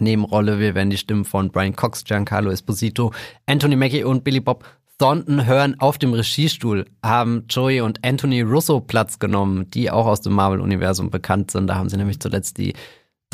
[0.00, 0.58] Nebenrolle.
[0.58, 3.12] Wir werden die Stimmen von Brian Cox, Giancarlo Esposito,
[3.46, 4.64] Anthony Mackie und Billy Bob
[4.98, 5.76] Thornton hören.
[5.80, 11.10] Auf dem Regiestuhl haben Joey und Anthony Russo Platz genommen, die auch aus dem Marvel-Universum
[11.10, 11.66] bekannt sind.
[11.66, 12.74] Da haben sie nämlich zuletzt die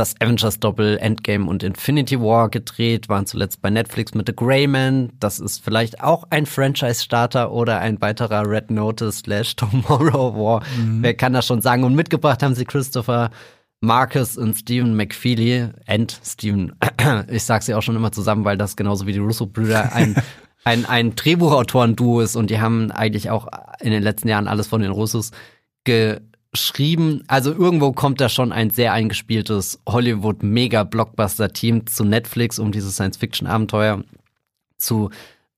[0.01, 5.13] das Avengers-Doppel Endgame und Infinity War gedreht, waren zuletzt bei Netflix mit The Greyman.
[5.21, 10.63] Das ist vielleicht auch ein Franchise-Starter oder ein weiterer Red Notice slash Tomorrow War.
[10.79, 11.03] Mhm.
[11.03, 11.85] Wer kann das schon sagen?
[11.85, 13.31] Und mitgebracht haben sie Christopher
[13.81, 16.74] Marcus und Stephen McFeely, and Stephen,
[17.31, 20.14] ich sag's ja auch schon immer zusammen, weil das genauso wie die Russo-Brüder ein,
[20.64, 23.49] ein, ein Drehbuchautoren-Duo ist und die haben eigentlich auch
[23.81, 25.31] in den letzten Jahren alles von den Russos
[25.85, 27.24] geschrieben.
[27.26, 34.05] Also irgendwo kommt da schon ein sehr eingespieltes Hollywood-Mega-Blockbuster-Team zu Netflix, um dieses Science-Fiction-Abenteuer
[34.77, 35.11] zu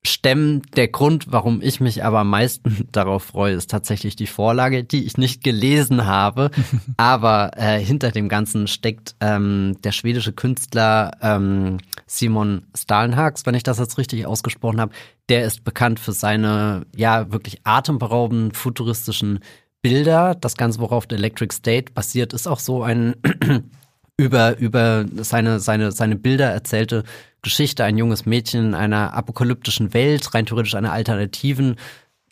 [0.05, 0.61] stemmen.
[0.75, 5.05] Der Grund, warum ich mich aber am meisten darauf freue, ist tatsächlich die Vorlage, die
[5.05, 6.51] ich nicht gelesen habe.
[6.97, 13.63] aber äh, hinter dem Ganzen steckt ähm, der schwedische Künstler ähm, Simon Stalenhags, wenn ich
[13.63, 14.93] das jetzt richtig ausgesprochen habe.
[15.29, 19.39] Der ist bekannt für seine ja wirklich atemberaubenden futuristischen
[19.81, 20.35] Bilder.
[20.35, 23.15] Das Ganze, worauf der Electric State basiert, ist auch so ein
[24.17, 27.03] über, über seine, seine, seine Bilder erzählte
[27.43, 27.83] Geschichte.
[27.83, 31.75] Ein junges Mädchen in einer apokalyptischen Welt, rein theoretisch einer alternativen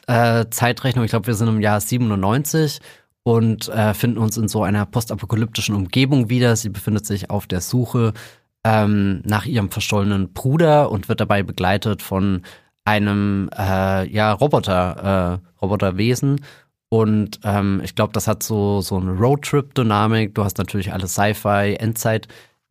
[0.07, 1.05] äh, Zeitrechnung.
[1.05, 2.79] Ich glaube, wir sind im Jahr 97
[3.23, 6.55] und äh, finden uns in so einer postapokalyptischen Umgebung wieder.
[6.55, 8.13] Sie befindet sich auf der Suche
[8.63, 12.41] ähm, nach ihrem verstollenen Bruder und wird dabei begleitet von
[12.85, 16.41] einem äh, ja Roboter äh, Roboterwesen
[16.89, 20.35] Und ähm, ich glaube, das hat so, so eine Roadtrip-Dynamik.
[20.35, 21.77] Du hast natürlich alle Sci-Fi,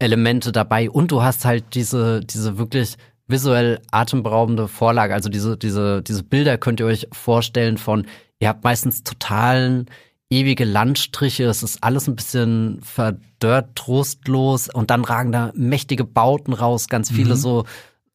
[0.01, 2.97] Endzeit-Elemente dabei und du hast halt diese, diese wirklich
[3.29, 5.15] visuell atemberaubende Vorlage.
[5.15, 8.07] Also diese, diese, diese Bilder könnt ihr euch vorstellen von,
[8.41, 9.87] ihr habt meistens totalen
[10.31, 16.53] ewige Landstriche, es ist alles ein bisschen verdörrt, trostlos und dann ragen da mächtige Bauten
[16.53, 17.39] raus, ganz viele mhm.
[17.39, 17.65] so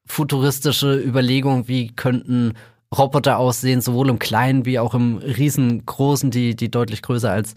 [0.06, 2.54] futuristische Überlegungen, wie könnten
[2.96, 7.56] Roboter aussehen, sowohl im Kleinen wie auch im Riesengroßen, die, die deutlich größer als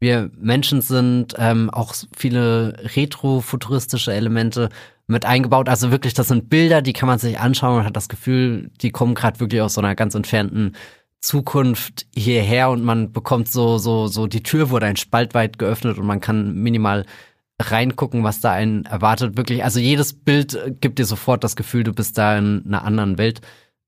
[0.00, 4.70] wir Menschen sind, ähm, auch viele retro-futuristische Elemente
[5.06, 5.68] mit eingebaut.
[5.68, 8.90] Also wirklich, das sind Bilder, die kann man sich anschauen und hat das Gefühl, die
[8.90, 10.74] kommen gerade wirklich aus so einer ganz entfernten
[11.20, 15.98] Zukunft hierher und man bekommt so, so, so, die Tür wurde ein Spalt weit geöffnet
[15.98, 17.04] und man kann minimal
[17.60, 19.36] reingucken, was da einen erwartet.
[19.36, 23.18] Wirklich, also jedes Bild gibt dir sofort das Gefühl, du bist da in einer anderen
[23.18, 23.42] Welt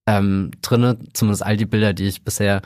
[0.07, 0.99] ähm, drinne.
[1.15, 2.61] Zumindest all die Bilder, die ich bisher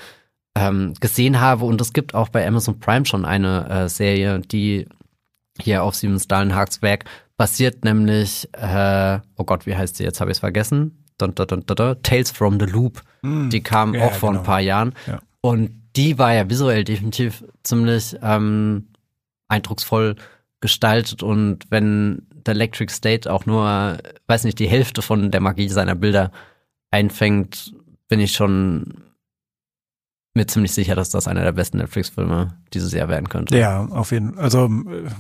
[0.57, 1.67] ähm, gesehen habe.
[1.67, 4.89] Und es gibt auch bei Amazon Prime schon eine äh, Serie, die
[5.61, 7.05] hier auf Simon Stalenhags Werk
[7.37, 10.05] basiert, nämlich, äh, oh Gott, wie heißt sie?
[10.05, 11.05] Jetzt habe ich es vergessen.
[11.19, 13.03] Dun, dun, dun, dun, Tales from the Loop.
[13.23, 14.41] Mm, die kam ja, auch vor genau.
[14.41, 14.95] ein paar Jahren.
[15.07, 15.21] Ja.
[15.41, 18.89] Und die war ja visuell definitiv ziemlich ähm,
[19.49, 20.17] eindrucksvoll
[20.61, 21.23] gestaltet.
[21.23, 25.95] Und wenn der Electric State auch nur, weiß nicht, die Hälfte von der Magie seiner
[25.95, 26.33] Bilder
[26.91, 27.75] einfängt,
[28.09, 29.06] bin ich schon
[30.37, 33.59] mir ziemlich sicher, dass das einer der besten Netflix-Filme dieses Jahr werden könnte.
[33.59, 34.45] Ja, auf jeden Fall.
[34.45, 34.71] Also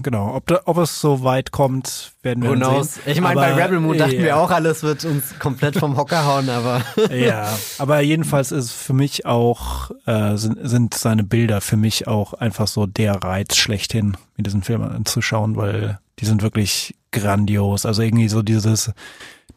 [0.02, 3.02] genau, ob, da, ob es so weit kommt, werden wir Who sehen.
[3.06, 4.22] Ich meine, bei Rebel Moon dachten ja.
[4.22, 6.82] wir auch, alles wird uns komplett vom Hocker hauen, aber
[7.14, 12.34] ja, aber jedenfalls ist für mich auch äh, sind, sind seine Bilder für mich auch
[12.34, 17.86] einfach so der Reiz schlechthin, mir diesen Film anzuschauen, weil die sind wirklich grandios.
[17.86, 18.92] Also irgendwie so dieses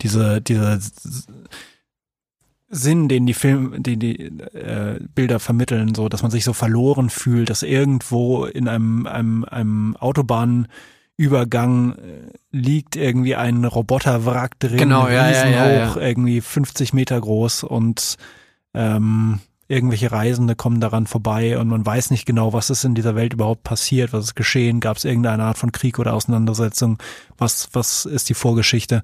[0.02, 0.80] diese diese
[2.70, 7.10] Sinn, den die Film, den die äh, Bilder vermitteln, so, dass man sich so verloren
[7.10, 15.08] fühlt, dass irgendwo in einem einem, einem Autobahnübergang äh, liegt irgendwie ein Roboterwrack drin, genau,
[15.08, 16.02] ja, ja, ja, hoch, ja.
[16.08, 18.18] irgendwie 50 Meter groß und
[18.76, 23.16] ähm, irgendwelche Reisende kommen daran vorbei und man weiß nicht genau, was ist in dieser
[23.16, 27.00] Welt überhaupt passiert, was ist geschehen, gab es irgendeine Art von Krieg oder Auseinandersetzung,
[27.38, 29.02] was was ist die Vorgeschichte?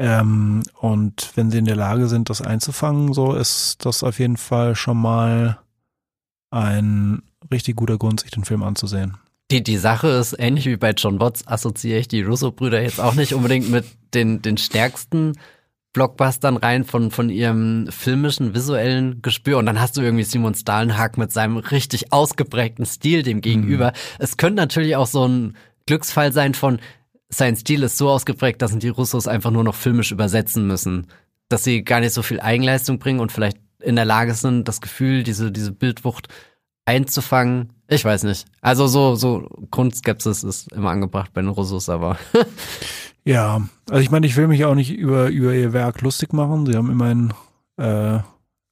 [0.00, 4.38] Ähm, und wenn sie in der Lage sind, das einzufangen, so ist das auf jeden
[4.38, 5.58] Fall schon mal
[6.50, 7.22] ein
[7.52, 9.18] richtig guter Grund, sich den Film anzusehen.
[9.50, 13.12] Die, die Sache ist, ähnlich wie bei John Watts, assoziiere ich die Russo-Brüder jetzt auch
[13.12, 15.34] nicht unbedingt mit den, den stärksten
[15.92, 19.58] Blockbustern rein von, von ihrem filmischen, visuellen Gespür.
[19.58, 23.88] Und dann hast du irgendwie Simon Stalenhag mit seinem richtig ausgeprägten Stil dem gegenüber.
[23.88, 24.16] Mhm.
[24.18, 26.78] Es könnte natürlich auch so ein Glücksfall sein von,
[27.32, 31.06] sein Stil ist so ausgeprägt, dass die Russos einfach nur noch filmisch übersetzen müssen.
[31.48, 34.80] Dass sie gar nicht so viel Eigenleistung bringen und vielleicht in der Lage sind, das
[34.80, 36.28] Gefühl, diese, diese Bildwucht
[36.84, 37.72] einzufangen.
[37.88, 38.46] Ich weiß nicht.
[38.60, 42.18] Also so, so Grundskepsis ist immer angebracht bei den Russos, aber.
[43.24, 46.66] ja, also ich meine, ich will mich auch nicht über, über ihr Werk lustig machen.
[46.66, 47.32] Sie haben immerhin
[47.76, 48.18] äh,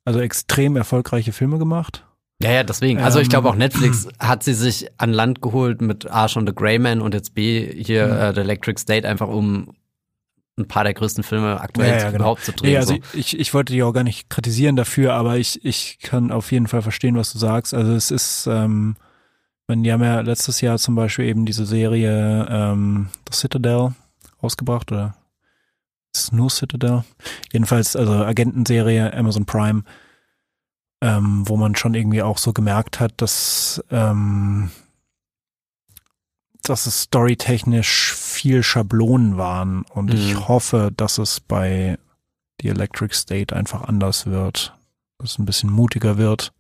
[0.05, 2.08] also extrem erfolgreiche Filme gemacht.
[2.40, 3.01] Ja, ja, deswegen.
[3.01, 6.47] Also ich glaube auch ähm, Netflix hat sie sich an Land geholt mit A schon
[6.47, 8.12] The Grey Man und jetzt B hier mhm.
[8.12, 9.74] äh, The Electric State, einfach um
[10.56, 12.16] ein paar der größten Filme aktuell ja, ja, genau.
[12.16, 12.73] überhaupt zu drehen.
[12.73, 13.19] Ja, also so.
[13.19, 16.66] ich, ich wollte dich auch gar nicht kritisieren dafür, aber ich, ich kann auf jeden
[16.66, 17.74] Fall verstehen, was du sagst.
[17.74, 18.97] Also es ist, ähm,
[19.69, 23.93] die haben ja letztes Jahr zum Beispiel eben diese Serie ähm, The Citadel
[24.40, 25.15] ausgebracht oder
[26.15, 27.05] ist es nur Citadel?
[27.52, 29.82] Jedenfalls, also Agentenserie, Amazon Prime
[31.01, 34.70] ähm, wo man schon irgendwie auch so gemerkt hat, dass, ähm,
[36.62, 40.16] dass es storytechnisch viel Schablonen waren und mhm.
[40.16, 41.99] ich hoffe, dass es bei
[42.61, 44.77] The Electric State einfach anders wird,
[45.19, 46.53] dass es ein bisschen mutiger wird.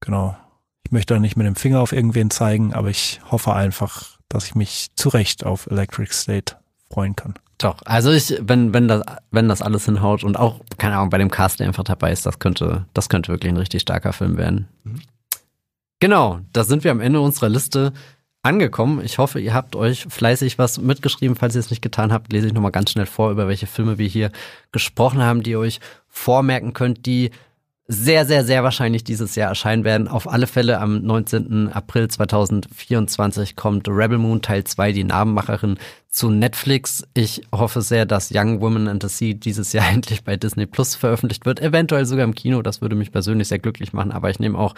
[0.00, 0.36] Genau.
[0.84, 4.46] Ich möchte da nicht mit dem Finger auf irgendwen zeigen, aber ich hoffe einfach, dass
[4.46, 6.56] ich mich zu Recht auf Electric State
[6.90, 7.34] freuen kann.
[7.58, 11.18] Doch, also ich, wenn, wenn das, wenn das alles hinhaut und auch, keine Ahnung, bei
[11.18, 14.36] dem Cast, der einfach dabei ist, das könnte, das könnte wirklich ein richtig starker Film
[14.36, 14.68] werden.
[14.84, 15.00] Mhm.
[15.98, 17.94] Genau, da sind wir am Ende unserer Liste
[18.42, 19.00] angekommen.
[19.02, 21.36] Ich hoffe, ihr habt euch fleißig was mitgeschrieben.
[21.36, 23.96] Falls ihr es nicht getan habt, lese ich nochmal ganz schnell vor, über welche Filme
[23.96, 24.30] wir hier
[24.72, 27.30] gesprochen haben, die ihr euch vormerken könnt, die
[27.88, 30.08] sehr, sehr, sehr wahrscheinlich dieses Jahr erscheinen werden.
[30.08, 31.72] Auf alle Fälle am 19.
[31.72, 37.04] April 2024 kommt Rebel Moon Teil 2, die Narbenmacherin, zu Netflix.
[37.14, 40.96] Ich hoffe sehr, dass Young Woman and the Sea dieses Jahr endlich bei Disney Plus
[40.96, 41.60] veröffentlicht wird.
[41.60, 42.62] Eventuell sogar im Kino.
[42.62, 44.10] Das würde mich persönlich sehr glücklich machen.
[44.10, 44.74] Aber ich nehme auch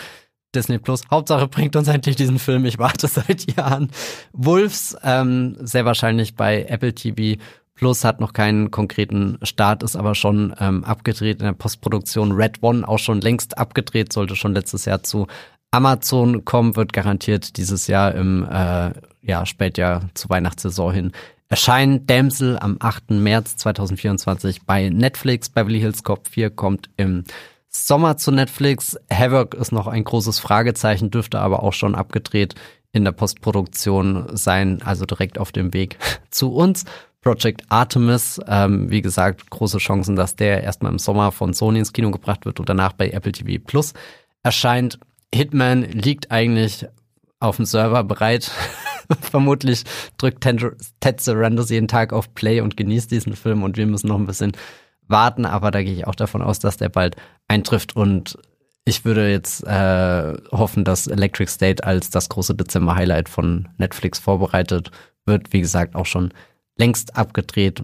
[0.54, 1.02] Disney Plus.
[1.10, 2.66] Hauptsache bringt uns endlich diesen Film.
[2.66, 3.90] Ich warte seit Jahren.
[4.32, 7.40] Wolves, ähm, sehr wahrscheinlich bei Apple TV
[7.78, 12.32] Plus hat noch keinen konkreten Start, ist aber schon ähm, abgedreht in der Postproduktion.
[12.32, 15.28] Red One auch schon längst abgedreht, sollte schon letztes Jahr zu
[15.70, 18.90] Amazon kommen, wird garantiert dieses Jahr im äh,
[19.22, 21.12] ja, Spätjahr zur Weihnachtssaison hin
[21.48, 22.04] erscheinen.
[22.04, 23.12] Damsel am 8.
[23.12, 25.48] März 2024 bei Netflix.
[25.48, 27.22] Beverly Hills Cop 4 kommt im
[27.68, 28.98] Sommer zu Netflix.
[29.08, 32.56] Havoc ist noch ein großes Fragezeichen, dürfte aber auch schon abgedreht
[32.90, 35.96] in der Postproduktion sein, also direkt auf dem Weg
[36.30, 36.84] zu uns.
[37.28, 41.92] Project Artemis, ähm, wie gesagt, große Chancen, dass der erstmal im Sommer von Sony ins
[41.92, 43.92] Kino gebracht wird und danach bei Apple TV Plus
[44.42, 44.98] erscheint.
[45.34, 46.86] Hitman liegt eigentlich
[47.38, 48.50] auf dem Server bereit.
[49.20, 49.84] Vermutlich
[50.16, 54.18] drückt Ted Sarandos jeden Tag auf Play und genießt diesen Film und wir müssen noch
[54.18, 54.52] ein bisschen
[55.06, 58.38] warten, aber da gehe ich auch davon aus, dass der bald eintrifft und
[58.86, 64.92] ich würde jetzt äh, hoffen, dass Electric State als das große Dezember-Highlight von Netflix vorbereitet
[65.26, 65.52] wird.
[65.52, 66.32] Wie gesagt, auch schon
[66.78, 67.82] längst abgedreht.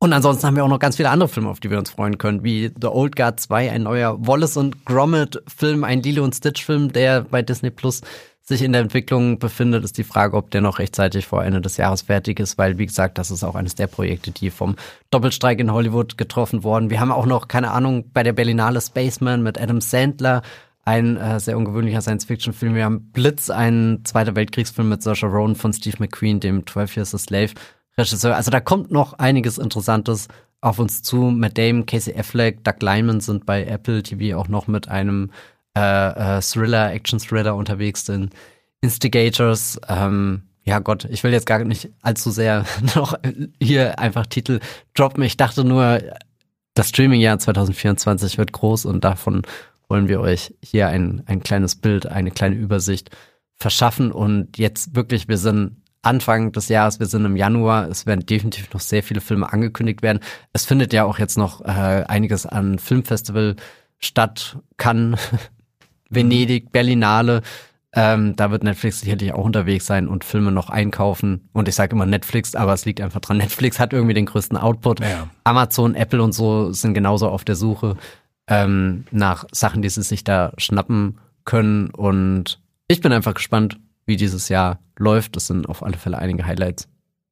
[0.00, 2.18] Und ansonsten haben wir auch noch ganz viele andere Filme, auf die wir uns freuen
[2.18, 6.34] können, wie The Old Guard 2, ein neuer Wallace und Gromit Film, ein Lilo und
[6.34, 8.02] Stitch Film, der bei Disney Plus
[8.48, 11.76] sich in der Entwicklung befindet, ist die Frage, ob der noch rechtzeitig vor Ende des
[11.76, 14.76] Jahres fertig ist, weil, wie gesagt, das ist auch eines der Projekte, die vom
[15.10, 16.90] Doppelstreik in Hollywood getroffen wurden.
[16.90, 20.42] Wir haben auch noch, keine Ahnung, bei der Berlinale Spaceman mit Adam Sandler,
[20.84, 22.74] ein äh, sehr ungewöhnlicher Science-Fiction-Film.
[22.74, 27.14] Wir haben Blitz, einen Zweiter Weltkriegsfilm mit Saoirse Ronan von Steve McQueen, dem 12 Years
[27.14, 27.50] a Slave
[27.98, 28.36] Regisseur.
[28.36, 30.28] Also da kommt noch einiges Interessantes
[30.60, 31.16] auf uns zu.
[31.16, 35.30] Matt Damon, Casey Affleck, Doug Lyman sind bei Apple TV auch noch mit einem
[35.76, 38.34] äh, äh, Thriller, Action-Thriller unterwegs sind.
[38.80, 42.64] Instigators, ähm, ja Gott, ich will jetzt gar nicht allzu sehr
[42.94, 43.14] noch
[43.60, 44.60] hier einfach Titel
[44.94, 45.22] droppen.
[45.22, 46.00] Ich dachte nur,
[46.74, 49.42] das Streaming-Jahr 2024 wird groß und davon
[49.88, 53.10] wollen wir euch hier ein, ein kleines Bild, eine kleine Übersicht
[53.56, 54.12] verschaffen.
[54.12, 58.72] Und jetzt wirklich, wir sind Anfang des Jahres, wir sind im Januar, es werden definitiv
[58.72, 60.20] noch sehr viele Filme angekündigt werden.
[60.52, 63.56] Es findet ja auch jetzt noch äh, einiges an Filmfestival
[63.98, 65.16] statt, kann
[66.10, 67.42] Venedig, Berlinale.
[67.92, 71.48] Ähm, da wird Netflix sicherlich auch unterwegs sein und Filme noch einkaufen.
[71.52, 73.36] Und ich sage immer Netflix, aber es liegt einfach dran.
[73.38, 75.00] Netflix hat irgendwie den größten Output.
[75.00, 75.28] Ja.
[75.44, 77.96] Amazon, Apple und so sind genauso auf der Suche
[78.46, 81.90] ähm, nach Sachen, die sie sich da schnappen können.
[81.90, 85.36] Und ich bin einfach gespannt, wie dieses Jahr läuft.
[85.36, 86.88] Das sind auf alle Fälle einige Highlights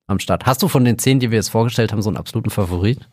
[0.07, 0.47] am Start.
[0.47, 3.09] Hast du von den zehn, die wir jetzt vorgestellt haben, so einen absoluten Favorit?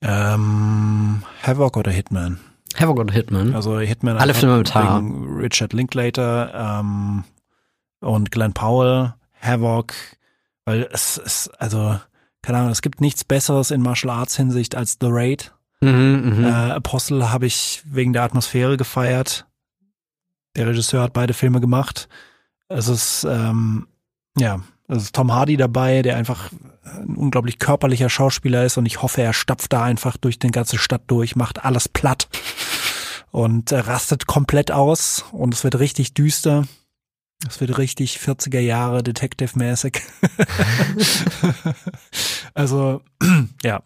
[0.00, 2.38] Ähm, Havoc oder Hitman?
[2.76, 3.54] Havoc oder Hitman.
[3.54, 4.18] Also Hitman.
[4.18, 4.98] Alle Filme mit H.
[5.38, 7.24] Richard Linklater ähm,
[8.00, 9.94] und Glenn Powell, Havoc,
[10.64, 11.98] weil es ist, also,
[12.42, 15.52] keine Ahnung, es gibt nichts Besseres in Martial Arts Hinsicht als The Raid.
[15.80, 16.48] Mhm, mh.
[16.48, 19.46] äh, Apostel habe ich wegen der Atmosphäre gefeiert.
[20.56, 22.08] Der Regisseur hat beide Filme gemacht.
[22.74, 23.86] Es ist, ähm,
[24.36, 26.50] ja, es ist Tom Hardy dabei, der einfach
[26.82, 30.76] ein unglaublich körperlicher Schauspieler ist und ich hoffe, er stapft da einfach durch den ganze
[30.76, 32.28] Stadt durch, macht alles platt
[33.30, 36.66] und äh, rastet komplett aus und es wird richtig düster.
[37.48, 40.00] Es wird richtig 40er Jahre Detective-mäßig.
[42.54, 43.02] also,
[43.62, 43.82] ja,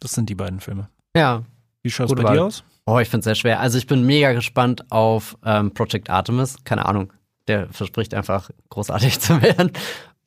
[0.00, 0.88] das sind die beiden Filme.
[1.14, 1.42] Ja.
[1.82, 2.36] Wie schaut es bei Wahl.
[2.36, 2.64] dir aus?
[2.86, 3.60] Oh, ich finde es sehr schwer.
[3.60, 6.56] Also ich bin mega gespannt auf ähm, Project Artemis.
[6.64, 7.12] Keine Ahnung,
[7.48, 9.72] der verspricht einfach großartig zu werden.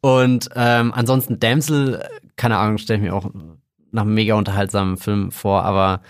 [0.01, 2.03] Und ähm, ansonsten Damsel,
[2.35, 3.29] keine Ahnung, stelle ich mir auch
[3.91, 6.01] nach einem mega unterhaltsamen Film vor, aber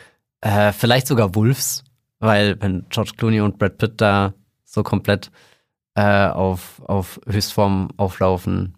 [0.42, 1.84] äh, vielleicht sogar Wolves,
[2.20, 5.30] weil wenn George Clooney und Brad Pitt da so komplett
[5.96, 8.76] äh, auf, auf Höchstform auflaufen,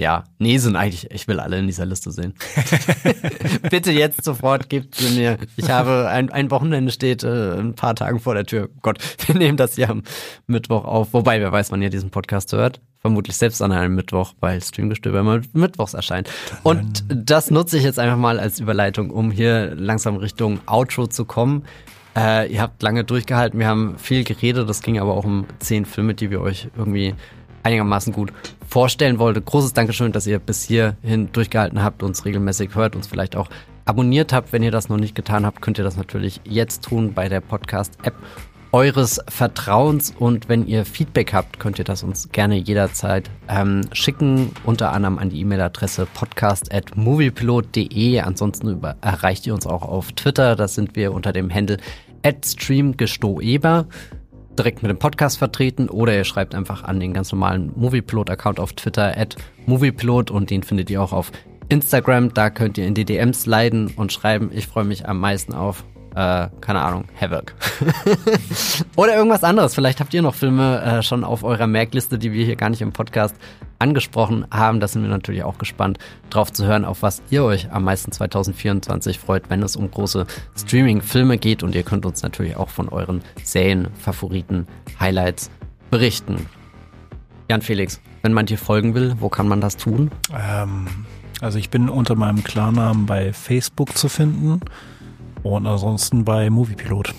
[0.00, 2.32] ja, nee, sind eigentlich, ich will alle in dieser Liste sehen.
[3.70, 5.36] Bitte jetzt sofort gebt sie mir.
[5.56, 8.70] Ich habe ein, ein Wochenende steht äh, ein paar Tagen vor der Tür.
[8.80, 10.02] Gott, wir nehmen das hier am
[10.46, 11.12] Mittwoch auf.
[11.12, 12.80] Wobei, wer weiß, wann ihr diesen Podcast hört.
[13.00, 16.30] Vermutlich selbst an einem Mittwoch, weil Streamgestöber immer mittwochs erscheint.
[16.62, 21.26] Und das nutze ich jetzt einfach mal als Überleitung, um hier langsam Richtung Outro zu
[21.26, 21.64] kommen.
[22.16, 25.84] Äh, ihr habt lange durchgehalten, wir haben viel geredet, das ging aber auch um zehn
[25.84, 27.14] Filme, die wir euch irgendwie
[27.62, 28.32] einigermaßen gut
[28.68, 29.40] vorstellen wollte.
[29.40, 33.48] Großes Dankeschön, dass ihr bis hierhin durchgehalten habt, uns regelmäßig hört, uns vielleicht auch
[33.84, 34.52] abonniert habt.
[34.52, 37.40] Wenn ihr das noch nicht getan habt, könnt ihr das natürlich jetzt tun bei der
[37.40, 38.14] Podcast-App
[38.72, 40.14] eures Vertrauens.
[40.16, 45.18] Und wenn ihr Feedback habt, könnt ihr das uns gerne jederzeit ähm, schicken, unter anderem
[45.18, 48.20] an die E-Mail-Adresse podcast.moviepilot.de.
[48.20, 50.56] Ansonsten über, erreicht ihr uns auch auf Twitter.
[50.56, 51.78] Da sind wir unter dem Handle
[52.44, 53.86] streamgestoeber
[54.58, 58.72] direkt mit dem Podcast vertreten oder ihr schreibt einfach an den ganz normalen Moviepilot-Account auf
[58.72, 59.36] Twitter at
[59.66, 61.32] Moviepilot und den findet ihr auch auf
[61.68, 62.34] Instagram.
[62.34, 64.50] Da könnt ihr in die DMs leiden und schreiben.
[64.52, 67.54] Ich freue mich am meisten auf äh, keine Ahnung, Havoc.
[68.96, 69.74] Oder irgendwas anderes.
[69.74, 72.82] Vielleicht habt ihr noch Filme äh, schon auf eurer Merkliste, die wir hier gar nicht
[72.82, 73.36] im Podcast
[73.78, 74.80] angesprochen haben.
[74.80, 78.10] Da sind wir natürlich auch gespannt, drauf zu hören, auf was ihr euch am meisten
[78.10, 80.26] 2024 freut, wenn es um große
[80.56, 81.62] Streaming-Filme geht.
[81.62, 84.66] Und ihr könnt uns natürlich auch von euren Serien, Favoriten,
[84.98, 85.50] Highlights
[85.90, 86.46] berichten.
[87.48, 90.10] Jan Felix, wenn man dir folgen will, wo kann man das tun?
[90.36, 90.86] Ähm,
[91.40, 94.60] also ich bin unter meinem Klarnamen bei Facebook zu finden
[95.42, 97.14] und ansonsten bei Moviepilot.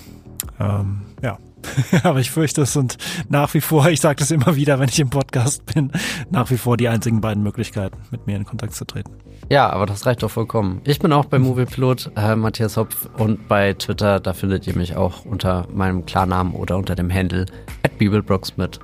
[0.59, 1.37] Ähm, ja.
[2.03, 2.97] Aber ich fürchte, es sind
[3.29, 5.91] nach wie vor, ich sage das immer wieder, wenn ich im Podcast bin,
[6.29, 9.11] nach wie vor die einzigen beiden Möglichkeiten, mit mir in Kontakt zu treten.
[9.49, 10.81] Ja, aber das reicht doch vollkommen.
[10.85, 14.95] Ich bin auch bei Moviepilot, äh, Matthias Hopf und bei Twitter, da findet ihr mich
[14.95, 17.45] auch unter meinem Klarnamen oder unter dem Handle
[17.83, 18.79] at Bibelbrox mit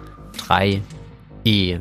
[0.48, 1.80] 3e.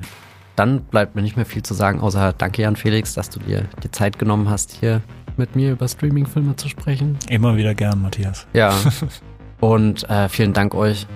[0.55, 3.65] Dann bleibt mir nicht mehr viel zu sagen, außer danke Jan Felix, dass du dir
[3.83, 5.03] die Zeit genommen hast, hier
[5.39, 7.19] mit mir über Streaming-Filme zu sprechen.
[7.29, 8.47] Immer wieder gern, Matthias.
[8.53, 8.75] Ja.
[9.61, 11.07] Und äh, vielen Dank euch,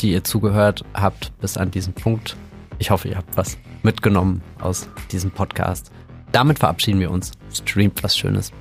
[0.00, 2.36] die ihr zugehört habt bis an diesen Punkt.
[2.78, 5.90] Ich hoffe, ihr habt was mitgenommen aus diesem Podcast.
[6.32, 7.32] Damit verabschieden wir uns.
[7.52, 8.52] Streamt was Schönes.